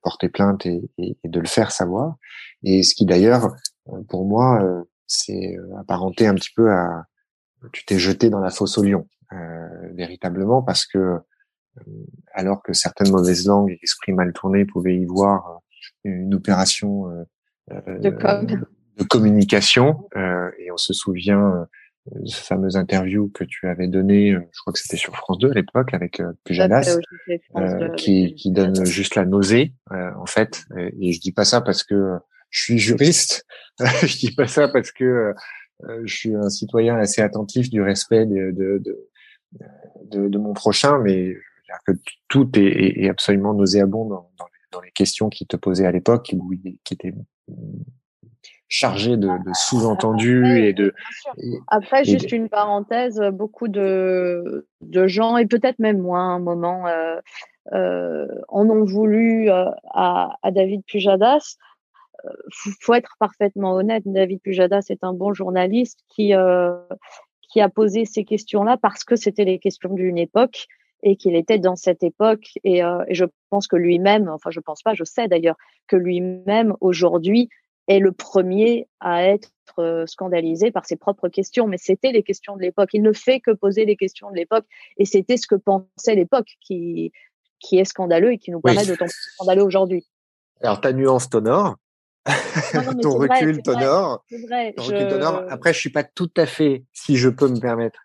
porter 0.03 0.29
plainte 0.29 0.67
et, 0.67 0.91
et, 0.99 1.17
et, 1.25 1.29
de 1.29 1.41
le 1.41 1.47
faire 1.47 1.71
savoir. 1.71 2.17
Et 2.63 2.83
ce 2.83 2.95
qui 2.95 3.07
d'ailleurs, 3.07 3.55
pour 4.09 4.25
moi, 4.25 4.85
c'est 5.07 5.57
apparenté 5.79 6.27
un 6.27 6.35
petit 6.35 6.53
peu 6.55 6.71
à 6.71 7.05
tu 7.73 7.85
t'es 7.85 7.99
jeté 7.99 8.31
dans 8.31 8.41
la 8.41 8.51
fosse 8.51 8.79
au 8.79 8.83
lion. 8.83 9.07
Euh, 9.35 9.93
véritablement 9.93 10.63
parce 10.63 10.87
que 10.87 10.99
euh, 10.99 11.21
alors 12.33 12.63
que 12.63 12.73
certaines 12.73 13.11
mauvaises 13.11 13.47
langues 13.47 13.71
et 13.71 13.79
esprits 13.83 14.15
mal 14.15 14.33
tournés 14.33 14.65
pouvaient 14.65 14.97
y 14.97 15.05
voir 15.05 15.51
euh, 15.51 15.59
une 16.05 16.35
opération 16.35 17.27
de, 17.69 19.05
communication 19.05 20.09
et 20.17 20.71
on 20.73 20.79
se 20.79 20.95
souvient 20.95 21.67
fameux 22.33 22.77
interview 22.77 23.29
que 23.29 23.45
tu 23.45 23.67
avais 23.67 23.89
donné, 23.89 24.33
je 24.33 24.61
crois 24.61 24.73
que 24.73 24.79
c'était 24.79 24.97
sur 24.97 25.17
France 25.17 25.39
2 25.39 25.51
à 25.51 25.55
l'époque 25.55 25.95
avec 25.95 26.23
Pujadas, 26.45 26.99
qui, 27.97 28.35
qui 28.35 28.51
donne 28.51 28.85
juste 28.87 29.15
la 29.15 29.25
nausée 29.25 29.75
en 29.91 30.27
fait. 30.27 30.65
Et, 31.01 31.13
je 31.13 31.21
dis 31.21 31.33
pas 31.33 31.45
ça 31.45 31.61
parce 31.61 31.83
que 31.85 32.15
je 32.51 32.63
suis 32.63 32.79
juriste, 32.79 33.47
je 34.03 34.19
dis 34.19 34.35
pas 34.35 34.47
ça 34.47 34.69
parce 34.69 34.93
que 34.93 35.35
je 36.05 36.15
suis 36.15 36.35
un 36.35 36.51
citoyen 36.51 36.97
assez 36.97 37.23
attentif 37.23 37.71
du 37.71 37.83
respect 37.83 38.27
de, 38.27 38.51
de, 38.53 38.83
de, 38.85 39.09
de, 40.05 40.29
de, 40.29 40.39
mon 40.39 40.53
prochain, 40.53 40.99
mais 40.99 41.37
que 41.87 41.93
tout 42.29 42.51
est, 42.59 43.05
est, 43.05 43.09
absolument 43.09 43.55
nauséabond 43.55 44.05
dans, 44.07 44.31
dans, 44.39 44.47
les, 44.47 44.69
dans, 44.73 44.81
les, 44.81 44.91
questions 44.91 45.29
qui 45.29 45.47
te 45.47 45.57
posaient 45.57 45.87
à 45.87 45.93
l'époque, 45.93 46.25
qui, 46.25 46.39
qui 46.85 46.95
étaient 46.95 47.15
chargées 48.69 49.17
de, 49.17 49.29
de 49.29 49.55
sous-entendus 49.55 50.61
et 50.61 50.73
de. 50.73 50.95
Après, 51.69 52.05
juste 52.05 52.33
une 52.33 52.49
parenthèse, 52.49 53.21
beaucoup 53.33 53.69
de, 53.69 54.67
de 54.81 55.07
gens 55.07 55.37
et 55.37 55.47
peut-être 55.47 55.79
même 55.79 55.99
moi, 55.99 56.21
un 56.21 56.39
moment, 56.39 56.87
euh, 56.87 57.17
euh, 57.73 58.27
en 58.49 58.69
ont 58.69 58.85
voulu 58.85 59.51
euh, 59.51 59.71
à, 59.93 60.37
à, 60.43 60.51
David 60.51 60.85
Pujadas. 60.87 61.57
Euh, 62.25 62.31
faut, 62.81 62.95
être 62.95 63.17
parfaitement 63.19 63.75
honnête. 63.75 64.03
David 64.07 64.41
Pujadas 64.41 64.87
est 64.91 65.05
un 65.05 65.13
bon 65.13 65.33
journaliste 65.33 66.01
qui 66.09 66.33
qui 67.51 67.63
a 67.63 67.69
posé 67.71 68.05
ces 68.05 68.25
questions-là 68.25 68.77
parce 68.77 69.05
que 69.05 69.17
c'était 69.17 69.45
les 69.45 69.59
questions 69.59 69.95
d'une 69.95 70.19
époque 70.19 70.67
et 71.03 71.17
qu'il 71.17 71.35
était 71.35 71.59
dans 71.59 71.77
cette 71.77 72.03
époque. 72.03 72.51
Et, 72.65 72.85
euh, 72.85 73.05
et 73.09 73.15
je 73.15 73.25
pense 73.51 73.67
que 73.67 73.77
lui-même, 73.77 74.29
enfin 74.29 74.51
je 74.51 74.61
pense 74.61 74.83
pas, 74.83 74.95
je 74.95 75.05
sais 75.05 75.29
d'ailleurs 75.29 75.57
que 75.87 75.97
lui-même 75.97 76.75
aujourd'hui 76.81 77.49
est 77.89 77.99
le 77.99 78.13
premier 78.13 78.87
à 79.01 79.25
être 79.25 79.51
euh, 79.79 80.07
scandalisé 80.07 80.71
par 80.71 80.87
ses 80.87 80.97
propres 80.97 81.29
questions. 81.29 81.67
Mais 81.67 81.79
c'était 81.79 82.13
les 82.13 82.23
questions 82.23 82.57
de 82.57 82.63
l'époque. 82.63 82.91
Il 82.93 83.03
ne 83.03 83.13
fait 83.13 83.41
que 83.41 83.51
poser 83.51 83.85
les 83.85 83.97
questions 83.97 84.31
de 84.31 84.37
l'époque 84.37 84.67
et 84.99 85.05
c'était 85.05 85.37
ce 85.37 85.47
que 85.47 85.57
pensait 85.57 86.15
l'époque 86.15 86.57
qui 86.61 87.13
qui 87.61 87.79
est 87.79 87.85
scandaleux 87.85 88.33
et 88.33 88.39
qui 88.39 88.53
nous 88.53 88.61
paraît 88.61 88.87
d'autant 88.87 89.07
plus 89.07 89.33
scandaleux 89.35 89.65
aujourd'hui. 89.65 90.07
Alors 90.61 90.81
ta 90.81 90.93
nuance 90.93 91.29
t'honore, 91.29 91.77
ton 93.03 93.19
recul 93.19 93.63
t'honore. 93.63 94.25
Après, 95.49 95.73
je 95.73 95.79
suis 95.79 95.91
pas 95.91 96.05
tout 96.05 96.31
à 96.37 96.47
fait, 96.47 96.85
si 96.93 97.17
je 97.17 97.29
peux 97.29 97.49
me 97.49 97.59
permettre, 97.59 98.01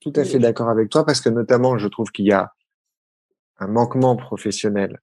tout 0.00 0.12
à 0.14 0.24
fait 0.24 0.38
d'accord 0.38 0.68
avec 0.68 0.90
toi 0.90 1.06
parce 1.06 1.20
que 1.20 1.30
notamment, 1.30 1.78
je 1.78 1.88
trouve 1.88 2.10
qu'il 2.10 2.26
y 2.26 2.32
a 2.32 2.52
un 3.58 3.66
manquement 3.66 4.16
professionnel 4.16 5.00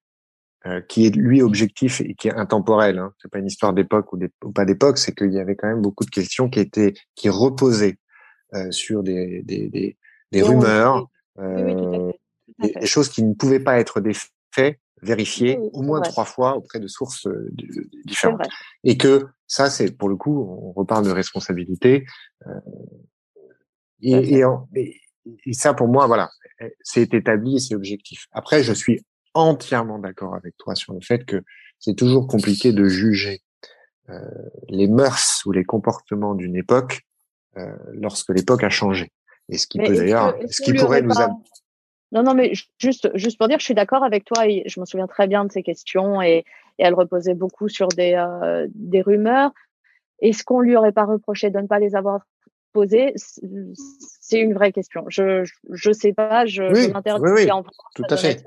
euh, 0.66 0.82
qui 0.82 1.06
est 1.06 1.16
lui 1.16 1.42
objectif 1.42 2.02
et 2.02 2.16
qui 2.16 2.28
est 2.28 2.34
intemporel. 2.34 3.00
Hein. 3.00 3.14
C'est 3.22 3.32
pas 3.32 3.40
une 3.40 3.48
histoire 3.48 3.74
d'époque 3.74 4.12
ou, 4.14 4.20
ou, 4.44 4.52
pas 4.52 4.66
d'époque, 4.66 4.98
c'est 4.98 5.14
qu'il 5.14 5.34
y 5.34 5.40
avait 5.40 5.56
quand 5.56 5.68
même 5.68 5.82
beaucoup 5.82 6.06
de 6.06 6.10
questions 6.10 6.50
qui 6.50 6.60
étaient 6.60 6.94
qui 7.16 7.30
reposaient 7.30 7.98
euh, 8.54 8.72
sur 8.72 9.04
des 9.04 9.44
des, 9.44 9.70
des, 9.70 9.98
des 10.32 10.42
rumeurs, 10.42 11.08
euh, 11.40 12.12
des 12.60 12.86
choses 12.86 13.10
qui 13.10 13.24
ne 13.24 13.34
pouvaient 13.34 13.60
pas 13.60 13.80
être 13.80 14.02
des 14.02 14.14
faits 14.52 14.80
vérifié 15.02 15.60
au 15.74 15.82
moins 15.82 16.02
trois 16.02 16.26
fois 16.26 16.56
auprès 16.58 16.80
de 16.80 16.88
sources 16.88 17.28
euh, 17.28 17.52
différentes. 18.06 18.42
Et 18.84 18.98
que 18.98 19.28
ça, 19.48 19.70
c'est 19.70 19.92
pour 19.92 20.10
le 20.10 20.16
coup, 20.16 20.42
on 20.42 20.72
reparle 20.72 21.06
de 21.06 21.12
responsabilité. 21.12 22.06
Euh, 22.48 22.60
et, 24.02 24.42
et, 25.46 25.54
ça, 25.54 25.74
pour 25.74 25.88
moi, 25.88 26.08
voilà, 26.08 26.30
c'est 26.82 27.14
établi 27.14 27.58
et 27.58 27.60
c'est 27.60 27.76
objectif. 27.76 28.28
Après, 28.32 28.64
je 28.64 28.74
suis 28.74 29.04
entièrement 29.36 30.00
d'accord 30.00 30.36
avec 30.36 30.58
toi 30.58 30.74
sur 30.74 30.94
le 30.94 31.02
fait 31.02 31.26
que 31.26 31.44
c'est 31.80 31.96
toujours 31.96 32.28
compliqué 32.28 32.74
de 32.74 32.86
juger 32.86 33.42
euh, 34.10 34.20
les 34.70 34.88
mœurs 34.88 35.44
ou 35.46 35.52
les 35.52 35.64
comportements 35.64 36.34
d'une 36.34 36.56
époque 36.56 37.02
euh, 37.58 37.76
lorsque 37.94 38.30
l'époque 38.30 38.64
a 38.64 38.70
changé. 38.70 39.12
Et 39.50 39.58
ce 39.58 39.68
qui 39.68 39.78
peut 39.78 39.96
d'ailleurs, 39.96 40.36
ce 40.50 40.64
qui 40.64 40.74
pourrait 40.74 41.04
nous, 41.04 41.20
amener 41.20 41.36
non, 42.12 42.24
non, 42.24 42.34
mais 42.34 42.54
juste, 42.80 43.10
juste 43.16 43.38
pour 43.38 43.48
dire, 43.48 43.60
je 43.60 43.66
suis 43.66 43.74
d'accord 43.74 44.04
avec 44.04 44.26
toi. 44.26 44.48
Et 44.48 44.64
je 44.68 44.80
me 44.80 44.86
souviens 44.86 45.08
très 45.08 45.28
bien 45.28 45.44
de 45.44 45.52
ces 45.52 45.64
questions 45.64 46.22
et, 46.22 46.46
et 46.80 46.84
elle 46.84 46.94
reposait 46.94 47.34
beaucoup 47.34 47.68
sur 47.68 47.90
des, 47.90 48.14
euh, 48.14 48.68
des 48.74 49.02
rumeurs. 49.02 49.52
Est-ce 50.20 50.44
qu'on 50.44 50.62
lui 50.62 50.78
aurait 50.78 50.94
pas 50.94 51.04
reproché 51.04 51.50
de 51.50 51.60
ne 51.60 51.68
pas 51.68 51.80
les 51.80 51.96
avoir 51.96 52.22
posées? 52.72 53.14
C'est 53.18 54.40
une 54.40 54.54
vraie 54.54 54.72
question. 54.72 55.04
Je, 55.10 55.44
je, 55.72 55.92
sais 55.92 56.14
pas. 56.14 56.46
Je, 56.46 56.64
oui, 56.64 56.92
m'interdis 56.92 57.24
oui, 57.26 57.32
oui, 57.46 57.64
tout 57.96 58.04
à 58.10 58.18
fait. 58.18 58.46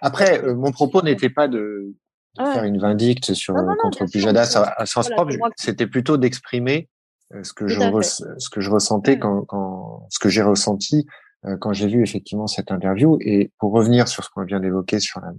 Après, 0.00 0.44
euh, 0.44 0.54
mon 0.54 0.72
propos 0.72 1.02
n'était 1.02 1.30
pas 1.30 1.48
de, 1.48 1.94
de 2.38 2.44
faire 2.44 2.64
une 2.64 2.78
vindicte 2.78 3.34
sur 3.34 3.54
non, 3.54 3.62
non, 3.62 3.74
contre 3.80 4.06
Pujadas 4.06 4.56
à, 4.76 4.86
sens 4.86 5.08
propre. 5.10 5.32
C'était 5.56 5.86
plutôt 5.86 6.16
d'exprimer 6.16 6.88
euh, 7.34 7.42
ce 7.42 7.52
que 7.52 7.66
je 7.66 7.80
ce 8.38 8.50
que 8.50 8.60
je 8.60 8.70
ressentais 8.70 9.18
quand, 9.18 9.44
quand 9.44 10.06
ce 10.10 10.18
que 10.18 10.28
j'ai 10.28 10.42
ressenti 10.42 11.06
euh, 11.44 11.56
quand 11.56 11.72
j'ai 11.72 11.86
vu 11.86 12.02
effectivement 12.02 12.46
cette 12.46 12.72
interview. 12.72 13.16
Et 13.20 13.52
pour 13.58 13.72
revenir 13.72 14.08
sur 14.08 14.24
ce 14.24 14.30
qu'on 14.30 14.44
vient 14.44 14.60
d'évoquer 14.60 14.98
sur 14.98 15.20
la, 15.20 15.32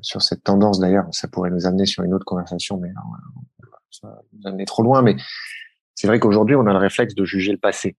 sur 0.00 0.20
cette 0.20 0.42
tendance, 0.42 0.80
d'ailleurs, 0.80 1.06
ça 1.12 1.28
pourrait 1.28 1.50
nous 1.50 1.66
amener 1.66 1.86
sur 1.86 2.02
une 2.02 2.12
autre 2.12 2.24
conversation, 2.24 2.78
mais 2.78 2.88
euh, 2.88 3.66
ça 3.90 4.08
va 4.08 4.22
nous 4.32 4.48
amener 4.48 4.64
trop 4.64 4.82
loin. 4.82 5.02
Mais 5.02 5.16
c'est 5.94 6.08
vrai 6.08 6.18
qu'aujourd'hui, 6.18 6.56
on 6.56 6.66
a 6.66 6.72
le 6.72 6.78
réflexe 6.78 7.14
de 7.14 7.24
juger 7.24 7.52
le 7.52 7.58
passé 7.58 7.96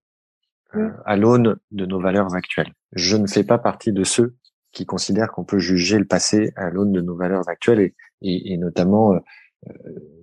euh, 0.76 0.90
à 1.06 1.16
l'aune 1.16 1.56
de 1.72 1.86
nos 1.86 2.00
valeurs 2.02 2.36
actuelles. 2.36 2.74
Je 2.92 3.16
ne 3.16 3.28
fais 3.28 3.46
pas 3.46 3.58
partie 3.58 3.94
de 3.94 4.04
ceux 4.04 4.36
qui 4.76 4.86
considèrent 4.86 5.32
qu'on 5.32 5.43
peut 5.43 5.57
juger 5.57 5.97
le 5.97 6.05
passé 6.05 6.51
à 6.55 6.69
l'aune 6.69 6.91
de 6.91 7.01
nos 7.01 7.15
valeurs 7.15 7.49
actuelles 7.49 7.80
et, 7.80 7.95
et, 8.21 8.53
et 8.53 8.57
notamment 8.57 9.13
euh, 9.13 9.19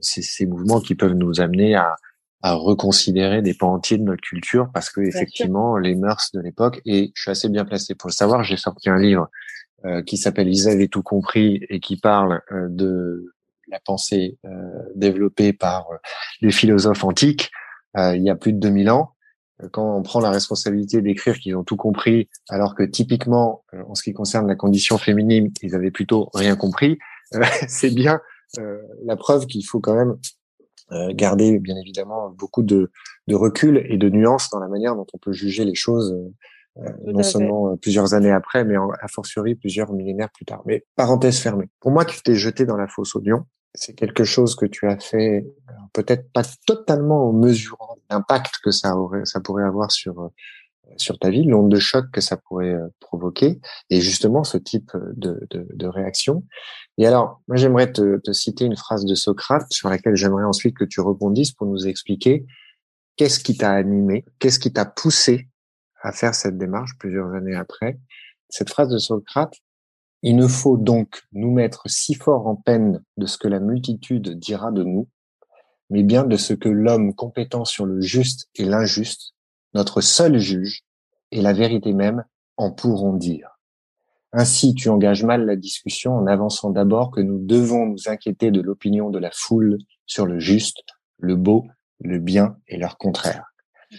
ces 0.00 0.46
mouvements 0.46 0.80
qui 0.80 0.94
peuvent 0.94 1.14
nous 1.14 1.40
amener 1.40 1.74
à, 1.74 1.96
à 2.42 2.54
reconsidérer 2.54 3.40
des 3.40 3.54
pans 3.54 3.74
entiers 3.74 3.98
de 3.98 4.02
notre 4.02 4.20
culture 4.20 4.68
parce 4.74 4.90
que 4.90 5.00
effectivement 5.00 5.78
les 5.78 5.94
mœurs 5.94 6.32
de 6.34 6.40
l'époque 6.40 6.80
et 6.84 7.12
je 7.14 7.22
suis 7.22 7.30
assez 7.30 7.48
bien 7.48 7.64
placé 7.64 7.94
pour 7.94 8.08
le 8.08 8.12
savoir 8.12 8.42
j'ai 8.42 8.56
sorti 8.56 8.90
un 8.90 8.98
livre 8.98 9.30
euh, 9.84 10.02
qui 10.02 10.16
s'appelle 10.16 10.48
ils 10.48 10.68
avaient 10.68 10.88
tout 10.88 11.04
compris 11.04 11.64
et 11.68 11.78
qui 11.78 11.96
parle 11.96 12.42
euh, 12.50 12.66
de 12.68 13.32
la 13.68 13.78
pensée 13.78 14.38
euh, 14.44 14.50
développée 14.96 15.52
par 15.52 15.86
les 16.40 16.50
philosophes 16.50 17.04
antiques 17.04 17.50
il 17.94 18.22
y 18.22 18.30
a 18.30 18.36
plus 18.36 18.54
de 18.54 18.58
2000 18.58 18.90
ans 18.90 19.11
quand 19.70 19.96
on 19.96 20.02
prend 20.02 20.20
la 20.20 20.30
responsabilité 20.30 21.02
d'écrire 21.02 21.38
qu'ils 21.38 21.56
ont 21.56 21.64
tout 21.64 21.76
compris 21.76 22.28
alors 22.48 22.74
que 22.74 22.82
typiquement 22.82 23.64
en 23.88 23.94
ce 23.94 24.02
qui 24.02 24.12
concerne 24.12 24.48
la 24.48 24.56
condition 24.56 24.98
féminine 24.98 25.52
ils 25.62 25.74
avaient 25.74 25.90
plutôt 25.90 26.30
rien 26.34 26.56
compris 26.56 26.98
c'est 27.68 27.94
bien 27.94 28.20
la 29.04 29.16
preuve 29.16 29.46
qu'il 29.46 29.64
faut 29.64 29.80
quand 29.80 29.94
même 29.94 30.16
euh, 30.92 31.12
garder 31.14 31.58
bien 31.58 31.76
évidemment 31.76 32.30
beaucoup 32.30 32.62
de, 32.62 32.90
de, 33.26 33.34
recul 33.34 33.82
et 33.88 33.96
de 33.96 34.10
nuances 34.10 34.50
dans 34.50 34.58
la 34.58 34.68
manière 34.68 34.94
dont 34.94 35.06
on 35.14 35.18
peut 35.18 35.32
juger 35.32 35.64
les 35.64 35.74
choses, 35.74 36.14
euh, 36.78 36.90
non 37.06 37.22
seulement 37.22 37.70
euh, 37.70 37.76
plusieurs 37.76 38.12
années 38.12 38.32
après, 38.32 38.64
mais 38.64 38.74
a 38.76 39.08
fortiori 39.08 39.54
plusieurs 39.54 39.92
millénaires 39.92 40.28
plus 40.34 40.44
tard. 40.44 40.60
Mais 40.66 40.84
parenthèse 40.94 41.38
fermée. 41.38 41.70
Pour 41.80 41.92
moi, 41.92 42.04
tu 42.04 42.20
t'es 42.20 42.34
jeté 42.34 42.66
dans 42.66 42.76
la 42.76 42.88
fosse 42.88 43.14
au 43.14 43.20
lion. 43.20 43.44
C'est 43.74 43.94
quelque 43.94 44.24
chose 44.24 44.54
que 44.54 44.66
tu 44.66 44.86
as 44.86 44.98
fait 44.98 45.46
peut-être 45.92 46.30
pas 46.32 46.42
totalement 46.66 47.28
en 47.28 47.32
mesurant 47.32 47.96
l'impact 48.10 48.56
que 48.62 48.70
ça 48.70 48.96
aurait, 48.96 49.24
ça 49.24 49.40
pourrait 49.40 49.64
avoir 49.64 49.90
sur 49.90 50.30
sur 50.96 51.18
ta 51.18 51.30
vie, 51.30 51.44
l'onde 51.44 51.70
de 51.70 51.78
choc 51.78 52.10
que 52.12 52.20
ça 52.20 52.36
pourrait 52.36 52.74
euh, 52.74 52.88
provoquer, 53.00 53.60
et 53.90 54.00
justement 54.00 54.44
ce 54.44 54.58
type 54.58 54.92
de, 55.14 55.46
de, 55.50 55.66
de 55.72 55.86
réaction. 55.86 56.44
Et 56.98 57.06
alors, 57.06 57.40
moi 57.48 57.56
j'aimerais 57.56 57.92
te, 57.92 58.18
te, 58.18 58.32
citer 58.32 58.64
une 58.64 58.76
phrase 58.76 59.04
de 59.04 59.14
Socrate 59.14 59.66
sur 59.70 59.88
laquelle 59.88 60.16
j'aimerais 60.16 60.44
ensuite 60.44 60.76
que 60.76 60.84
tu 60.84 61.00
rebondisses 61.00 61.52
pour 61.52 61.66
nous 61.66 61.86
expliquer 61.86 62.44
qu'est-ce 63.16 63.40
qui 63.40 63.56
t'a 63.56 63.72
animé, 63.72 64.24
qu'est-ce 64.38 64.58
qui 64.58 64.72
t'a 64.72 64.84
poussé 64.84 65.48
à 66.02 66.12
faire 66.12 66.34
cette 66.34 66.58
démarche 66.58 66.92
plusieurs 66.98 67.32
années 67.32 67.54
après. 67.54 67.98
Cette 68.48 68.70
phrase 68.70 68.88
de 68.88 68.98
Socrate, 68.98 69.54
il 70.22 70.36
ne 70.36 70.46
faut 70.46 70.76
donc 70.76 71.22
nous 71.32 71.50
mettre 71.50 71.82
si 71.86 72.14
fort 72.14 72.46
en 72.46 72.56
peine 72.56 73.02
de 73.16 73.26
ce 73.26 73.38
que 73.38 73.48
la 73.48 73.60
multitude 73.60 74.38
dira 74.38 74.70
de 74.70 74.84
nous, 74.84 75.08
mais 75.90 76.02
bien 76.02 76.24
de 76.24 76.36
ce 76.36 76.54
que 76.54 76.68
l'homme 76.68 77.14
compétent 77.14 77.64
sur 77.64 77.86
le 77.86 78.00
juste 78.00 78.48
et 78.54 78.64
l'injuste, 78.64 79.34
notre 79.74 80.00
seul 80.00 80.38
juge, 80.38 80.84
et 81.32 81.40
la 81.40 81.52
vérité 81.52 81.92
même, 81.92 82.24
en 82.56 82.70
pourront 82.70 83.14
dire. 83.14 83.58
Ainsi, 84.32 84.74
tu 84.74 84.88
engages 84.88 85.24
mal 85.24 85.44
la 85.44 85.56
discussion 85.56 86.14
en 86.14 86.26
avançant 86.26 86.70
d'abord 86.70 87.10
que 87.10 87.20
nous 87.20 87.38
devons 87.38 87.86
nous 87.86 88.08
inquiéter 88.08 88.50
de 88.50 88.60
l'opinion 88.60 89.10
de 89.10 89.18
la 89.18 89.30
foule 89.32 89.78
sur 90.06 90.26
le 90.26 90.38
juste, 90.38 90.82
le 91.18 91.36
beau, 91.36 91.66
le 92.00 92.18
bien 92.18 92.56
et 92.68 92.76
leur 92.78 92.96
contraire. 92.96 93.44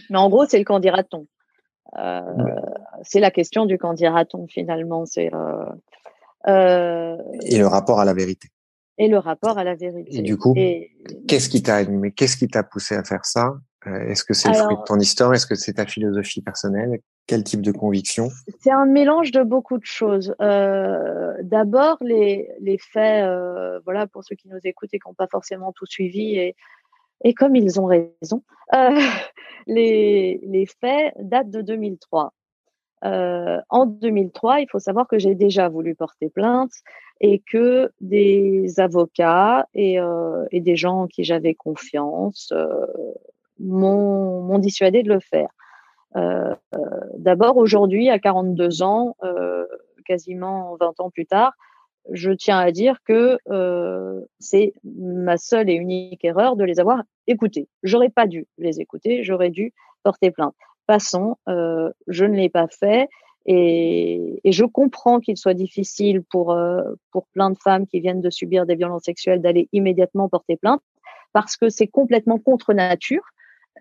Mais 0.10 0.18
en 0.18 0.30
gros, 0.30 0.46
c'est 0.46 0.58
le 0.58 0.64
quand 0.64 0.80
dira-t-on. 0.80 1.28
Euh, 2.00 2.22
c'est 3.04 3.20
la 3.20 3.30
question 3.30 3.66
du 3.66 3.78
quand 3.78 3.94
dira-t-on 3.94 4.48
finalement. 4.48 5.06
C'est 5.06 5.34
euh, 5.34 5.66
euh, 6.48 7.18
et 7.42 7.58
le 7.58 7.68
rapport 7.68 8.00
à 8.00 8.06
la 8.06 8.14
vérité. 8.14 8.50
Et 8.98 9.08
le 9.08 9.18
rapport 9.18 9.58
à 9.58 9.64
la 9.64 9.76
vérité. 9.76 10.18
Et 10.18 10.22
du 10.22 10.38
coup, 10.38 10.54
qu'est-ce 11.28 11.50
qui 11.50 11.64
t'a 11.64 11.76
animé 11.76 12.12
Qu'est-ce 12.12 12.38
qui 12.38 12.48
t'a 12.48 12.64
poussé 12.64 12.96
à 12.96 13.04
faire 13.04 13.26
ça? 13.26 13.56
Est-ce 13.86 14.24
que 14.24 14.34
c'est 14.34 14.50
le 14.50 14.56
fruit 14.56 14.78
de 14.78 14.84
ton 14.86 15.00
histoire? 15.00 15.34
Est-ce 15.34 15.48
que 15.48 15.56
c'est 15.56 15.74
ta 15.74 15.86
philosophie 15.86 16.42
personnelle? 16.42 17.00
Quel 17.26 17.44
type 17.44 17.62
de 17.62 17.72
conviction? 17.72 18.30
C'est 18.60 18.72
un 18.72 18.86
mélange 18.86 19.32
de 19.32 19.44
beaucoup 19.44 19.78
de 19.78 19.86
choses. 19.86 20.36
Euh, 20.42 21.34
D'abord, 21.42 21.98
les, 22.02 22.50
les 22.60 22.78
faits, 22.78 23.26
euh, 23.26 23.80
voilà, 23.84 24.08
pour 24.08 24.24
ceux 24.24 24.36
qui 24.36 24.48
nous 24.48 24.60
écoutent 24.64 24.94
et 24.94 25.00
qui 25.00 25.08
n'ont 25.08 25.14
pas 25.14 25.28
forcément 25.28 25.72
tout 25.72 25.86
suivi, 25.86 26.36
et, 26.36 26.56
et 27.24 27.34
comme 27.34 27.56
ils 27.56 27.80
ont 27.80 27.86
raison, 27.86 28.44
euh, 28.74 28.90
les, 29.68 30.40
les 30.44 30.66
faits 30.66 31.14
datent 31.20 31.50
de 31.50 31.62
2003. 31.62 32.34
Euh, 33.04 33.60
en 33.70 33.86
2003, 33.86 34.62
il 34.62 34.68
faut 34.70 34.80
savoir 34.80 35.08
que 35.08 35.20
j'ai 35.20 35.36
déjà 35.36 35.68
voulu 35.68 35.96
porter 35.96 36.30
plainte 36.30 36.72
et 37.20 37.40
que 37.40 37.92
des 38.00 38.80
avocats 38.80 39.68
et, 39.74 40.00
euh, 40.00 40.46
des 40.52 40.76
gens 40.76 41.02
en 41.02 41.08
qui 41.08 41.24
j'avais 41.24 41.54
confiance 41.54 42.52
euh, 42.54 42.86
m'ont 43.60 44.60
dissuadé 44.60 45.04
de 45.04 45.10
le 45.10 45.20
faire. 45.20 45.50
D'abord, 47.18 47.58
aujourd'hui, 47.58 48.10
à 48.10 48.20
42 48.20 48.84
ans, 48.84 49.16
quasiment 50.06 50.76
20 50.80 51.00
ans 51.00 51.10
plus 51.10 51.26
tard, 51.26 51.54
je 52.12 52.32
tiens 52.32 52.60
à 52.60 52.72
dire 52.72 52.98
que 53.04 53.40
c'est 54.40 54.74
ma 54.84 55.38
seule 55.38 55.70
et 55.70 55.74
unique 55.74 56.24
erreur 56.24 56.56
de 56.56 56.64
les 56.64 56.80
avoir 56.80 57.02
écoutés. 57.26 57.68
J'aurais 57.82 58.10
pas 58.10 58.28
dû 58.28 58.46
les 58.60 58.80
écouter, 58.80 59.24
j'aurais 59.24 59.50
dû 59.50 59.74
porter 60.04 60.30
plainte 60.30 60.54
passons, 60.88 61.38
euh, 61.48 61.92
je 62.08 62.26
ne 62.26 62.36
l'ai 62.36 62.50
pas 62.50 62.68
fait. 62.68 63.10
Et, 63.46 64.40
et 64.44 64.52
je 64.52 64.64
comprends 64.64 65.20
qu'il 65.20 65.38
soit 65.38 65.54
difficile 65.54 66.24
pour, 66.24 66.52
euh, 66.52 66.82
pour 67.12 67.28
plein 67.28 67.50
de 67.50 67.58
femmes 67.58 67.86
qui 67.88 68.00
viennent 68.00 68.22
de 68.22 68.30
subir 68.30 68.66
des 68.66 68.76
violences 68.76 69.04
sexuelles 69.04 69.42
d'aller 69.42 69.68
immédiatement 69.74 70.30
porter 70.30 70.56
plainte 70.56 70.82
parce 71.34 71.58
que 71.58 71.70
c'est 71.70 71.88
complètement 71.88 72.40
contre 72.40 72.74
nature. 72.74 73.24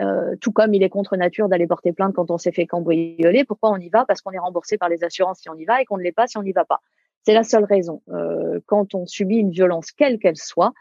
Euh, 0.01 0.35
tout 0.41 0.53
comme 0.53 0.73
il 0.73 0.83
est 0.83 0.89
contre 0.89 1.17
nature 1.17 1.49
d'aller 1.49 1.67
porter 1.67 1.93
plainte 1.93 2.15
quand 2.15 2.31
on 2.31 2.39
s'est 2.39 2.51
fait 2.51 2.67
cambrioler. 2.67 3.45
Pourquoi 3.45 3.71
on 3.71 3.77
y 3.77 3.91
va? 3.91 4.05
Parce 4.07 4.23
qu'on 4.23 4.33
est 4.33 4.39
remboursé 4.39 4.79
par 4.79 4.89
les 4.89 5.05
assurances 5.05 5.41
si 5.41 5.51
on 5.51 5.55
y 5.55 5.65
va 5.65 5.83
et 5.83 5.85
qu'on 5.85 5.99
ne 5.99 6.03
l'est 6.03 6.13
pas 6.13 6.27
si 6.27 6.39
on 6.39 6.43
n'y 6.43 6.53
va 6.53 6.65
pas. 6.65 6.81
C'est 7.25 7.35
la 7.35 7.45
seule 7.45 7.65
raison. 7.65 8.03
Euh, 8.09 8.59
quand 8.67 8.95
on 8.95 9.07
subit 9.07 9.37
une 9.37 9.51
violence, 9.51 9.93
quelle 9.93 10.19
qu'elle 10.19 10.39
soit, 10.39 10.73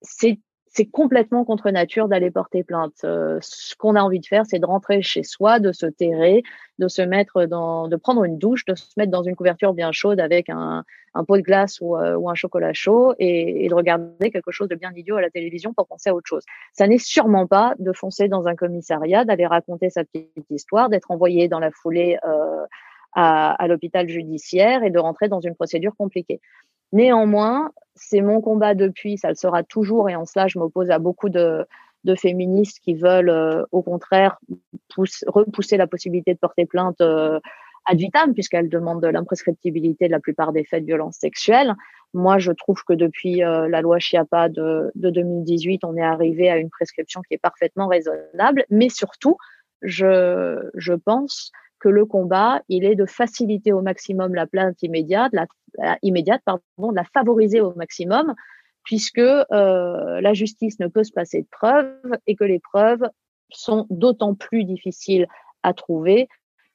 c'est 0.00 0.38
c'est 0.72 0.86
complètement 0.86 1.44
contre 1.44 1.70
nature 1.70 2.06
d'aller 2.06 2.30
porter 2.30 2.62
plainte. 2.62 2.94
Euh, 3.02 3.38
ce 3.42 3.74
qu'on 3.74 3.96
a 3.96 4.02
envie 4.02 4.20
de 4.20 4.26
faire, 4.26 4.46
c'est 4.46 4.60
de 4.60 4.66
rentrer 4.66 5.02
chez 5.02 5.24
soi, 5.24 5.58
de 5.58 5.72
se 5.72 5.86
terrer, 5.86 6.44
de 6.78 6.86
se 6.86 7.02
mettre 7.02 7.46
dans, 7.46 7.88
de 7.88 7.96
prendre 7.96 8.22
une 8.22 8.38
douche, 8.38 8.64
de 8.64 8.76
se 8.76 8.92
mettre 8.96 9.10
dans 9.10 9.24
une 9.24 9.34
couverture 9.34 9.74
bien 9.74 9.90
chaude 9.90 10.20
avec 10.20 10.48
un, 10.48 10.84
pot 11.26 11.36
de 11.36 11.42
glace 11.42 11.80
ou, 11.80 11.96
euh, 11.96 12.14
ou 12.14 12.30
un 12.30 12.34
chocolat 12.34 12.72
chaud 12.72 13.14
et, 13.18 13.64
et, 13.64 13.68
de 13.68 13.74
regarder 13.74 14.30
quelque 14.30 14.52
chose 14.52 14.68
de 14.68 14.76
bien 14.76 14.92
idiot 14.94 15.16
à 15.16 15.20
la 15.20 15.30
télévision 15.30 15.74
pour 15.74 15.88
penser 15.88 16.10
à 16.10 16.14
autre 16.14 16.28
chose. 16.28 16.44
Ça 16.72 16.86
n'est 16.86 16.98
sûrement 16.98 17.48
pas 17.48 17.74
de 17.80 17.92
foncer 17.92 18.28
dans 18.28 18.46
un 18.46 18.54
commissariat, 18.54 19.24
d'aller 19.24 19.46
raconter 19.46 19.90
sa 19.90 20.04
petite 20.04 20.50
histoire, 20.50 20.88
d'être 20.88 21.10
envoyé 21.10 21.48
dans 21.48 21.58
la 21.58 21.72
foulée 21.72 22.16
euh, 22.24 22.64
à 23.12 23.66
l'hôpital 23.66 24.08
judiciaire 24.08 24.84
et 24.84 24.90
de 24.90 24.98
rentrer 25.00 25.28
dans 25.28 25.40
une 25.40 25.56
procédure 25.56 25.96
compliquée. 25.96 26.40
Néanmoins, 26.92 27.70
c'est 27.94 28.20
mon 28.20 28.40
combat 28.40 28.74
depuis, 28.74 29.18
ça 29.18 29.28
le 29.28 29.34
sera 29.34 29.62
toujours, 29.62 30.08
et 30.10 30.16
en 30.16 30.24
cela, 30.24 30.48
je 30.48 30.58
m'oppose 30.58 30.90
à 30.90 30.98
beaucoup 30.98 31.28
de, 31.28 31.66
de 32.04 32.14
féministes 32.14 32.80
qui 32.80 32.94
veulent, 32.94 33.30
euh, 33.30 33.64
au 33.72 33.82
contraire, 33.82 34.38
pousse, 34.94 35.24
repousser 35.26 35.76
la 35.76 35.86
possibilité 35.86 36.34
de 36.34 36.38
porter 36.38 36.66
plainte 36.66 37.00
euh, 37.00 37.38
ad 37.86 37.98
vitam, 37.98 38.34
puisqu'elles 38.34 38.68
demandent 38.68 39.04
l'imprescriptibilité 39.04 40.06
de 40.06 40.12
la 40.12 40.20
plupart 40.20 40.52
des 40.52 40.64
faits 40.64 40.82
de 40.82 40.86
violence 40.86 41.16
sexuelle. 41.16 41.74
Moi, 42.12 42.38
je 42.38 42.52
trouve 42.52 42.82
que 42.84 42.92
depuis 42.92 43.44
euh, 43.44 43.68
la 43.68 43.82
loi 43.82 43.98
Chiapa 43.98 44.48
de, 44.48 44.90
de 44.94 45.10
2018, 45.10 45.84
on 45.84 45.96
est 45.96 46.02
arrivé 46.02 46.50
à 46.50 46.56
une 46.56 46.70
prescription 46.70 47.22
qui 47.22 47.34
est 47.34 47.38
parfaitement 47.38 47.86
raisonnable, 47.86 48.64
mais 48.70 48.88
surtout, 48.88 49.36
je, 49.82 50.68
je 50.74 50.92
pense 50.92 51.52
que 51.80 51.88
le 51.88 52.04
combat, 52.04 52.62
il 52.68 52.84
est 52.84 52.94
de 52.94 53.06
faciliter 53.06 53.72
au 53.72 53.80
maximum 53.80 54.34
la 54.34 54.46
plainte 54.46 54.82
immédiate, 54.82 55.32
la, 55.32 55.98
immédiate, 56.02 56.42
pardon, 56.44 56.92
la 56.92 57.04
favoriser 57.04 57.60
au 57.60 57.74
maximum, 57.74 58.34
puisque 58.84 59.18
euh, 59.18 60.20
la 60.20 60.34
justice 60.34 60.78
ne 60.78 60.86
peut 60.86 61.04
se 61.04 61.12
passer 61.12 61.42
de 61.42 61.48
preuves 61.50 62.16
et 62.26 62.36
que 62.36 62.44
les 62.44 62.60
preuves 62.60 63.08
sont 63.50 63.86
d'autant 63.90 64.34
plus 64.34 64.64
difficiles 64.64 65.26
à 65.62 65.74
trouver 65.74 66.28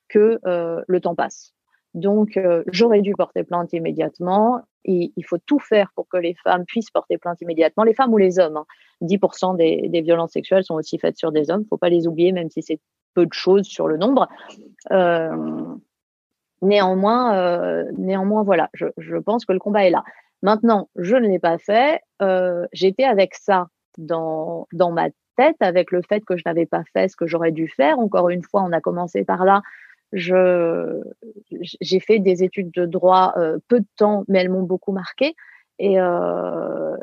que 0.09 0.39
euh, 0.45 0.81
le 0.87 0.99
temps 0.99 1.15
passe. 1.15 1.53
Donc, 1.93 2.35
euh, 2.35 2.63
j'aurais 2.67 3.01
dû 3.01 3.13
porter 3.13 3.43
plainte 3.43 3.71
immédiatement. 3.71 4.61
Il 4.83 5.25
faut 5.25 5.37
tout 5.37 5.59
faire 5.59 5.91
pour 5.95 6.07
que 6.07 6.17
les 6.17 6.35
femmes 6.43 6.65
puissent 6.65 6.91
porter 6.91 7.17
plainte 7.17 7.41
immédiatement, 7.41 7.83
les 7.83 7.93
femmes 7.93 8.13
ou 8.13 8.17
les 8.17 8.37
hommes. 8.37 8.57
Hein. 8.57 8.65
10% 9.01 9.55
des, 9.55 9.87
des, 9.87 10.01
violences 10.01 10.33
sexuelles 10.33 10.63
sont 10.63 10.75
aussi 10.75 10.99
faites 10.99 11.17
sur 11.17 11.31
des 11.31 11.49
hommes. 11.49 11.61
Il 11.63 11.67
faut 11.67 11.77
pas 11.77 11.89
les 11.89 12.05
oublier, 12.05 12.33
même 12.33 12.49
si 12.49 12.61
c'est 12.61 12.79
peu 13.15 13.25
de 13.25 13.33
choses 13.33 13.65
sur 13.65 13.87
le 13.87 13.97
nombre. 13.97 14.27
Euh, 14.91 15.75
néanmoins, 16.61 17.35
euh, 17.35 17.91
néanmoins, 17.97 18.43
voilà, 18.43 18.69
je, 18.73 19.17
pense 19.17 19.45
que 19.45 19.53
le 19.53 19.59
combat 19.59 19.85
est 19.85 19.89
là. 19.89 20.03
Maintenant, 20.43 20.89
je 20.95 21.15
ne 21.15 21.27
l'ai 21.27 21.39
pas 21.39 21.57
fait. 21.57 22.01
Euh, 22.21 22.67
J'étais 22.71 23.05
avec 23.05 23.33
ça 23.33 23.67
dans, 23.97 24.67
dans 24.73 24.91
ma 24.91 25.09
tête, 25.37 25.55
avec 25.59 25.91
le 25.91 26.01
fait 26.07 26.23
que 26.23 26.37
je 26.37 26.43
n'avais 26.45 26.65
pas 26.65 26.83
fait 26.93 27.07
ce 27.07 27.15
que 27.15 27.25
j'aurais 27.25 27.51
dû 27.51 27.67
faire. 27.67 27.97
Encore 27.97 28.29
une 28.29 28.43
fois, 28.43 28.61
on 28.61 28.71
a 28.71 28.81
commencé 28.81 29.23
par 29.23 29.45
là. 29.45 29.61
J'ai 30.13 31.99
fait 31.99 32.19
des 32.19 32.43
études 32.43 32.71
de 32.71 32.85
droit 32.85 33.33
peu 33.67 33.79
de 33.79 33.87
temps, 33.97 34.23
mais 34.27 34.39
elles 34.39 34.51
m'ont 34.51 34.63
beaucoup 34.63 34.91
marqué. 34.93 35.35
Et, 35.79 35.97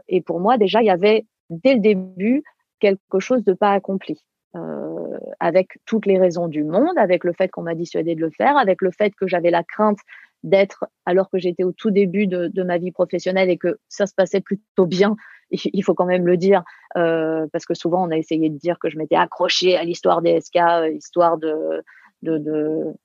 et 0.08 0.20
pour 0.22 0.40
moi, 0.40 0.56
déjà, 0.56 0.80
il 0.80 0.86
y 0.86 0.90
avait 0.90 1.26
dès 1.50 1.74
le 1.74 1.80
début 1.80 2.42
quelque 2.78 3.20
chose 3.20 3.44
de 3.44 3.52
pas 3.52 3.72
accompli. 3.72 4.22
Euh, 4.54 5.18
avec 5.40 5.78
toutes 5.86 6.04
les 6.04 6.18
raisons 6.18 6.46
du 6.46 6.62
monde, 6.62 6.98
avec 6.98 7.24
le 7.24 7.32
fait 7.32 7.48
qu'on 7.48 7.62
m'a 7.62 7.74
dissuadé 7.74 8.14
de 8.14 8.20
le 8.20 8.30
faire, 8.30 8.58
avec 8.58 8.82
le 8.82 8.90
fait 8.90 9.14
que 9.14 9.26
j'avais 9.26 9.50
la 9.50 9.64
crainte 9.64 9.98
d'être, 10.42 10.84
alors 11.06 11.30
que 11.30 11.38
j'étais 11.38 11.64
au 11.64 11.72
tout 11.72 11.90
début 11.90 12.26
de, 12.26 12.62
ma 12.62 12.76
vie 12.76 12.92
professionnelle 12.92 13.48
et 13.48 13.56
que 13.56 13.78
ça 13.88 14.06
se 14.06 14.14
passait 14.14 14.42
plutôt 14.42 14.84
bien, 14.84 15.16
il 15.50 15.82
faut 15.82 15.94
quand 15.94 16.04
même 16.04 16.26
le 16.26 16.36
dire, 16.36 16.64
euh, 16.98 17.46
parce 17.50 17.64
que 17.64 17.72
souvent 17.72 18.06
on 18.06 18.10
a 18.10 18.18
essayé 18.18 18.50
de 18.50 18.58
dire 18.58 18.78
que 18.78 18.90
je 18.90 18.98
m'étais 18.98 19.16
accrochée 19.16 19.76
à 19.76 19.84
l'histoire 19.84 20.20
des 20.20 20.38
SK, 20.38 20.56
euh, 20.56 20.90
histoire 20.90 21.38
de 21.38 21.82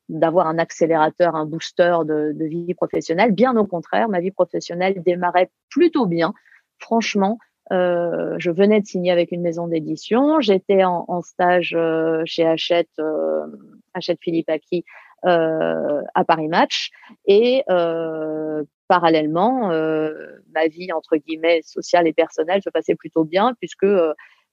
d'avoir 0.09 0.45
un 0.45 0.59
accélérateur, 0.59 1.35
un 1.35 1.47
booster 1.47 1.97
de 2.05 2.45
vie 2.45 2.75
professionnelle. 2.75 3.31
Bien 3.31 3.55
au 3.55 3.65
contraire, 3.65 4.09
ma 4.09 4.19
vie 4.19 4.29
professionnelle 4.29 5.01
démarrait 5.01 5.49
plutôt 5.69 6.05
bien. 6.05 6.33
Franchement, 6.77 7.39
euh, 7.71 8.35
je 8.37 8.51
venais 8.51 8.81
de 8.81 8.85
signer 8.85 9.11
avec 9.11 9.31
une 9.31 9.41
maison 9.41 9.67
d'édition. 9.67 10.39
J'étais 10.39 10.83
en, 10.83 11.05
en, 11.07 11.21
stage 11.21 11.73
euh, 11.75 12.21
chez 12.25 12.45
Hachette, 12.45 12.89
euh, 12.99 13.45
Hachette 13.93 14.19
Philippe 14.21 14.49
Aki 14.49 14.85
euh, 15.25 16.01
à 16.13 16.23
Paris 16.23 16.47
Match. 16.47 16.91
Et 17.25 17.63
euh, 17.69 18.63
parallèlement, 18.87 19.69
ma 19.69 20.67
vie, 20.67 20.91
entre 20.93 21.17
guillemets, 21.17 21.61
sociale 21.63 22.07
et 22.07 22.13
personnelle 22.13 22.61
se 22.61 22.69
passait 22.69 22.95
plutôt 22.95 23.25
bien 23.25 23.53
puisque 23.59 23.87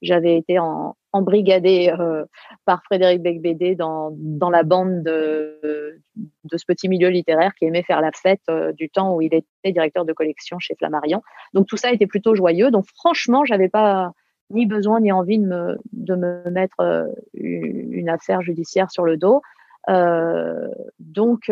j'avais 0.02 0.36
été 0.36 0.58
en, 0.58 0.96
embrigadée 1.12 1.94
euh, 1.98 2.24
par 2.64 2.82
Frédéric 2.84 3.22
Becbédé 3.22 3.74
dans, 3.74 4.10
dans 4.16 4.50
la 4.50 4.64
bande 4.64 5.02
de, 5.02 6.00
de 6.44 6.56
ce 6.56 6.64
petit 6.66 6.88
milieu 6.88 7.08
littéraire 7.08 7.54
qui 7.54 7.64
aimait 7.64 7.82
faire 7.82 8.00
la 8.00 8.12
fête 8.12 8.42
euh, 8.50 8.72
du 8.72 8.90
temps 8.90 9.14
où 9.14 9.22
il 9.22 9.34
était 9.34 9.72
directeur 9.72 10.04
de 10.04 10.12
collection 10.12 10.58
chez 10.58 10.74
Flammarion. 10.74 11.22
Donc 11.52 11.66
tout 11.66 11.76
ça 11.76 11.92
était 11.92 12.06
plutôt 12.06 12.34
joyeux. 12.34 12.70
Donc 12.70 12.86
franchement, 12.94 13.44
j'avais 13.44 13.68
pas 13.68 14.12
ni 14.50 14.66
besoin 14.66 15.00
ni 15.00 15.10
envie 15.10 15.38
de 15.38 15.46
me, 15.46 15.78
de 15.92 16.14
me 16.14 16.50
mettre 16.50 16.80
euh, 16.80 17.06
une 17.34 18.08
affaire 18.08 18.42
judiciaire 18.42 18.90
sur 18.90 19.04
le 19.04 19.16
dos. 19.16 19.40
Euh, 19.88 20.68
donc, 20.98 21.50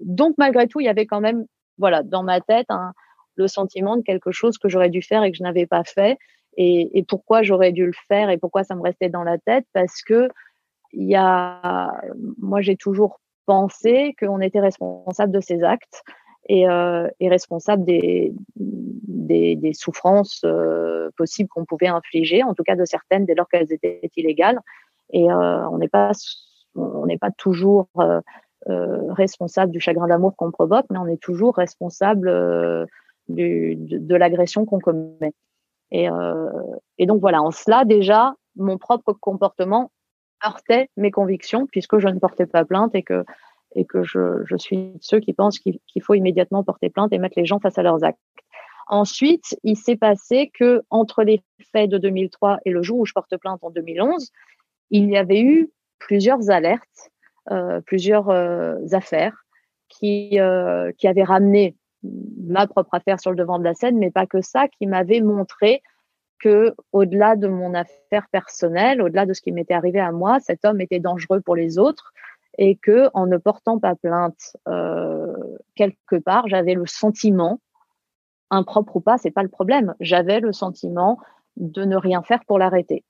donc 0.00 0.34
malgré 0.38 0.66
tout, 0.68 0.80
il 0.80 0.84
y 0.84 0.88
avait 0.88 1.06
quand 1.06 1.20
même, 1.20 1.46
voilà, 1.78 2.02
dans 2.02 2.22
ma 2.22 2.40
tête, 2.40 2.68
le 3.36 3.46
sentiment 3.46 3.96
de 3.96 4.02
quelque 4.02 4.32
chose 4.32 4.58
que 4.58 4.68
j'aurais 4.68 4.90
dû 4.90 5.02
faire 5.02 5.22
et 5.22 5.30
que 5.30 5.36
je 5.36 5.42
n'avais 5.42 5.66
pas 5.66 5.84
fait 5.84 6.18
et, 6.56 6.98
et 6.98 7.02
pourquoi 7.04 7.42
j'aurais 7.42 7.72
dû 7.72 7.86
le 7.86 7.92
faire 8.08 8.30
et 8.30 8.38
pourquoi 8.38 8.64
ça 8.64 8.74
me 8.74 8.82
restait 8.82 9.08
dans 9.08 9.22
la 9.22 9.38
tête? 9.38 9.64
Parce 9.72 10.02
que 10.02 10.28
il 10.92 11.08
y 11.08 11.16
a, 11.16 11.92
moi 12.38 12.60
j'ai 12.60 12.76
toujours 12.76 13.20
pensé 13.50 14.14
qu'on 14.20 14.40
était 14.40 14.60
responsable 14.60 15.32
de 15.32 15.40
ces 15.40 15.64
actes 15.64 16.04
et, 16.48 16.68
euh, 16.68 17.08
et 17.18 17.28
responsable 17.28 17.84
des, 17.84 18.32
souffrances 19.72 20.42
euh, 20.44 21.10
possibles 21.16 21.48
qu'on 21.48 21.64
pouvait 21.64 21.88
infliger, 21.88 22.44
en 22.44 22.54
tout 22.54 22.62
cas 22.62 22.76
de 22.76 22.84
certaines 22.84 23.24
dès 23.24 23.34
lors 23.34 23.48
qu'elles 23.48 23.72
étaient 23.72 24.08
illégales. 24.16 24.60
Et 25.12 25.28
euh, 25.32 25.68
on 25.68 25.78
n'est 25.78 25.88
pas 25.88 26.12
toujours 27.38 27.88
responsable 29.08 29.72
du 29.72 29.80
chagrin 29.80 30.06
d'amour 30.06 30.36
qu'on 30.36 30.52
provoque, 30.52 30.86
mais 30.90 30.98
on 30.98 31.08
est 31.08 31.20
toujours 31.20 31.56
responsable 31.56 32.28
de, 33.28 34.14
l'agression 34.14 34.64
qu'on 34.64 34.78
commet. 34.78 35.34
Et, 35.90 36.06
et 36.98 37.06
donc 37.06 37.20
voilà, 37.20 37.42
en 37.42 37.50
cela 37.50 37.84
déjà, 37.84 38.34
mon 38.54 38.78
propre 38.78 39.12
comportement 39.12 39.90
heurtait 40.44 40.88
mes 40.96 41.10
convictions 41.10 41.66
puisque 41.66 41.98
je 41.98 42.08
ne 42.08 42.18
portais 42.18 42.46
pas 42.46 42.64
plainte 42.64 42.94
et 42.94 43.02
que 43.02 43.24
et 43.76 43.84
que 43.84 44.02
je, 44.02 44.44
je 44.46 44.56
suis 44.56 44.76
de 44.76 44.98
ceux 45.00 45.20
qui 45.20 45.32
pensent 45.32 45.60
qu'il 45.60 46.02
faut 46.02 46.14
immédiatement 46.14 46.64
porter 46.64 46.90
plainte 46.90 47.12
et 47.12 47.18
mettre 47.18 47.38
les 47.38 47.46
gens 47.46 47.60
face 47.60 47.78
à 47.78 47.82
leurs 47.82 48.02
actes. 48.02 48.18
Ensuite, 48.88 49.56
il 49.62 49.76
s'est 49.76 49.96
passé 49.96 50.50
que 50.52 50.82
entre 50.90 51.22
les 51.22 51.40
faits 51.72 51.88
de 51.88 51.96
2003 51.96 52.58
et 52.64 52.70
le 52.70 52.82
jour 52.82 52.98
où 52.98 53.06
je 53.06 53.12
porte 53.12 53.36
plainte 53.36 53.60
en 53.62 53.70
2011, 53.70 54.32
il 54.90 55.08
y 55.08 55.16
avait 55.16 55.40
eu 55.40 55.70
plusieurs 56.00 56.50
alertes, 56.50 57.12
euh, 57.52 57.80
plusieurs 57.82 58.30
euh, 58.30 58.74
affaires 58.90 59.44
qui 59.88 60.40
euh, 60.40 60.90
qui 60.98 61.06
avaient 61.06 61.22
ramené 61.22 61.76
ma 62.02 62.66
propre 62.66 62.94
affaire 62.94 63.20
sur 63.20 63.30
le 63.30 63.36
devant 63.36 63.60
de 63.60 63.64
la 63.64 63.74
scène, 63.74 63.98
mais 63.98 64.10
pas 64.10 64.26
que 64.26 64.40
ça, 64.40 64.66
qui 64.66 64.86
m'avaient 64.86 65.20
montré 65.20 65.82
que 66.40 66.74
au-delà 66.92 67.36
de 67.36 67.48
mon 67.48 67.74
affaire 67.74 68.26
personnelle, 68.32 69.02
au-delà 69.02 69.26
de 69.26 69.32
ce 69.32 69.40
qui 69.40 69.52
m'était 69.52 69.74
arrivé 69.74 70.00
à 70.00 70.12
moi, 70.12 70.40
cet 70.40 70.64
homme 70.64 70.80
était 70.80 71.00
dangereux 71.00 71.40
pour 71.40 71.56
les 71.56 71.78
autres 71.78 72.12
et 72.58 72.76
que 72.76 73.08
en 73.14 73.26
ne 73.26 73.36
portant 73.36 73.78
pas 73.78 73.94
plainte 73.94 74.56
euh, 74.68 75.32
quelque 75.76 76.16
part, 76.16 76.48
j'avais 76.48 76.74
le 76.74 76.86
sentiment, 76.86 77.60
impropre 78.50 78.96
ou 78.96 79.00
pas, 79.00 79.18
c'est 79.18 79.30
pas 79.30 79.42
le 79.42 79.48
problème, 79.48 79.94
j'avais 80.00 80.40
le 80.40 80.52
sentiment 80.52 81.18
de 81.56 81.84
ne 81.84 81.96
rien 81.96 82.22
faire 82.22 82.40
pour 82.46 82.58
l'arrêter 82.58 83.04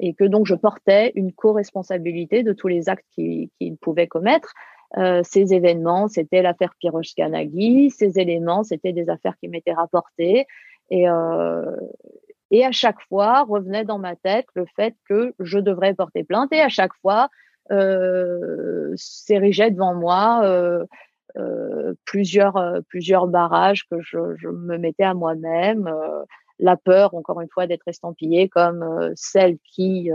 et 0.00 0.14
que 0.14 0.24
donc 0.24 0.46
je 0.46 0.54
portais 0.54 1.12
une 1.14 1.32
co-responsabilité 1.32 2.42
de 2.42 2.52
tous 2.52 2.68
les 2.68 2.88
actes 2.88 3.06
qu'il 3.14 3.76
pouvait 3.80 4.06
commettre. 4.06 4.52
Euh, 4.96 5.22
ces 5.24 5.54
événements, 5.54 6.08
c'était 6.08 6.42
l'affaire 6.42 6.74
Piroshka-Nagui, 6.80 7.90
ces 7.90 8.18
éléments, 8.18 8.62
c'était 8.62 8.92
des 8.92 9.08
affaires 9.08 9.36
qui 9.38 9.48
m'étaient 9.48 9.72
rapportées 9.72 10.46
et, 10.90 11.08
euh, 11.08 11.76
et 12.54 12.64
à 12.64 12.70
chaque 12.70 13.00
fois 13.08 13.42
revenait 13.42 13.84
dans 13.84 13.98
ma 13.98 14.14
tête 14.14 14.46
le 14.54 14.64
fait 14.76 14.94
que 15.08 15.34
je 15.40 15.58
devrais 15.58 15.92
porter 15.92 16.22
plainte 16.22 16.52
et 16.52 16.60
à 16.60 16.68
chaque 16.68 16.94
fois 17.02 17.28
euh, 17.72 18.92
s'érigeait 18.94 19.72
devant 19.72 19.94
moi 19.94 20.42
euh, 20.44 20.84
euh, 21.36 21.94
plusieurs, 22.04 22.56
euh, 22.56 22.80
plusieurs 22.88 23.26
barrages 23.26 23.88
que 23.90 24.00
je, 24.02 24.46
me 24.46 24.78
mettais 24.78 25.02
à 25.02 25.14
moi-même. 25.14 25.92
La 26.60 26.76
peur, 26.76 27.14
encore 27.14 27.40
une 27.40 27.48
fois, 27.48 27.66
d'être 27.66 27.88
estampillée 27.88 28.48
comme 28.48 29.12
celle 29.16 29.58
qui 29.64 30.12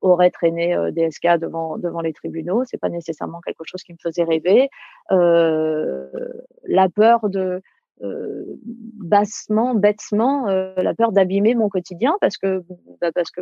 aurait 0.00 0.30
traîné 0.30 0.74
DSK 0.92 1.38
devant 1.38 1.76
devant 1.76 2.00
les 2.00 2.14
tribunaux. 2.14 2.64
C'est 2.64 2.78
pas 2.78 2.88
nécessairement 2.88 3.42
quelque 3.42 3.64
chose 3.66 3.82
qui 3.82 3.92
me 3.92 3.98
faisait 4.02 4.24
rêver. 4.24 4.70
La 5.10 6.88
peur 6.88 7.28
de 7.28 7.60
euh, 8.02 8.44
bassement, 8.64 9.74
bêtement, 9.74 10.48
euh, 10.48 10.74
la 10.76 10.94
peur 10.94 11.12
d'abîmer 11.12 11.54
mon 11.54 11.68
quotidien 11.68 12.16
parce 12.20 12.36
que 12.36 12.62
bah 13.00 13.10
parce 13.14 13.30
que 13.30 13.40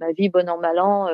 ma, 0.00 0.12
vie 0.12 0.28
bon 0.28 0.48
an 0.48 0.58
mal 0.58 0.78
an 0.78 1.08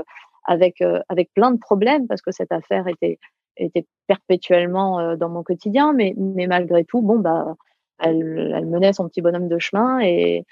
avec 0.45 0.83
avec 1.09 1.33
plein 1.35 1.51
de 1.51 1.59
problèmes 1.59 2.07
parce 2.07 2.23
que 2.23 2.31
cette 2.31 2.53
affaire 2.53 2.87
était 2.89 3.19
était 3.57 3.87
perpétuellement 4.07 5.17
dans 5.17 5.29
mon 5.29 5.43
quotidien, 5.43 5.93
mais 5.93 6.15
mais 6.17 6.47
malgré 6.47 6.85
tout, 6.85 7.03
bon 7.03 7.19
bah 7.19 7.57
elle, 7.99 8.53
elle 8.57 8.67
menait 8.67 8.93
son 8.93 9.09
petit 9.09 9.21
bonhomme 9.21 9.49
de 9.49 9.59
chemin 9.59 10.01
et 10.01 10.45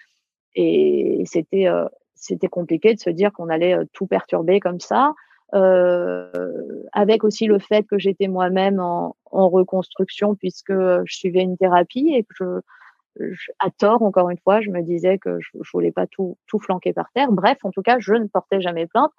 et 0.54 1.22
c'était 1.26 1.66
c'était 2.14 2.48
compliqué 2.48 2.94
de 2.94 3.00
se 3.00 3.10
dire 3.10 3.32
qu'on 3.32 3.48
allait 3.48 3.76
tout 3.92 4.06
perturber 4.06 4.60
comme 4.60 4.80
ça. 4.80 5.14
Euh, 5.54 6.82
avec 6.92 7.24
aussi 7.24 7.46
le 7.46 7.58
fait 7.58 7.84
que 7.84 7.98
j'étais 7.98 8.28
moi-même 8.28 8.80
en, 8.80 9.14
reconstruction 9.30 10.34
puisque 10.34 10.72
je 10.72 11.14
suivais 11.14 11.40
une 11.40 11.56
thérapie 11.56 12.12
et 12.14 12.24
que 12.24 12.60
je, 13.18 13.50
à 13.58 13.70
tort, 13.70 14.02
encore 14.02 14.30
une 14.30 14.38
fois, 14.38 14.60
je 14.60 14.70
me 14.70 14.82
disais 14.82 15.18
que 15.18 15.40
je, 15.40 15.50
je 15.60 15.70
voulais 15.72 15.92
pas 15.92 16.06
tout, 16.06 16.36
tout 16.46 16.58
flanquer 16.58 16.92
par 16.92 17.10
terre. 17.12 17.32
Bref, 17.32 17.58
en 17.62 17.70
tout 17.70 17.82
cas, 17.82 17.98
je 17.98 18.14
ne 18.14 18.26
portais 18.26 18.60
jamais 18.60 18.86
plainte. 18.86 19.12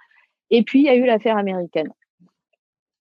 Et 0.51 0.63
puis, 0.63 0.79
il 0.79 0.85
y 0.85 0.89
a 0.89 0.95
eu 0.95 1.05
l'affaire 1.05 1.37
américaine. 1.37 1.91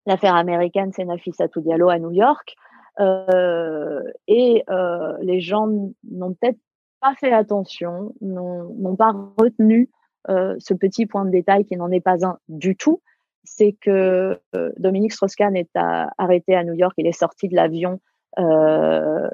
L'affaire 0.06 0.34
américaine, 0.34 0.90
c'est 0.92 1.04
Nafissatou 1.04 1.60
Diallo 1.60 1.88
à 1.88 1.98
New 1.98 2.12
York. 2.12 2.56
Euh, 3.00 4.02
et 4.26 4.64
euh, 4.70 5.16
les 5.20 5.40
gens 5.40 5.68
n'ont 6.10 6.34
peut-être 6.34 6.58
pas 7.00 7.14
fait 7.14 7.32
attention, 7.32 8.14
n'ont 8.20 8.96
pas 8.96 9.12
retenu 9.38 9.88
euh, 10.28 10.56
ce 10.58 10.74
petit 10.74 11.06
point 11.06 11.24
de 11.24 11.30
détail 11.30 11.64
qui 11.64 11.76
n'en 11.76 11.90
est 11.90 12.00
pas 12.00 12.26
un 12.26 12.38
du 12.48 12.76
tout. 12.76 13.00
C'est 13.44 13.72
que 13.80 14.38
euh, 14.54 14.72
Dominique 14.76 15.12
Strauss-Kahn 15.12 15.56
est 15.56 15.70
arrêté 15.74 16.54
à 16.54 16.64
New 16.64 16.74
York. 16.74 16.94
Il 16.98 17.06
est 17.06 17.12
sorti 17.12 17.48
de 17.48 17.56
l'avion 17.56 18.00
euh, 18.38 19.28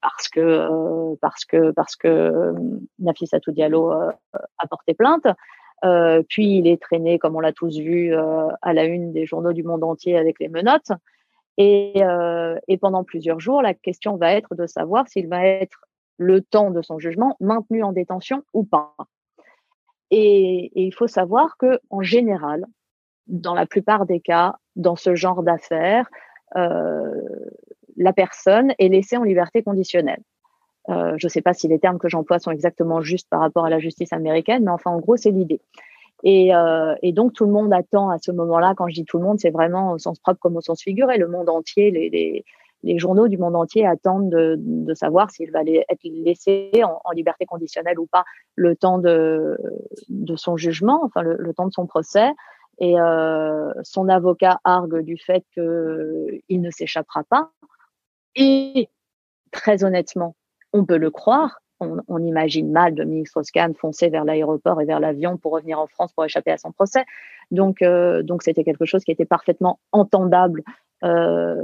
parce 0.00 0.28
que 0.28 1.14
parce 1.20 1.44
que 1.44 1.70
parce 1.72 1.96
que 1.96 2.54
Diallo 3.50 3.90
a 3.90 4.66
porté 4.68 4.94
plainte. 4.94 5.26
Euh, 5.84 6.22
puis 6.28 6.58
il 6.58 6.66
est 6.66 6.80
traîné, 6.80 7.18
comme 7.18 7.36
on 7.36 7.40
l'a 7.40 7.52
tous 7.52 7.78
vu, 7.78 8.14
euh, 8.14 8.48
à 8.62 8.72
la 8.72 8.84
une 8.84 9.12
des 9.12 9.26
journaux 9.26 9.52
du 9.52 9.64
monde 9.64 9.82
entier 9.82 10.16
avec 10.16 10.38
les 10.38 10.48
menottes. 10.48 10.92
Et, 11.58 11.94
euh, 12.02 12.56
et, 12.68 12.78
pendant 12.78 13.04
plusieurs 13.04 13.40
jours, 13.40 13.62
la 13.62 13.74
question 13.74 14.16
va 14.16 14.32
être 14.32 14.54
de 14.54 14.66
savoir 14.66 15.08
s'il 15.08 15.28
va 15.28 15.44
être 15.44 15.84
le 16.18 16.40
temps 16.40 16.70
de 16.70 16.82
son 16.82 16.98
jugement 16.98 17.36
maintenu 17.40 17.82
en 17.82 17.92
détention 17.92 18.42
ou 18.54 18.64
pas. 18.64 18.94
Et, 20.10 20.66
et 20.66 20.82
il 20.84 20.94
faut 20.94 21.08
savoir 21.08 21.56
que, 21.58 21.80
en 21.90 22.02
général, 22.02 22.64
dans 23.26 23.54
la 23.54 23.66
plupart 23.66 24.06
des 24.06 24.20
cas, 24.20 24.56
dans 24.76 24.96
ce 24.96 25.14
genre 25.14 25.42
d'affaires, 25.42 26.08
euh, 26.56 27.20
la 27.96 28.12
personne 28.12 28.72
est 28.78 28.88
laissée 28.88 29.16
en 29.16 29.22
liberté 29.22 29.62
conditionnelle. 29.62 30.22
Euh, 30.88 31.14
je 31.16 31.26
ne 31.26 31.30
sais 31.30 31.42
pas 31.42 31.54
si 31.54 31.68
les 31.68 31.78
termes 31.78 31.98
que 31.98 32.08
j'emploie 32.08 32.38
sont 32.38 32.50
exactement 32.50 33.00
justes 33.00 33.28
par 33.30 33.40
rapport 33.40 33.64
à 33.64 33.70
la 33.70 33.78
justice 33.78 34.12
américaine, 34.12 34.64
mais 34.64 34.70
enfin, 34.70 34.90
en 34.90 34.98
gros, 34.98 35.16
c'est 35.16 35.30
l'idée. 35.30 35.60
Et, 36.24 36.54
euh, 36.54 36.94
et, 37.02 37.12
donc, 37.12 37.32
tout 37.32 37.44
le 37.46 37.52
monde 37.52 37.72
attend 37.72 38.10
à 38.10 38.18
ce 38.18 38.30
moment-là, 38.32 38.74
quand 38.76 38.88
je 38.88 38.94
dis 38.94 39.04
tout 39.04 39.18
le 39.18 39.24
monde, 39.24 39.40
c'est 39.40 39.50
vraiment 39.50 39.92
au 39.92 39.98
sens 39.98 40.18
propre 40.18 40.40
comme 40.40 40.56
au 40.56 40.60
sens 40.60 40.82
figuré. 40.82 41.18
Le 41.18 41.28
monde 41.28 41.48
entier, 41.48 41.90
les, 41.90 42.10
les, 42.10 42.44
les 42.84 42.98
journaux 42.98 43.28
du 43.28 43.38
monde 43.38 43.56
entier 43.56 43.86
attendent 43.86 44.30
de, 44.30 44.56
de 44.58 44.94
savoir 44.94 45.30
s'il 45.30 45.50
va 45.50 45.62
être 45.62 46.04
laissé 46.04 46.70
en, 46.84 47.10
liberté 47.12 47.44
conditionnelle 47.44 47.98
ou 47.98 48.06
pas 48.06 48.24
le 48.54 48.76
temps 48.76 48.98
de, 48.98 49.58
de 50.08 50.36
son 50.36 50.56
jugement, 50.56 51.00
enfin 51.04 51.22
le 51.22 51.54
temps 51.54 51.66
de 51.66 51.72
son 51.72 51.86
procès. 51.86 52.30
Et 52.78 52.98
euh, 52.98 53.72
son 53.82 54.08
avocat 54.08 54.60
argue 54.64 55.02
du 55.02 55.16
fait 55.16 55.44
qu'il 55.54 56.60
ne 56.60 56.70
s'échappera 56.70 57.22
pas. 57.24 57.50
Et 58.34 58.88
très 59.50 59.84
honnêtement, 59.84 60.34
on 60.72 60.84
peut 60.84 60.96
le 60.96 61.10
croire. 61.10 61.60
On, 61.80 61.98
on 62.08 62.18
imagine 62.18 62.70
mal 62.70 62.94
Dominique 62.94 63.28
Strauss-Kahn 63.28 63.74
foncer 63.74 64.08
vers 64.08 64.24
l'aéroport 64.24 64.80
et 64.80 64.84
vers 64.84 65.00
l'avion 65.00 65.36
pour 65.36 65.52
revenir 65.52 65.78
en 65.80 65.86
France 65.86 66.12
pour 66.12 66.24
échapper 66.24 66.52
à 66.52 66.58
son 66.58 66.72
procès. 66.72 67.04
Donc, 67.50 67.82
euh, 67.82 68.22
donc 68.22 68.42
c'était 68.42 68.64
quelque 68.64 68.84
chose 68.84 69.04
qui 69.04 69.10
était 69.10 69.24
parfaitement 69.24 69.78
entendable 69.90 70.62
euh, 71.04 71.56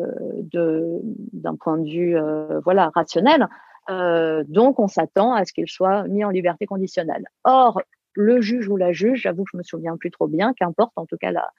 d'un 0.53 1.55
point 1.55 1.79
de 1.79 1.89
vue 1.89 2.17
euh, 2.17 2.61
voilà 2.65 2.91
rationnel. 2.95 3.49
Euh, 3.91 4.45
donc, 4.49 4.79
on 4.79 4.89
s'attend 4.89 5.33
à 5.33 5.45
ce 5.45 5.53
qu'il 5.53 5.69
soit 5.69 6.03
mis 6.09 6.25
en 6.25 6.31
liberté 6.31 6.67
conditionnelle. 6.67 7.27
Or, 7.45 7.81
le 8.15 8.41
juge 8.41 8.69
ou 8.69 8.77
la 8.77 8.93
juge, 8.93 9.23
j'avoue 9.23 9.45
que 9.45 9.51
je 9.53 9.57
me 9.57 9.63
souviens 9.63 9.97
plus 9.97 10.11
trop 10.11 10.27
bien, 10.27 10.53
qu'importe, 10.55 10.93
en 10.97 11.07
tout 11.07 11.17
cas, 11.17 11.31
la, 11.31 11.51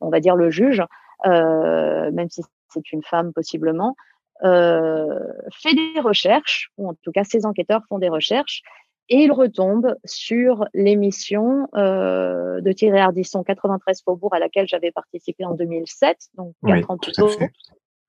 on 0.00 0.10
va 0.10 0.20
dire 0.20 0.36
le 0.36 0.50
juge, 0.50 0.82
euh, 1.26 2.10
même 2.12 2.30
si 2.30 2.42
c'est 2.68 2.92
une 2.92 3.02
femme 3.02 3.32
possiblement, 3.32 3.96
euh, 4.44 5.18
fait 5.52 5.74
des 5.74 6.00
recherches, 6.00 6.70
ou 6.78 6.88
en 6.88 6.94
tout 7.02 7.12
cas 7.12 7.24
ses 7.24 7.44
enquêteurs 7.46 7.82
font 7.88 7.98
des 7.98 8.08
recherches, 8.08 8.62
et 9.08 9.24
ils 9.24 9.32
retombent 9.32 9.96
sur 10.04 10.64
l'émission 10.72 11.68
euh, 11.74 12.60
de 12.60 12.72
Thierry 12.72 13.00
Ardisson 13.00 13.42
93 13.42 14.02
Faubourg 14.04 14.32
à 14.34 14.38
laquelle 14.38 14.68
j'avais 14.68 14.92
participé 14.92 15.44
en 15.44 15.54
2007, 15.54 16.16
donc 16.36 16.54
quatre 16.64 16.76
oui, 16.76 16.84
ans 16.88 16.96
plus 16.96 17.12
tôt. 17.12 17.28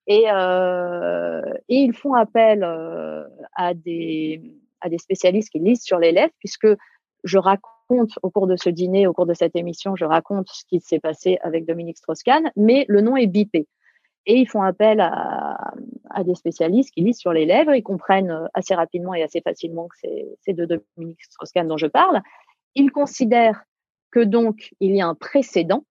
Et, 0.08 0.24
et, 0.24 1.76
ils 1.76 1.92
font 1.92 2.14
appel 2.14 2.64
à, 3.54 3.74
des, 3.74 4.42
à 4.80 4.88
des 4.88 4.98
spécialistes 4.98 5.50
qui 5.50 5.60
lisent 5.60 5.82
sur 5.82 5.98
les 5.98 6.12
lèvres, 6.12 6.32
puisque 6.38 6.66
je 7.24 7.38
raconte 7.38 8.18
au 8.22 8.30
cours 8.30 8.46
de 8.46 8.56
ce 8.56 8.68
dîner, 8.70 9.06
au 9.06 9.12
cours 9.12 9.26
de 9.26 9.34
cette 9.34 9.56
émission, 9.56 9.96
je 9.96 10.04
raconte 10.04 10.48
ce 10.48 10.64
qui 10.64 10.80
s'est 10.80 11.00
passé 11.00 11.38
avec 11.42 11.66
Dominique 11.66 11.98
Strauss-Kahn, 11.98 12.50
mais 12.56 12.84
le 12.88 13.00
nom 13.00 13.16
est 13.16 13.26
bipé. 13.26 13.68
Et 14.24 14.36
ils 14.36 14.48
font 14.48 14.62
appel 14.62 15.00
à, 15.00 15.72
des 16.24 16.34
spécialistes 16.34 16.92
qui 16.92 17.00
lisent 17.00 17.18
sur 17.18 17.32
les 17.32 17.44
lèvres, 17.44 17.74
ils 17.74 17.82
comprennent 17.82 18.48
assez 18.54 18.74
rapidement 18.74 19.14
et 19.14 19.22
assez 19.22 19.40
facilement 19.40 19.88
que 19.88 20.08
c'est 20.40 20.52
de 20.52 20.64
Dominique 20.96 21.22
Strauss-Kahn 21.24 21.66
dont 21.66 21.76
je 21.76 21.88
parle. 21.88 22.20
Ils 22.74 22.92
considèrent 22.92 23.64
que 24.10 24.20
donc 24.20 24.70
il 24.78 24.94
y 24.94 25.00
a 25.00 25.06
un 25.08 25.14
précédent 25.14 25.84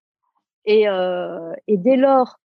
euh, 0.70 1.54
et 1.68 1.78
dès 1.78 1.96
lors 1.96 2.40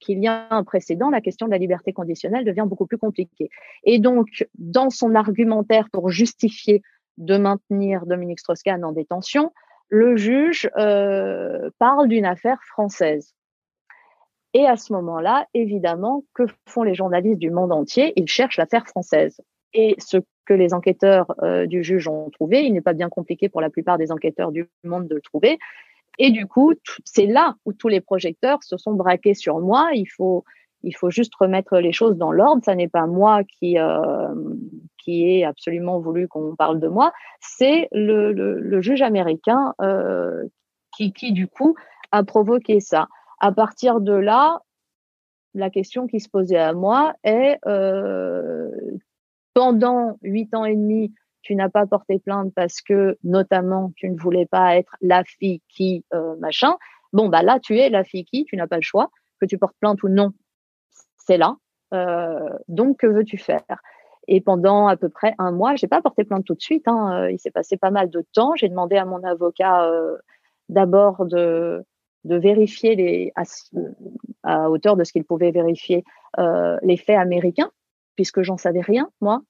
qu'il 0.00 0.18
y 0.18 0.28
a 0.28 0.46
un 0.50 0.64
précédent, 0.64 1.10
la 1.10 1.20
question 1.20 1.46
de 1.46 1.52
la 1.52 1.58
liberté 1.58 1.92
conditionnelle 1.92 2.44
devient 2.44 2.66
beaucoup 2.66 2.86
plus 2.86 2.98
compliquée. 2.98 3.48
Et 3.84 3.98
donc, 3.98 4.46
dans 4.54 4.90
son 4.90 5.14
argumentaire 5.14 5.88
pour 5.90 6.10
justifier 6.10 6.82
de 7.18 7.36
maintenir 7.36 8.06
Dominique 8.06 8.40
Strauss-Kahn 8.40 8.84
en 8.84 8.92
détention, 8.92 9.52
le 9.88 10.16
juge 10.16 10.70
euh, 10.78 11.70
parle 11.78 12.08
d'une 12.08 12.24
affaire 12.24 12.58
française. 12.64 13.34
Et 14.54 14.66
à 14.66 14.76
ce 14.76 14.92
moment-là, 14.92 15.46
évidemment, 15.54 16.24
que 16.34 16.44
font 16.66 16.82
les 16.82 16.94
journalistes 16.94 17.38
du 17.38 17.50
monde 17.50 17.72
entier? 17.72 18.12
Ils 18.16 18.28
cherchent 18.28 18.58
l'affaire 18.58 18.86
française. 18.86 19.40
Et 19.74 19.94
ce 19.98 20.18
que 20.44 20.54
les 20.54 20.74
enquêteurs 20.74 21.32
euh, 21.42 21.66
du 21.66 21.82
juge 21.82 22.08
ont 22.08 22.28
trouvé, 22.30 22.64
il 22.64 22.72
n'est 22.72 22.82
pas 22.82 22.92
bien 22.92 23.08
compliqué 23.08 23.48
pour 23.48 23.60
la 23.60 23.70
plupart 23.70 23.96
des 23.96 24.12
enquêteurs 24.12 24.52
du 24.52 24.68
monde 24.84 25.08
de 25.08 25.14
le 25.14 25.20
trouver. 25.20 25.58
Et 26.18 26.30
du 26.30 26.46
coup, 26.46 26.74
c'est 27.04 27.26
là 27.26 27.56
où 27.64 27.72
tous 27.72 27.88
les 27.88 28.00
projecteurs 28.00 28.62
se 28.62 28.76
sont 28.76 28.92
braqués 28.92 29.34
sur 29.34 29.60
moi. 29.60 29.90
Il 29.94 30.06
faut, 30.06 30.44
il 30.82 30.94
faut 30.94 31.10
juste 31.10 31.34
remettre 31.34 31.78
les 31.78 31.92
choses 31.92 32.16
dans 32.16 32.32
l'ordre. 32.32 32.62
Ça 32.64 32.74
n'est 32.74 32.88
pas 32.88 33.06
moi 33.06 33.44
qui, 33.44 33.78
euh, 33.78 34.34
qui 35.02 35.24
ai 35.24 35.44
absolument 35.44 35.98
voulu 36.00 36.28
qu'on 36.28 36.56
parle 36.56 36.80
de 36.80 36.88
moi. 36.88 37.12
C'est 37.40 37.88
le, 37.92 38.80
juge 38.80 39.02
américain 39.02 39.74
euh, 39.80 40.44
qui, 40.96 41.32
du 41.32 41.48
coup, 41.48 41.74
a 42.10 42.22
provoqué 42.22 42.80
ça 42.80 43.08
à 43.40 43.50
partir 43.50 44.00
de 44.00 44.12
là, 44.12 44.60
la 45.54 45.68
question 45.68 46.06
qui 46.06 46.20
se 46.20 46.28
posait 46.28 46.58
à 46.58 46.72
moi 46.72 47.14
est 47.24 47.58
euh, 47.66 48.70
pendant 49.52 50.18
huit 50.22 50.54
ans 50.54 50.64
et 50.64 50.76
demi, 50.76 51.12
tu 51.42 51.56
n'as 51.56 51.68
pas 51.68 51.86
porté 51.86 52.20
plainte 52.20 52.52
parce 52.54 52.80
que 52.80 53.18
notamment 53.24 53.92
tu 53.96 54.08
ne 54.08 54.16
voulais 54.16 54.46
pas 54.46 54.76
être 54.76 54.94
la 55.00 55.24
fille 55.24 55.60
qui 55.68 56.04
euh, 56.14 56.36
machin. 56.36 56.76
Bon 57.12 57.28
bah 57.28 57.42
là 57.42 57.58
tu 57.58 57.78
es 57.78 57.90
la 57.90 58.04
fille 58.04 58.24
qui, 58.24 58.44
tu 58.44 58.56
n'as 58.56 58.68
pas 58.68 58.76
le 58.76 58.82
choix 58.82 59.10
que 59.40 59.46
tu 59.46 59.58
portes 59.58 59.76
plainte 59.80 60.02
ou 60.04 60.08
non, 60.08 60.32
c'est 61.18 61.36
là. 61.36 61.56
Donc 62.68 62.98
que 62.98 63.06
veux-tu 63.08 63.38
faire? 63.38 63.64
Et 64.28 64.40
pendant 64.40 64.86
à 64.86 64.96
peu 64.96 65.08
près 65.08 65.34
un 65.38 65.50
mois, 65.52 65.74
j'ai 65.74 65.88
pas 65.88 66.00
porté 66.00 66.24
plainte 66.24 66.44
tout 66.44 66.54
de 66.54 66.60
suite. 66.60 66.86
Hein, 66.86 67.28
il 67.28 67.38
s'est 67.38 67.50
passé 67.50 67.76
pas 67.76 67.90
mal 67.90 68.08
de 68.08 68.24
temps. 68.32 68.54
J'ai 68.56 68.68
demandé 68.68 68.96
à 68.96 69.04
mon 69.04 69.22
avocat 69.24 69.90
d'abord 70.68 71.26
de 71.26 71.84
de 72.24 72.36
vérifier 72.36 72.94
les, 72.94 73.32
à, 74.42 74.70
hauteur 74.70 74.96
de 74.96 75.04
ce 75.04 75.12
qu'il 75.12 75.24
pouvait 75.24 75.50
vérifier 75.50 76.04
euh, 76.38 76.78
les 76.82 76.96
faits 76.96 77.18
américains, 77.18 77.70
puisque 78.16 78.42
j'en 78.42 78.56
savais 78.56 78.80
rien, 78.80 79.10
moi, 79.20 79.42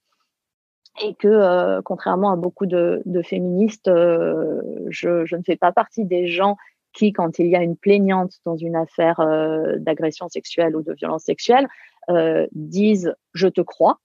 et 1.02 1.14
que 1.14 1.28
euh, 1.28 1.82
contrairement 1.82 2.32
à 2.32 2.36
beaucoup 2.36 2.66
de, 2.66 3.02
de 3.04 3.22
féministes, 3.22 3.88
euh, 3.88 4.60
je, 4.88 5.24
je, 5.24 5.36
ne 5.36 5.42
fais 5.42 5.56
pas 5.56 5.72
partie 5.72 6.04
des 6.04 6.26
gens 6.26 6.56
qui, 6.92 7.12
quand 7.12 7.38
il 7.38 7.46
y 7.46 7.56
a 7.56 7.62
une 7.62 7.76
plaignante 7.76 8.34
dans 8.44 8.56
une 8.56 8.76
affaire 8.76 9.20
euh, 9.20 9.78
d'agression 9.78 10.28
sexuelle 10.28 10.76
ou 10.76 10.82
de 10.82 10.92
violence 10.92 11.24
sexuelle, 11.24 11.68
euh, 12.10 12.46
disent 12.52 13.14
je 13.32 13.48
te 13.48 13.60
crois. 13.60 14.00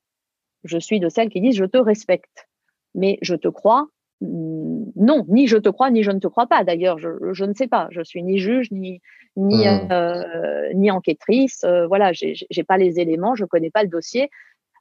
Je 0.64 0.78
suis 0.78 0.99
de 0.99 1.10
celles 1.10 1.30
qui 1.30 1.41
disent 1.41 1.55
je 1.55 1.66
te 1.66 1.78
respecte. 1.78 2.47
Mais 2.95 3.18
je 3.22 3.36
te 3.36 3.47
crois 3.47 3.88
non, 4.20 5.26
ni 5.28 5.45
je 5.45 5.58
te 5.58 5.70
crois, 5.70 5.91
ni 5.91 6.01
je 6.01 6.10
ne 6.10 6.18
te 6.18 6.26
crois 6.26 6.47
pas. 6.47 6.64
D'ailleurs, 6.64 6.97
je, 6.97 7.10
je, 7.34 7.45
ne 7.45 7.53
sais 7.53 7.68
pas. 7.68 7.88
Je 7.91 8.01
suis 8.01 8.24
ni 8.24 8.39
juge, 8.39 8.72
ni 8.72 8.99
ni, 9.38 9.66
mmh. 9.66 9.91
euh, 9.91 10.74
ni 10.74 10.91
enquêtrice. 10.91 11.64
Euh, 11.64 11.88
voilà, 11.88 12.12
j'ai 12.14 12.64
pas 12.68 12.78
les 12.78 12.99
éléments, 12.99 13.36
je 13.36 13.45
connais 13.45 13.70
pas 13.70 13.84
le 13.84 13.89
dossier. 13.89 14.30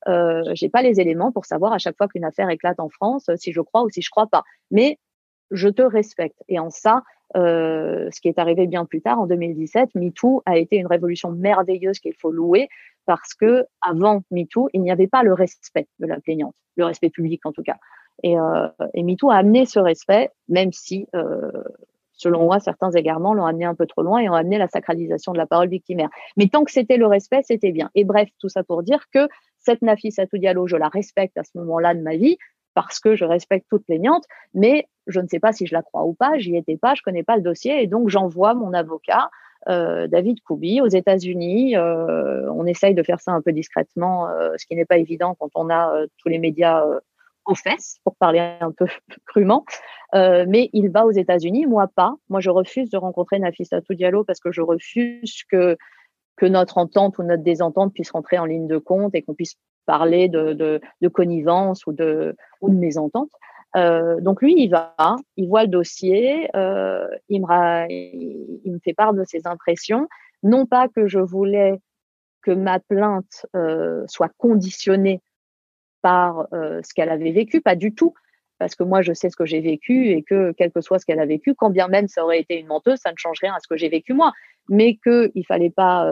Euh, 0.09 0.43
j'ai 0.55 0.69
pas 0.69 0.83
les 0.83 1.01
éléments 1.01 1.33
pour 1.33 1.45
savoir 1.45 1.73
à 1.73 1.79
chaque 1.79 1.97
fois 1.97 2.09
qu'une 2.09 2.25
affaire 2.25 2.49
éclate 2.49 2.81
en 2.81 2.89
France 2.89 3.29
si 3.37 3.53
je 3.53 3.61
crois 3.61 3.83
ou 3.83 3.91
si 3.91 4.03
je 4.03 4.11
crois 4.11 4.29
pas. 4.29 4.43
Mais 4.71 4.99
je 5.51 5.69
te 5.69 5.83
respecte. 5.83 6.43
Et 6.49 6.59
en 6.59 6.71
ça, 6.71 7.03
euh, 7.37 8.09
ce 8.13 8.21
qui 8.21 8.29
est 8.29 8.39
arrivé 8.39 8.67
bien 8.67 8.85
plus 8.85 9.03
tard, 9.03 9.21
en 9.21 9.27
2017, 9.27 9.95
MeToo 9.95 10.43
a 10.47 10.57
été 10.59 10.77
une 10.77 10.87
révolution 10.87 11.31
merveilleuse 11.31 11.99
qu'il 11.99 12.15
faut 12.15 12.31
louer 12.31 12.69
parce 13.05 13.35
que 13.35 13.67
avant 13.81 14.23
MeToo, 14.31 14.69
il 14.73 14.83
n'y 14.83 14.91
avait 14.91 15.07
pas 15.07 15.23
le 15.23 15.33
respect 15.33 15.89
de 15.99 16.07
la 16.07 16.21
plaignante, 16.21 16.55
le 16.77 16.85
respect 16.85 17.11
public 17.11 17.45
en 17.45 17.53
tout 17.53 17.63
cas. 17.63 17.77
Et, 18.23 18.39
euh, 18.39 18.69
et 18.95 19.03
MeToo 19.03 19.31
a 19.31 19.37
amené 19.37 19.67
ce 19.67 19.79
respect, 19.79 20.31
même 20.49 20.73
si, 20.73 21.07
euh, 21.15 21.51
selon 22.13 22.45
moi, 22.45 22.61
certains 22.61 22.91
égarements 22.93 23.35
l'ont 23.35 23.45
amené 23.45 23.65
un 23.65 23.75
peu 23.75 23.87
trop 23.87 24.03
loin 24.03 24.21
et 24.21 24.29
ont 24.29 24.35
amené 24.35 24.57
la 24.59 24.69
sacralisation 24.69 25.33
de 25.33 25.39
la 25.39 25.47
parole 25.47 25.69
victimaire. 25.69 26.09
Mais 26.37 26.49
tant 26.49 26.65
que 26.65 26.71
c'était 26.71 26.97
le 26.97 27.07
respect, 27.07 27.43
c'était 27.43 27.73
bien. 27.73 27.91
Et 27.95 28.05
bref, 28.05 28.29
tout 28.39 28.49
ça 28.49 28.65
pour 28.65 28.83
dire 28.83 29.05
que 29.13 29.29
cette 29.59 29.83
Nafissatou 29.83 30.39
Diallo, 30.39 30.67
je 30.67 30.77
la 30.77 30.89
respecte 30.89 31.37
à 31.37 31.45
ce 31.45 31.51
moment-là 31.59 31.95
de 31.95 32.01
ma 32.01 32.17
vie 32.17 32.39
parce 32.75 33.01
que 33.01 33.17
je 33.17 33.25
respecte 33.25 33.67
toute 33.69 33.85
plaignante, 33.85 34.25
mais 34.55 34.87
je 35.07 35.21
ne 35.21 35.27
sais 35.29 35.41
pas 35.41 35.53
si 35.53 35.67
je 35.67 35.75
la 35.75 35.83
crois 35.83 36.05
ou 36.05 36.15
pas, 36.15 36.39
j'y 36.39 36.57
étais 36.57 36.77
pas, 36.77 36.95
je 36.95 37.03
connais 37.03 37.23
pas 37.23 37.37
le 37.37 37.43
dossier 37.43 37.83
et 37.83 37.87
donc 37.87 38.09
j'envoie 38.09 38.55
mon 38.55 38.73
avocat 38.73 39.31
euh, 39.69 40.07
David 40.07 40.41
Koubi 40.43 40.81
aux 40.81 40.89
États-Unis. 40.89 41.77
Euh, 41.77 42.51
on 42.53 42.67
essaye 42.67 42.95
de 42.95 43.03
faire 43.03 43.21
ça 43.21 43.33
un 43.33 43.43
peu 43.43 43.53
discrètement, 43.53 44.29
euh, 44.29 44.53
ce 44.57 44.67
qui 44.67 44.77
n'est 44.77 44.85
pas 44.85 44.99
évident 44.99 45.35
quand 45.39 45.51
on 45.55 45.71
a 45.71 45.95
euh, 45.95 46.07
tous 46.19 46.29
les 46.29 46.39
médias 46.39 46.85
euh, 46.85 47.01
aux 47.47 47.55
fesses, 47.55 47.99
pour 48.05 48.17
parler 48.17 48.41
un 48.61 48.73
peu 48.73 48.87
crûment. 49.27 49.65
Euh, 50.15 50.45
mais 50.49 50.71
il 50.73 50.91
va 50.91 51.07
aux 51.07 51.13
États-Unis, 51.13 51.67
moi 51.67 51.89
pas. 51.89 52.15
Moi, 52.29 52.41
je 52.41 52.51
refuse 52.51 52.91
de 52.91 52.97
rencontrer 52.97 53.39
Nafissatou 53.39 53.95
Diallo 53.95 54.25
parce 54.25 54.41
que 54.41 54.53
je 54.53 54.61
refuse 54.63 55.43
que 55.51 55.77
que 56.37 56.45
notre 56.45 56.77
entente 56.77 57.17
ou 57.17 57.23
notre 57.23 57.43
désentente 57.43 57.95
puisse 57.95 58.11
rentrer 58.11 58.39
en 58.39 58.45
ligne 58.45 58.67
de 58.67 58.77
compte 58.77 59.15
et 59.15 59.23
qu'on 59.23 59.33
puisse 59.33 59.57
parler 59.87 60.29
de, 60.29 60.53
de, 60.53 60.83
de, 61.01 61.09
connivence 61.09 61.87
ou 61.87 61.93
de, 61.93 62.37
ou 62.61 62.69
de 62.69 62.75
mésentente. 62.75 63.31
Euh, 63.77 64.21
donc 64.21 64.43
lui, 64.43 64.55
il 64.57 64.69
va, 64.69 64.95
il 65.37 65.49
voit 65.49 65.63
le 65.63 65.69
dossier, 65.69 66.49
euh, 66.57 67.07
il, 67.29 67.43
me 67.43 68.79
fait 68.83 68.95
part 68.95 69.13
de 69.13 69.25
ses 69.25 69.47
impressions. 69.47 70.09
Non 70.43 70.67
pas 70.67 70.89
que 70.89 71.09
je 71.09 71.19
voulais 71.19 71.81
que 72.43 72.53
ma 72.53 72.79
plainte 72.79 73.47
euh, 73.55 74.05
soit 74.07 74.31
conditionnée 74.39 75.21
par 76.03 76.47
ce 76.53 76.95
qu'elle 76.95 77.09
avait 77.09 77.33
vécu, 77.33 77.61
pas 77.61 77.75
du 77.75 77.93
tout, 77.93 78.15
parce 78.59 78.77
que 78.77 78.85
moi 78.85 79.03
je 79.03 79.13
sais 79.13 79.29
ce 79.29 79.35
que 79.35 79.45
j'ai 79.45 79.61
vécu 79.61 80.11
et 80.11 80.23
que 80.23 80.53
quel 80.57 80.71
que 80.71 80.81
soit 80.81 81.01
ce 81.01 81.07
qu'elle 81.07 81.19
a 81.19 81.27
vécu, 81.27 81.57
quand 81.57 81.71
bien 81.71 81.89
même 81.89 82.07
ça 82.07 82.23
aurait 82.23 82.39
été 82.39 82.61
une 82.61 82.69
menteuse, 82.69 83.01
ça 83.01 83.11
ne 83.11 83.17
change 83.17 83.39
rien 83.41 83.53
à 83.55 83.59
ce 83.59 83.67
que 83.67 83.77
j'ai 83.77 83.89
vécu 83.89 84.15
moi. 84.15 84.33
Mais 84.69 84.97
qu'il 84.97 85.45
fallait 85.49 85.71
pas 85.71 86.09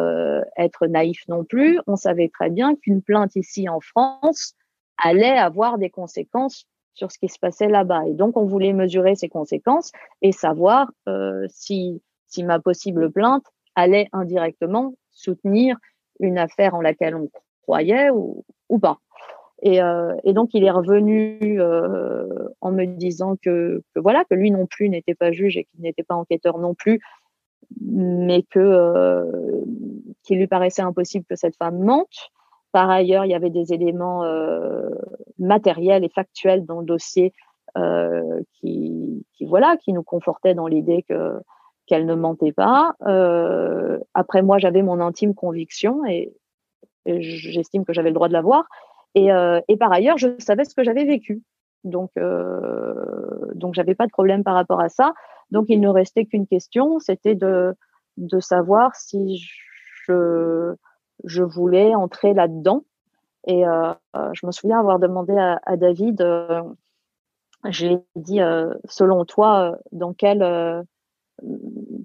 être 0.56 0.88
naïf 0.88 1.22
non 1.28 1.44
plus. 1.44 1.78
On 1.86 1.94
savait 1.94 2.28
très 2.28 2.50
bien 2.50 2.74
qu'une 2.74 3.02
plainte 3.02 3.36
ici 3.36 3.68
en 3.68 3.78
France 3.80 4.54
allait 4.98 5.38
avoir 5.38 5.78
des 5.78 5.90
conséquences 5.90 6.66
sur 6.94 7.10
ce 7.12 7.18
qui 7.18 7.28
se 7.28 7.38
passait 7.38 7.68
là-bas. 7.68 8.06
Et 8.06 8.14
donc 8.14 8.36
on 8.36 8.44
voulait 8.44 8.72
mesurer 8.72 9.14
ces 9.14 9.28
conséquences 9.28 9.92
et 10.22 10.32
savoir 10.32 10.90
euh, 11.08 11.46
si, 11.48 12.02
si 12.26 12.42
ma 12.42 12.60
possible 12.60 13.10
plainte 13.10 13.44
allait 13.74 14.08
indirectement 14.12 14.94
soutenir 15.10 15.76
une 16.20 16.38
affaire 16.38 16.74
en 16.74 16.80
laquelle 16.80 17.16
on 17.16 17.28
croyait 17.62 18.10
ou, 18.10 18.44
ou 18.68 18.78
pas. 18.78 18.98
Et, 19.62 19.82
euh, 19.82 20.14
et, 20.24 20.32
donc 20.32 20.50
il 20.52 20.64
est 20.64 20.70
revenu 20.70 21.38
euh, 21.60 22.26
en 22.60 22.70
me 22.70 22.84
disant 22.84 23.36
que, 23.36 23.82
que, 23.94 24.00
voilà 24.00 24.24
que 24.24 24.34
lui 24.34 24.50
non 24.50 24.66
plus 24.66 24.88
n'était 24.88 25.14
pas 25.14 25.32
juge 25.32 25.56
et 25.56 25.64
qu'il 25.64 25.80
n'était 25.80 26.02
pas 26.02 26.14
enquêteur 26.14 26.58
non 26.58 26.74
plus, 26.74 27.00
mais 27.80 28.42
que 28.42 29.64
qu'il 30.22 30.38
lui 30.38 30.46
paraissait 30.46 30.82
impossible 30.82 31.24
que 31.28 31.36
cette 31.36 31.56
femme 31.56 31.78
mente. 31.78 32.30
Par 32.74 32.90
ailleurs, 32.90 33.24
il 33.24 33.30
y 33.30 33.36
avait 33.36 33.50
des 33.50 33.72
éléments 33.72 34.24
euh, 34.24 34.90
matériels 35.38 36.02
et 36.02 36.08
factuels 36.08 36.66
dans 36.66 36.80
le 36.80 36.84
dossier 36.84 37.32
euh, 37.78 38.40
qui, 38.54 39.24
voilà 39.42 39.76
qui 39.76 39.92
nous 39.92 40.02
confortaient 40.02 40.54
dans 40.54 40.66
l'idée 40.66 41.04
que 41.08 41.38
qu'elle 41.86 42.04
ne 42.04 42.16
mentait 42.16 42.50
pas. 42.50 42.94
Euh, 43.06 44.00
après 44.12 44.42
moi, 44.42 44.58
j'avais 44.58 44.82
mon 44.82 44.98
intime 44.98 45.36
conviction 45.36 46.04
et, 46.04 46.32
j'estime 47.06 47.84
que 47.84 47.92
j'avais 47.92 48.08
le 48.08 48.14
droit 48.14 48.26
de 48.26 48.32
l'avoir. 48.32 48.64
Et, 49.14 49.28
et, 49.68 49.76
par 49.76 49.92
ailleurs, 49.92 50.18
je 50.18 50.30
savais 50.38 50.64
ce 50.64 50.74
que 50.74 50.82
j'avais 50.82 51.04
vécu. 51.04 51.42
Donc, 51.84 52.10
donc 53.54 53.74
j'avais 53.74 53.94
pas 53.94 54.06
de 54.06 54.10
problème 54.10 54.42
par 54.42 54.54
rapport 54.54 54.80
à 54.80 54.88
ça. 54.88 55.12
Donc, 55.50 55.66
il 55.68 55.80
ne 55.80 55.88
restait 55.88 56.24
qu'une 56.24 56.46
question, 56.46 56.98
c'était 56.98 57.34
de, 57.34 57.74
de 58.16 58.40
savoir 58.40 58.96
si 58.96 59.38
je, 60.06 60.74
je 61.24 61.42
voulais 61.42 61.94
entrer 61.94 62.34
là-dedans. 62.34 62.84
Et 63.46 63.66
euh, 63.66 63.92
je 64.32 64.46
me 64.46 64.52
souviens 64.52 64.80
avoir 64.80 64.98
demandé 64.98 65.36
à, 65.36 65.60
à 65.64 65.76
David, 65.76 66.22
euh, 66.22 66.62
j'ai 67.68 67.98
dit, 68.16 68.40
euh, 68.40 68.72
selon 68.88 69.24
toi, 69.24 69.76
dans 69.92 70.14
quel, 70.14 70.42
euh, 70.42 70.82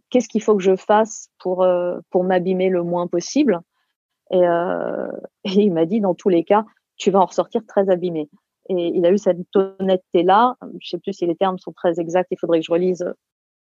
qu'est-ce 0.09 0.27
qu'il 0.27 0.41
faut 0.41 0.55
que 0.55 0.63
je 0.63 0.75
fasse 0.75 1.29
pour, 1.39 1.65
pour 2.09 2.23
m'abîmer 2.23 2.69
le 2.69 2.83
moins 2.83 3.07
possible? 3.07 3.61
Et, 4.31 4.41
et 5.43 5.51
il 5.61 5.71
m'a 5.71 5.85
dit, 5.85 6.01
dans 6.01 6.13
tous 6.15 6.29
les 6.29 6.43
cas, 6.43 6.65
tu 6.97 7.11
vas 7.11 7.19
en 7.19 7.25
ressortir 7.25 7.61
très 7.65 7.89
abîmé. 7.89 8.29
Et 8.69 8.91
il 8.95 9.05
a 9.05 9.11
eu 9.11 9.17
cette 9.17 9.39
honnêteté-là. 9.55 10.55
Je 10.79 10.89
sais 10.89 10.99
plus 10.99 11.13
si 11.13 11.25
les 11.25 11.35
termes 11.35 11.57
sont 11.57 11.71
très 11.71 11.99
exacts. 11.99 12.29
Il 12.31 12.37
faudrait 12.37 12.59
que 12.59 12.65
je 12.65 12.71
relise 12.71 13.03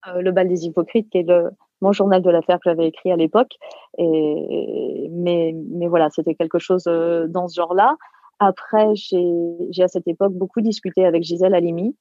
euh, 0.07 0.21
Le 0.21 0.31
bal 0.31 0.49
des 0.49 0.65
hypocrites, 0.65 1.09
qui 1.09 1.19
est 1.19 1.23
le, 1.23 1.49
mon 1.81 1.91
journal 1.91 2.21
de 2.21 2.29
l'affaire 2.29 2.57
que 2.57 2.69
j'avais 2.69 2.87
écrit 2.87 3.11
à 3.11 3.15
l'époque. 3.15 3.55
Et, 3.97 5.07
mais, 5.11 5.55
mais 5.71 5.87
voilà, 5.87 6.09
c'était 6.09 6.35
quelque 6.35 6.59
chose 6.59 6.85
euh, 6.87 7.27
dans 7.27 7.47
ce 7.47 7.55
genre-là. 7.55 7.95
Après, 8.39 8.95
j'ai 8.95 9.83
à 9.83 9.87
cette 9.87 10.07
époque 10.07 10.33
beaucoup 10.33 10.61
discuté 10.61 11.05
avec 11.05 11.23
Gisèle 11.23 11.55
Halimi, 11.55 11.95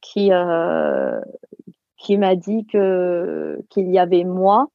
qui, 0.00 0.32
euh, 0.32 1.20
qui 1.96 2.16
m'a 2.16 2.36
dit 2.36 2.66
que 2.66 3.58
qu'il 3.68 3.90
y 3.90 3.98
avait 3.98 4.24
moi, 4.24 4.68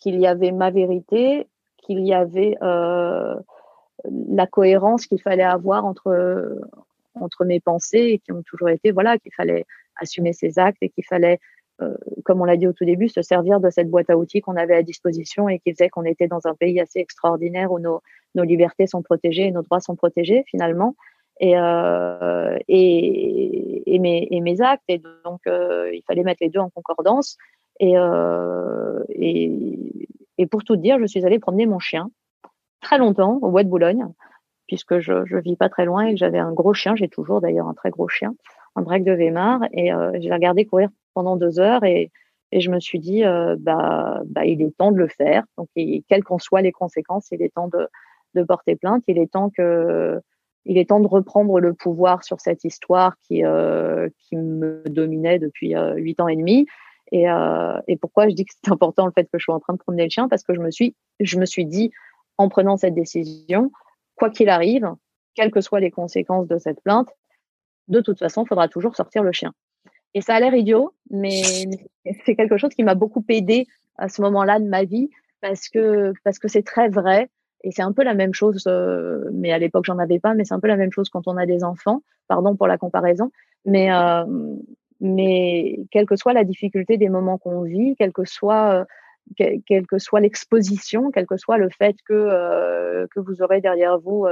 qu'il 0.00 0.18
y 0.18 0.26
avait 0.26 0.50
ma 0.50 0.70
vérité, 0.70 1.46
qu'il 1.76 2.00
y 2.00 2.12
avait 2.12 2.56
euh, 2.62 3.36
la 4.04 4.46
cohérence 4.46 5.06
qu'il 5.06 5.20
fallait 5.22 5.44
avoir 5.44 5.84
entre 5.84 6.58
entre 7.14 7.44
mes 7.44 7.60
pensées 7.60 8.10
et 8.10 8.18
qui 8.18 8.32
ont 8.32 8.42
toujours 8.42 8.68
été 8.68 8.90
voilà 8.90 9.18
qu'il 9.18 9.32
fallait 9.34 9.64
assumer 9.96 10.32
ses 10.32 10.58
actes 10.58 10.82
et 10.82 10.90
qu'il 10.90 11.04
fallait 11.04 11.38
comme 12.24 12.40
on 12.40 12.44
l'a 12.44 12.56
dit 12.56 12.66
au 12.66 12.72
tout 12.72 12.84
début 12.84 13.08
se 13.08 13.22
servir 13.22 13.60
de 13.60 13.70
cette 13.70 13.90
boîte 13.90 14.10
à 14.10 14.16
outils 14.16 14.40
qu'on 14.40 14.56
avait 14.56 14.76
à 14.76 14.82
disposition 14.82 15.48
et 15.48 15.58
qui 15.58 15.72
faisait 15.72 15.88
qu'on 15.88 16.04
était 16.04 16.28
dans 16.28 16.46
un 16.46 16.54
pays 16.54 16.80
assez 16.80 17.00
extraordinaire 17.00 17.70
où 17.72 17.78
nos 17.78 18.00
nos 18.34 18.44
libertés 18.44 18.86
sont 18.86 19.02
protégées 19.02 19.46
et 19.46 19.50
nos 19.50 19.62
droits 19.62 19.80
sont 19.80 19.96
protégés 19.96 20.44
finalement. 20.46 20.94
Et 21.40 21.58
euh, 21.58 22.56
et, 22.68 23.94
et, 23.94 23.98
mes, 23.98 24.26
et 24.30 24.40
mes 24.40 24.60
actes. 24.60 24.84
Et 24.88 25.02
donc 25.24 25.40
euh, 25.46 25.90
il 25.92 26.02
fallait 26.06 26.22
mettre 26.22 26.42
les 26.42 26.48
deux 26.48 26.60
en 26.60 26.70
concordance. 26.70 27.36
Et, 27.78 27.92
euh, 27.96 29.02
et 29.18 30.46
pour 30.50 30.64
tout 30.64 30.76
dire 30.76 30.98
je 30.98 31.06
suis 31.06 31.26
allée 31.26 31.38
promener 31.38 31.66
mon 31.66 31.78
chien 31.78 32.10
très 32.80 32.98
longtemps 32.98 33.38
au 33.42 33.50
bois 33.50 33.64
de 33.64 33.68
Boulogne, 33.68 34.06
puisque 34.66 34.98
je 34.98 35.12
ne 35.12 35.40
vis 35.40 35.56
pas 35.56 35.68
très 35.68 35.84
loin 35.84 36.06
et 36.06 36.12
que 36.12 36.18
j'avais 36.18 36.38
un 36.38 36.52
gros 36.52 36.72
chien. 36.72 36.96
J'ai 36.96 37.08
toujours 37.08 37.40
d'ailleurs 37.40 37.68
un 37.68 37.74
très 37.74 37.90
gros 37.90 38.08
chien, 38.08 38.34
un 38.76 38.82
break 38.82 39.02
de 39.04 39.12
Weimar, 39.12 39.62
et 39.72 39.92
euh, 39.92 40.12
j'ai 40.20 40.32
regardé 40.32 40.64
courir 40.64 40.88
pendant 41.14 41.36
deux 41.36 41.58
heures 41.58 41.82
et, 41.84 42.10
et 42.52 42.60
je 42.60 42.70
me 42.70 42.78
suis 42.78 43.00
dit, 43.00 43.24
euh, 43.24 43.56
bah, 43.58 44.22
bah, 44.26 44.44
il 44.44 44.62
est 44.62 44.76
temps 44.76 44.92
de 44.92 44.98
le 44.98 45.08
faire. 45.08 45.44
Donc, 45.58 45.68
quelles 45.74 46.22
qu'en 46.22 46.38
soient 46.38 46.62
les 46.62 46.72
conséquences, 46.72 47.28
il 47.32 47.42
est 47.42 47.52
temps 47.52 47.68
de, 47.68 47.88
de 48.34 48.42
porter 48.44 48.76
plainte. 48.76 49.02
Il 49.08 49.18
est 49.18 49.32
temps 49.32 49.50
que, 49.50 50.20
il 50.64 50.78
est 50.78 50.88
temps 50.90 51.00
de 51.00 51.08
reprendre 51.08 51.58
le 51.58 51.74
pouvoir 51.74 52.22
sur 52.22 52.40
cette 52.40 52.64
histoire 52.64 53.16
qui, 53.22 53.44
euh, 53.44 54.08
qui 54.18 54.36
me 54.36 54.82
dominait 54.88 55.38
depuis 55.38 55.74
euh, 55.74 55.94
huit 55.94 56.20
ans 56.20 56.28
et 56.28 56.36
demi. 56.36 56.66
Et, 57.12 57.28
euh, 57.30 57.80
et 57.88 57.96
pourquoi 57.96 58.28
je 58.28 58.34
dis 58.34 58.44
que 58.44 58.54
c'est 58.62 58.70
important 58.70 59.06
le 59.06 59.12
fait 59.12 59.24
que 59.24 59.38
je 59.38 59.44
sois 59.44 59.54
en 59.54 59.60
train 59.60 59.74
de 59.74 59.78
promener 59.78 60.04
le 60.04 60.10
chien? 60.10 60.28
Parce 60.28 60.42
que 60.42 60.54
je 60.54 60.60
me 60.60 60.70
suis, 60.70 60.94
je 61.20 61.38
me 61.38 61.46
suis 61.46 61.64
dit, 61.64 61.90
en 62.36 62.48
prenant 62.48 62.76
cette 62.76 62.94
décision, 62.94 63.70
quoi 64.16 64.30
qu'il 64.30 64.48
arrive, 64.48 64.92
quelles 65.34 65.50
que 65.50 65.60
soient 65.60 65.80
les 65.80 65.90
conséquences 65.90 66.46
de 66.48 66.58
cette 66.58 66.80
plainte, 66.82 67.08
de 67.88 68.00
toute 68.00 68.18
façon, 68.18 68.44
il 68.44 68.48
faudra 68.48 68.68
toujours 68.68 68.96
sortir 68.96 69.22
le 69.22 69.32
chien. 69.32 69.52
Et 70.14 70.20
ça 70.20 70.34
a 70.34 70.40
l'air 70.40 70.54
idiot, 70.54 70.94
mais 71.10 71.42
c'est 72.24 72.36
quelque 72.36 72.56
chose 72.56 72.70
qui 72.70 72.84
m'a 72.84 72.94
beaucoup 72.94 73.24
aidé 73.28 73.66
à 73.96 74.08
ce 74.08 74.22
moment-là 74.22 74.58
de 74.58 74.64
ma 74.64 74.84
vie 74.84 75.10
parce 75.40 75.68
que 75.68 76.12
parce 76.24 76.38
que 76.38 76.48
c'est 76.48 76.62
très 76.62 76.88
vrai 76.88 77.28
et 77.62 77.70
c'est 77.70 77.82
un 77.82 77.92
peu 77.92 78.02
la 78.02 78.14
même 78.14 78.34
chose. 78.34 78.64
Euh, 78.66 79.28
mais 79.32 79.52
à 79.52 79.58
l'époque, 79.58 79.84
j'en 79.84 79.98
avais 79.98 80.18
pas, 80.18 80.34
mais 80.34 80.44
c'est 80.44 80.54
un 80.54 80.60
peu 80.60 80.68
la 80.68 80.76
même 80.76 80.92
chose 80.92 81.08
quand 81.08 81.26
on 81.26 81.36
a 81.36 81.46
des 81.46 81.64
enfants. 81.64 82.02
Pardon 82.28 82.56
pour 82.56 82.66
la 82.66 82.78
comparaison, 82.78 83.30
mais 83.64 83.92
euh, 83.92 84.24
mais 85.00 85.80
quelle 85.90 86.06
que 86.06 86.16
soit 86.16 86.32
la 86.32 86.44
difficulté 86.44 86.96
des 86.96 87.08
moments 87.08 87.38
qu'on 87.38 87.62
vit, 87.62 87.94
quelle 87.96 88.12
que 88.12 88.24
soit 88.24 88.72
euh, 88.72 88.84
quelle 89.36 89.86
que 89.86 89.98
soit 89.98 90.20
l'exposition, 90.20 91.10
quel 91.10 91.26
que 91.26 91.36
soit 91.36 91.58
le 91.58 91.68
fait 91.68 91.96
que, 92.06 93.06
que 93.10 93.18
vous 93.18 93.42
aurez 93.42 93.60
derrière 93.60 93.98
vous 93.98 94.24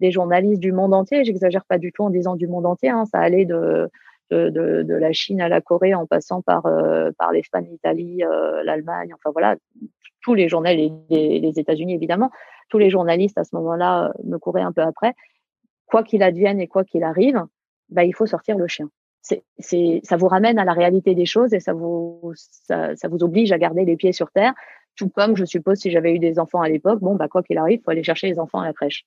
des 0.00 0.10
journalistes 0.10 0.60
du 0.60 0.72
monde 0.72 0.94
entier. 0.94 1.24
J'exagère 1.24 1.64
pas 1.64 1.78
du 1.78 1.92
tout 1.92 2.04
en 2.04 2.10
disant 2.10 2.36
du 2.36 2.46
monde 2.46 2.66
entier. 2.66 2.90
Hein, 2.90 3.04
ça 3.06 3.18
allait 3.18 3.44
de, 3.44 3.88
de, 4.30 4.50
de, 4.50 4.82
de, 4.82 4.94
la 4.94 5.12
Chine 5.12 5.40
à 5.40 5.48
la 5.48 5.60
Corée 5.60 5.94
en 5.94 6.06
passant 6.06 6.42
par, 6.42 6.66
euh, 6.66 7.10
par 7.18 7.32
l'Espagne, 7.32 7.68
l'Italie, 7.70 8.22
l'Allemagne. 8.64 9.12
Enfin 9.14 9.30
voilà, 9.32 9.56
tous 10.22 10.34
les 10.34 10.48
journalistes, 10.48 10.94
les, 11.10 11.40
les 11.40 11.58
États-Unis 11.58 11.94
évidemment, 11.94 12.30
tous 12.68 12.78
les 12.78 12.90
journalistes 12.90 13.38
à 13.38 13.44
ce 13.44 13.54
moment-là 13.56 14.12
me 14.24 14.38
couraient 14.38 14.62
un 14.62 14.72
peu 14.72 14.82
après. 14.82 15.14
Quoi 15.86 16.02
qu'il 16.02 16.22
advienne 16.22 16.60
et 16.60 16.66
quoi 16.66 16.84
qu'il 16.84 17.04
arrive, 17.04 17.42
bah, 17.90 18.04
il 18.04 18.14
faut 18.14 18.26
sortir 18.26 18.56
le 18.56 18.66
chien 18.66 18.88
c'est, 19.58 20.00
ça 20.02 20.16
vous 20.16 20.28
ramène 20.28 20.58
à 20.58 20.64
la 20.64 20.72
réalité 20.72 21.14
des 21.14 21.26
choses 21.26 21.54
et 21.54 21.60
ça 21.60 21.72
vous, 21.72 22.32
ça, 22.34 22.94
ça, 22.96 23.08
vous 23.08 23.22
oblige 23.22 23.52
à 23.52 23.58
garder 23.58 23.84
les 23.84 23.96
pieds 23.96 24.12
sur 24.12 24.30
terre. 24.30 24.52
Tout 24.96 25.08
comme, 25.08 25.36
je 25.36 25.44
suppose, 25.44 25.78
si 25.78 25.90
j'avais 25.90 26.14
eu 26.14 26.18
des 26.18 26.38
enfants 26.38 26.60
à 26.60 26.68
l'époque, 26.68 27.00
bon, 27.00 27.16
bah, 27.16 27.28
quoi 27.28 27.42
qu'il 27.42 27.58
arrive, 27.58 27.80
faut 27.84 27.90
aller 27.90 28.04
chercher 28.04 28.28
les 28.28 28.38
enfants 28.38 28.60
à 28.60 28.66
la 28.66 28.72
crèche. 28.72 29.04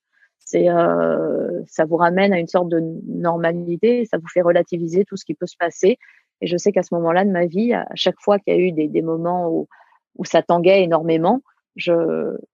C'est, 0.50 0.70
euh, 0.70 1.60
ça 1.66 1.84
vous 1.84 1.96
ramène 1.96 2.32
à 2.32 2.38
une 2.38 2.46
sorte 2.46 2.70
de 2.70 2.80
normalité, 3.06 4.06
ça 4.06 4.16
vous 4.16 4.28
fait 4.28 4.40
relativiser 4.40 5.04
tout 5.04 5.18
ce 5.18 5.26
qui 5.26 5.34
peut 5.34 5.46
se 5.46 5.58
passer. 5.58 5.98
Et 6.40 6.46
je 6.46 6.56
sais 6.56 6.72
qu'à 6.72 6.82
ce 6.82 6.94
moment-là 6.94 7.26
de 7.26 7.30
ma 7.30 7.44
vie, 7.44 7.74
à 7.74 7.86
chaque 7.94 8.18
fois 8.18 8.38
qu'il 8.38 8.54
y 8.54 8.56
a 8.56 8.60
eu 8.60 8.72
des, 8.72 9.02
moments 9.02 9.50
où, 9.50 9.68
où 10.16 10.24
ça 10.24 10.40
tanguait 10.40 10.82
énormément, 10.82 11.42
je, 11.76 11.92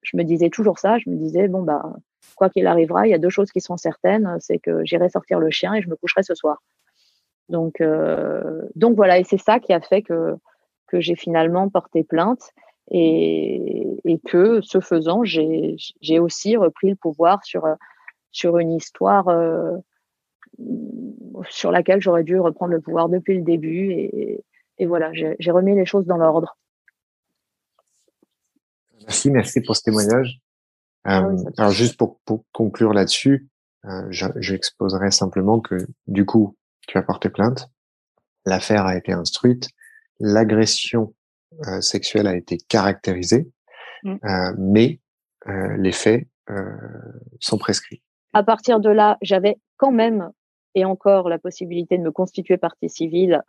je 0.02 0.16
me 0.16 0.24
disais 0.24 0.50
toujours 0.50 0.80
ça. 0.80 0.98
Je 0.98 1.08
me 1.08 1.14
disais, 1.14 1.46
bon, 1.46 1.62
bah, 1.62 1.84
quoi 2.34 2.50
qu'il 2.50 2.66
arrivera, 2.66 3.06
il 3.06 3.10
y 3.10 3.14
a 3.14 3.18
deux 3.18 3.30
choses 3.30 3.52
qui 3.52 3.60
sont 3.60 3.76
certaines, 3.76 4.38
c'est 4.40 4.58
que 4.58 4.84
j'irai 4.84 5.08
sortir 5.08 5.38
le 5.38 5.50
chien 5.50 5.72
et 5.74 5.80
je 5.80 5.88
me 5.88 5.94
coucherai 5.94 6.24
ce 6.24 6.34
soir. 6.34 6.58
Donc, 7.48 7.80
euh, 7.80 8.62
donc 8.74 8.96
voilà, 8.96 9.20
et 9.20 9.24
c'est 9.24 9.38
ça 9.38 9.60
qui 9.60 9.72
a 9.72 9.80
fait 9.80 10.02
que, 10.02 10.34
que 10.88 10.98
j'ai 10.98 11.14
finalement 11.14 11.68
porté 11.68 12.02
plainte 12.02 12.50
et, 12.90 13.98
et 14.04 14.18
que, 14.18 14.60
ce 14.60 14.80
faisant, 14.80 15.24
j'ai 15.24 16.18
aussi 16.18 16.56
repris 16.56 16.90
le 16.90 16.96
pouvoir 16.96 17.44
sur, 17.44 17.66
sur 18.30 18.58
une 18.58 18.72
histoire 18.72 19.28
euh, 19.28 19.76
sur 21.48 21.70
laquelle 21.72 22.00
j'aurais 22.00 22.24
dû 22.24 22.38
reprendre 22.38 22.72
le 22.72 22.80
pouvoir 22.80 23.08
depuis 23.08 23.36
le 23.36 23.42
début. 23.42 23.92
Et, 23.92 24.44
et 24.78 24.86
voilà, 24.86 25.10
j'ai 25.12 25.50
remis 25.50 25.74
les 25.74 25.86
choses 25.86 26.06
dans 26.06 26.16
l'ordre. 26.16 26.56
Merci, 29.00 29.30
merci 29.30 29.60
pour 29.60 29.76
ce 29.76 29.82
témoignage. 29.82 30.40
Ah 31.04 31.24
euh, 31.24 31.36
alors 31.58 31.72
juste 31.72 31.98
pour, 31.98 32.18
pour 32.24 32.44
conclure 32.52 32.94
là-dessus, 32.94 33.48
euh, 33.84 34.06
j'exposerai 34.10 35.10
simplement 35.10 35.60
que 35.60 35.76
du 36.06 36.24
coup, 36.24 36.56
tu 36.88 36.96
as 36.96 37.02
porté 37.02 37.28
plainte, 37.28 37.68
l'affaire 38.46 38.86
a 38.86 38.96
été 38.96 39.12
instruite, 39.12 39.68
l'agression 40.18 41.14
euh, 41.66 41.80
sexuelle 41.80 42.26
a 42.26 42.36
été 42.36 42.58
caractérisée, 42.68 43.48
mm. 44.02 44.14
euh, 44.24 44.54
mais 44.58 45.00
euh, 45.48 45.76
les 45.76 45.92
faits 45.92 46.26
sont 47.40 47.56
prescrits. 47.56 48.02
À 48.34 48.42
partir 48.42 48.78
de 48.78 48.90
là, 48.90 49.16
j'avais 49.22 49.56
quand 49.78 49.92
même 49.92 50.30
et 50.74 50.84
encore 50.84 51.30
la 51.30 51.38
possibilité 51.38 51.96
de 51.96 52.02
me 52.02 52.10
constituer 52.10 52.58
partie 52.58 52.90
civile 52.90 53.40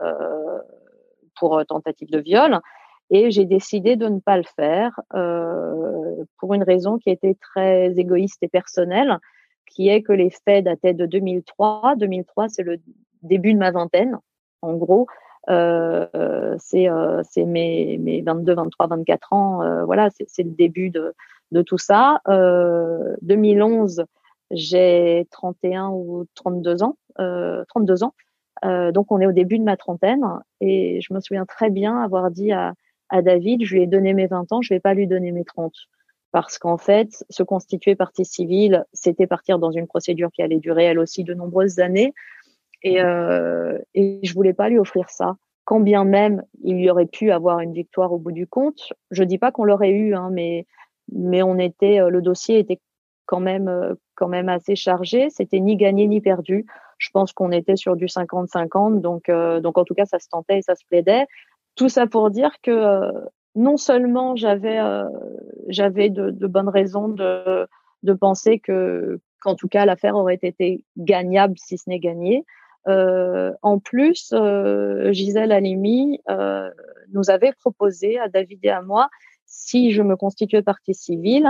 pour 1.38 1.62
tentative 1.66 2.10
de 2.10 2.20
viol. 2.20 2.62
Et 3.10 3.30
j'ai 3.32 3.45
décidé 3.45 3.95
de 3.95 4.08
ne 4.08 4.20
pas 4.20 4.38
le 4.38 4.45
faire 4.56 4.99
euh, 5.14 6.24
pour 6.39 6.53
une 6.53 6.64
raison 6.64 6.97
qui 6.97 7.10
était 7.10 7.36
très 7.39 7.93
égoïste 7.97 8.41
et 8.41 8.47
personnelle, 8.47 9.20
qui 9.68 9.89
est 9.89 10.01
que 10.01 10.14
les 10.14 10.32
faits 10.32 10.66
dataient 10.66 10.93
de 10.93 11.06
2003. 11.06 11.95
2003, 11.97 12.49
c'est 12.49 12.64
le 12.64 12.80
début 13.22 13.53
de 13.53 13.60
ma 13.60 13.72
vingtaine, 13.72 14.18
en 14.62 14.74
gros. 14.74 15.08
Euh, 15.50 16.56
c'est 16.60 16.89
euh, 16.89 17.22
mes, 17.38 17.98
mes 17.98 18.22
22, 18.22 18.56
23, 18.56 18.88
24 18.88 19.34
ans. 19.34 19.62
Euh, 19.62 19.86
voilà, 19.86 20.10
c'est 20.28 20.43
le 20.43 20.52
début 20.52 20.89
de, 20.89 21.14
de 21.52 21.62
tout 21.62 21.78
ça. 21.78 22.22
2011, 22.28 24.00
euh, 24.00 24.04
j'ai 24.52 25.28
31 25.32 25.89
ou 25.89 26.26
32 26.36 26.84
ans. 26.84 26.98
32 27.18 28.04
ans. 28.04 28.14
donc, 28.64 29.12
on 29.12 29.20
est 29.20 29.28
au 29.28 29.32
début 29.32 29.60
de 29.60 29.64
ma 29.64 29.78
trentaine. 29.78 30.26
Et 30.62 31.02
je 31.02 31.14
me 31.14 31.20
souviens 31.20 31.46
très 31.46 31.70
bien 31.70 32.02
avoir 32.02 32.32
dit 32.32 32.52
à, 32.52 32.74
à 33.10 33.22
David, 33.22 33.64
je 33.64 33.76
lui 33.76 33.84
ai 33.84 33.88
donné 33.88 34.14
mes 34.14 34.28
20 34.28 34.52
ans, 34.52 34.62
je 34.62 34.74
vais 34.74 34.80
pas 34.80 34.93
lui 34.93 35.08
donner 35.08 35.32
mes 35.32 35.46
30 35.46 35.74
parce 36.32 36.58
qu'en 36.58 36.78
fait, 36.78 37.24
se 37.30 37.43
constituer 37.43 37.96
partie 37.96 38.26
civile, 38.26 38.84
c'était 38.91 39.26
partir 39.26 39.58
dans 39.58 39.72
une 39.72 39.88
procédure 39.88 40.32
qui 40.34 40.41
allait 40.41 40.60
durer 40.60 40.84
elle 40.84 41.00
aussi 41.00 41.24
de 41.24 41.34
nombreuses 41.34 41.80
années. 41.80 42.14
Et, 42.86 43.01
euh, 43.01 43.79
et 43.95 44.19
je 44.21 44.33
voulais 44.36 44.53
pas 44.53 44.69
lui 44.69 44.77
offrir 44.77 45.09
ça. 45.09 45.38
Quand 45.63 45.79
bien 45.79 46.03
même 46.03 46.43
il 46.63 46.79
y 46.79 46.91
aurait 46.91 47.07
pu 47.07 47.31
avoir 47.31 47.59
une 47.59 47.73
victoire 47.73 48.13
au 48.13 48.19
bout 48.19 48.31
du 48.31 48.45
compte, 48.45 48.93
je 49.09 49.23
dis 49.23 49.39
pas 49.39 49.51
qu'on 49.51 49.63
l'aurait 49.63 49.89
eu, 49.89 50.13
hein, 50.13 50.29
mais 50.31 50.67
mais 51.11 51.41
on 51.41 51.57
était, 51.57 51.99
euh, 51.99 52.09
le 52.09 52.21
dossier 52.21 52.59
était 52.59 52.79
quand 53.25 53.39
même 53.39 53.67
euh, 53.67 53.95
quand 54.13 54.27
même 54.27 54.49
assez 54.49 54.75
chargé. 54.75 55.31
C'était 55.31 55.59
ni 55.59 55.77
gagné 55.77 56.07
ni 56.07 56.21
perdu. 56.21 56.67
Je 56.99 57.09
pense 57.11 57.33
qu'on 57.33 57.51
était 57.51 57.75
sur 57.75 57.95
du 57.95 58.05
50-50, 58.05 59.01
donc 59.01 59.29
euh, 59.29 59.59
donc 59.59 59.79
en 59.79 59.83
tout 59.83 59.95
cas 59.95 60.05
ça 60.05 60.19
se 60.19 60.29
tentait 60.29 60.59
et 60.59 60.61
ça 60.61 60.75
se 60.75 60.86
plaidait. 60.88 61.25
Tout 61.75 61.89
ça 61.89 62.05
pour 62.05 62.29
dire 62.29 62.51
que 62.61 63.11
non 63.55 63.77
seulement 63.77 64.36
j'avais 64.36 64.79
j'avais 65.69 66.11
de, 66.11 66.29
de, 66.29 66.47
bonnes 66.47 66.69
raisons 66.69 67.07
de 67.07 67.67
de 68.03 68.13
penser 68.13 68.59
que 68.59 69.19
qu'en 69.41 69.55
tout 69.55 69.67
cas 69.67 69.86
l'affaire 69.86 70.15
aurait 70.15 70.39
été 70.41 70.83
gagnable 70.97 71.55
si 71.57 71.77
ce 71.77 71.89
n'est 71.89 71.99
gagné, 71.99 72.45
euh, 72.88 73.51
en 73.61 73.79
plus, 73.79 74.31
euh, 74.33 75.11
Gisèle 75.11 75.51
Halimi 75.51 76.21
euh, 76.29 76.69
nous 77.13 77.29
avait 77.29 77.53
proposé 77.53 78.19
à 78.19 78.27
David 78.27 78.59
et 78.63 78.69
à 78.69 78.81
moi, 78.81 79.09
si 79.45 79.91
je 79.91 80.01
me 80.01 80.15
constituais 80.15 80.61
partie 80.61 80.93
civile, 80.93 81.47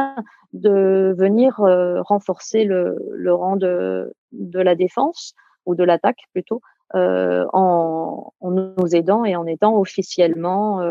de 0.54 1.14
venir 1.18 1.60
euh, 1.60 2.02
renforcer 2.02 2.64
le, 2.64 2.98
le, 3.12 3.34
rang 3.34 3.58
de, 3.58 4.14
de 4.32 4.60
la 4.60 4.76
défense 4.76 5.34
ou 5.66 5.76
de 5.76 5.84
l'attaque 5.84 6.20
plutôt, 6.32 6.62
euh, 6.94 7.46
en, 7.52 8.32
en, 8.40 8.52
nous 8.52 8.96
aidant 8.96 9.26
et 9.26 9.36
en 9.36 9.46
étant 9.46 9.78
officiellement 9.78 10.82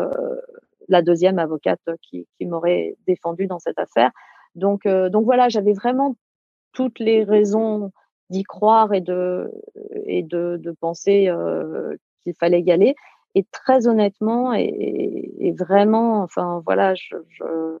la 0.87 1.01
deuxième 1.01 1.39
avocate 1.39 1.79
qui, 2.01 2.27
qui 2.37 2.45
m'aurait 2.45 2.95
défendu 3.07 3.47
dans 3.47 3.59
cette 3.59 3.79
affaire. 3.79 4.11
Donc, 4.53 4.87
donc 4.87 5.25
voilà, 5.25 5.49
j'avais 5.49 5.73
vraiment 5.73 6.15
toutes 6.73 6.99
les 6.99 7.23
raisons 7.23 7.91
d'y 8.29 8.43
croire 8.43 8.93
et 8.93 9.01
de 9.01 9.51
et 10.05 10.23
de, 10.23 10.57
de 10.57 10.71
penser 10.71 11.27
euh, 11.27 11.95
qu'il 12.23 12.33
fallait 12.35 12.61
y 12.61 12.71
aller. 12.71 12.95
et 13.35 13.43
très 13.51 13.87
honnêtement 13.87 14.53
et, 14.53 15.53
vraiment, 15.57 16.21
enfin 16.23 16.61
voilà, 16.65 16.95
je, 16.95 17.15
je 17.29 17.77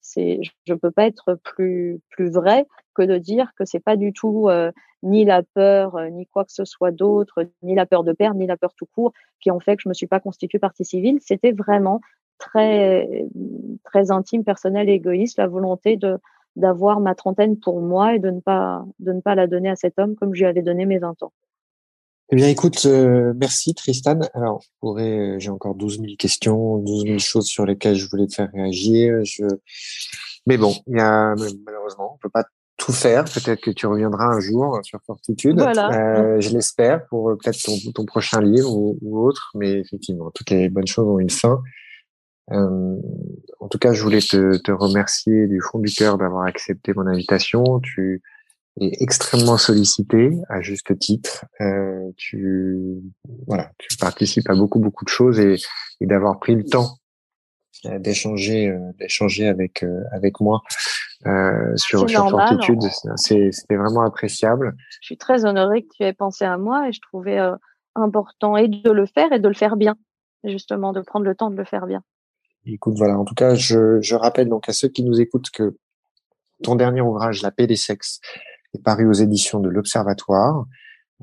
c'est, 0.00 0.40
je 0.66 0.74
peux 0.74 0.90
pas 0.90 1.06
être 1.06 1.34
plus 1.42 2.00
plus 2.10 2.30
vrai 2.30 2.66
que 2.94 3.02
de 3.02 3.18
dire 3.18 3.52
que 3.56 3.64
c'est 3.64 3.80
pas 3.80 3.96
du 3.96 4.12
tout 4.12 4.48
euh, 4.48 4.70
ni 5.02 5.24
la 5.24 5.42
peur, 5.42 5.96
euh, 5.96 6.08
ni 6.10 6.26
quoi 6.26 6.44
que 6.44 6.52
ce 6.52 6.64
soit 6.64 6.92
d'autre, 6.92 7.48
ni 7.62 7.74
la 7.74 7.86
peur 7.86 8.04
de 8.04 8.12
perdre, 8.12 8.38
ni 8.38 8.46
la 8.46 8.56
peur 8.56 8.74
tout 8.74 8.86
court, 8.86 9.12
qui 9.40 9.50
ont 9.50 9.60
fait 9.60 9.76
que 9.76 9.82
je 9.82 9.88
me 9.88 9.94
suis 9.94 10.06
pas 10.06 10.20
constituée 10.20 10.58
partie 10.58 10.84
civile. 10.84 11.18
C'était 11.20 11.52
vraiment 11.52 12.00
très 12.38 13.26
très 13.84 14.10
intime, 14.10 14.44
personnel 14.44 14.88
et 14.88 14.94
égoïste, 14.94 15.38
la 15.38 15.46
volonté 15.48 15.96
de 15.96 16.18
d'avoir 16.56 17.00
ma 17.00 17.14
trentaine 17.14 17.58
pour 17.58 17.80
moi 17.80 18.14
et 18.14 18.18
de 18.18 18.30
ne 18.30 18.40
pas 18.40 18.84
de 18.98 19.12
ne 19.12 19.20
pas 19.20 19.34
la 19.34 19.46
donner 19.46 19.68
à 19.68 19.76
cet 19.76 19.98
homme 19.98 20.16
comme 20.16 20.34
je 20.34 20.40
lui 20.40 20.46
avais 20.46 20.62
donné 20.62 20.86
mes 20.86 20.98
20 20.98 21.22
ans. 21.22 21.32
Eh 22.32 22.36
bien, 22.36 22.48
écoute, 22.48 22.86
euh, 22.86 23.34
merci 23.36 23.72
Tristan. 23.72 24.18
Alors, 24.34 24.60
euh, 24.82 25.36
j'ai 25.38 25.50
encore 25.50 25.76
12 25.76 26.00
000 26.00 26.06
questions, 26.18 26.78
12 26.78 27.04
000 27.04 27.18
choses 27.18 27.46
sur 27.46 27.64
lesquelles 27.64 27.94
je 27.94 28.08
voulais 28.08 28.26
te 28.26 28.34
faire 28.34 28.50
réagir. 28.52 29.20
Je... 29.22 29.44
Mais 30.46 30.56
bon, 30.56 30.74
il 30.88 30.96
y 30.96 31.00
a, 31.00 31.34
malheureusement, 31.64 32.14
on 32.14 32.18
peut 32.18 32.28
pas 32.28 32.42
tout 32.76 32.92
faire. 32.92 33.24
Peut-être 33.24 33.60
que 33.60 33.70
tu 33.70 33.86
reviendras 33.86 34.26
un 34.26 34.40
jour 34.40 34.78
sur 34.82 35.00
Fortitude. 35.06 35.60
Euh, 35.60 36.40
je 36.40 36.50
l'espère 36.50 37.06
pour 37.06 37.30
euh, 37.30 37.36
peut-être 37.36 37.62
ton, 37.62 37.92
ton, 37.92 38.04
prochain 38.04 38.40
livre 38.40 38.76
ou, 38.76 38.98
ou, 39.02 39.18
autre. 39.18 39.52
Mais 39.54 39.72
effectivement, 39.74 40.30
toutes 40.34 40.50
les 40.50 40.68
bonnes 40.68 40.86
choses 40.86 41.06
ont 41.06 41.18
une 41.18 41.30
fin. 41.30 41.62
Euh, 42.52 42.96
en 43.60 43.68
tout 43.68 43.78
cas, 43.78 43.92
je 43.92 44.02
voulais 44.02 44.20
te, 44.20 44.56
te 44.58 44.72
remercier 44.72 45.46
du 45.46 45.60
fond 45.60 45.78
du 45.78 45.92
cœur 45.92 46.18
d'avoir 46.18 46.46
accepté 46.46 46.92
mon 46.94 47.06
invitation. 47.06 47.80
Tu 47.80 48.22
est 48.80 49.02
extrêmement 49.02 49.56
sollicité 49.56 50.30
à 50.48 50.60
juste 50.60 50.98
titre. 50.98 51.46
Euh, 51.60 52.10
tu 52.16 53.02
voilà, 53.46 53.70
tu 53.78 53.96
participes 53.96 54.48
à 54.50 54.54
beaucoup 54.54 54.78
beaucoup 54.78 55.04
de 55.04 55.10
choses 55.10 55.40
et, 55.40 55.56
et 56.00 56.06
d'avoir 56.06 56.38
pris 56.38 56.54
le 56.54 56.64
temps 56.64 56.98
euh, 57.86 57.98
d'échanger 57.98 58.68
euh, 58.68 58.78
d'échanger 58.98 59.48
avec 59.48 59.82
euh, 59.82 60.02
avec 60.12 60.40
moi 60.40 60.62
euh, 61.26 61.74
sur 61.76 62.08
sur 62.08 62.28
Fortitude, 62.28 62.82
c'était 63.16 63.76
vraiment 63.76 64.02
appréciable. 64.02 64.74
Je 65.00 65.06
suis 65.06 65.18
très 65.18 65.44
honorée 65.46 65.82
que 65.82 65.88
tu 65.96 66.02
aies 66.04 66.12
pensé 66.12 66.44
à 66.44 66.58
moi 66.58 66.88
et 66.88 66.92
je 66.92 67.00
trouvais 67.00 67.38
important 67.94 68.56
et 68.56 68.68
de 68.68 68.90
le 68.90 69.06
faire 69.06 69.32
et 69.32 69.40
de 69.40 69.48
le 69.48 69.54
faire 69.54 69.76
bien, 69.76 69.96
justement 70.44 70.92
de 70.92 71.00
prendre 71.00 71.24
le 71.24 71.34
temps 71.34 71.50
de 71.50 71.56
le 71.56 71.64
faire 71.64 71.86
bien. 71.86 72.02
Écoute, 72.66 72.94
voilà. 72.96 73.18
En 73.18 73.24
tout 73.24 73.34
cas, 73.34 73.54
je, 73.54 74.00
je 74.00 74.14
rappelle 74.14 74.48
donc 74.48 74.68
à 74.68 74.72
ceux 74.72 74.88
qui 74.88 75.04
nous 75.04 75.20
écoutent 75.20 75.50
que 75.50 75.76
ton 76.62 76.74
dernier 76.74 77.00
ouvrage, 77.00 77.42
La 77.42 77.50
paix 77.50 77.66
des 77.66 77.76
sexes, 77.76 78.20
est 78.74 78.82
paru 78.82 79.08
aux 79.08 79.12
éditions 79.12 79.60
de 79.60 79.68
l'Observatoire. 79.68 80.66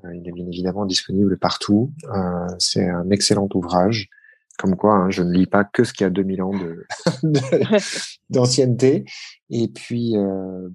Euh, 0.04 0.16
il 0.16 0.28
est 0.28 0.32
bien 0.32 0.48
évidemment 0.48 0.86
disponible 0.86 1.38
partout. 1.38 1.92
Euh, 2.06 2.48
c'est 2.60 2.88
un 2.88 3.10
excellent 3.10 3.50
ouvrage. 3.54 4.10
Comme 4.58 4.76
quoi, 4.76 4.94
hein, 4.94 5.10
je 5.10 5.24
ne 5.24 5.32
lis 5.32 5.48
pas 5.48 5.64
que 5.64 5.84
ce 5.84 5.94
qui 5.94 6.04
a 6.04 6.10
2000 6.10 6.42
ans 6.44 6.52
de 6.58 6.86
d'ancienneté. 8.30 9.06
Et 9.50 9.68
puis, 9.68 10.16
euh, 10.16 10.70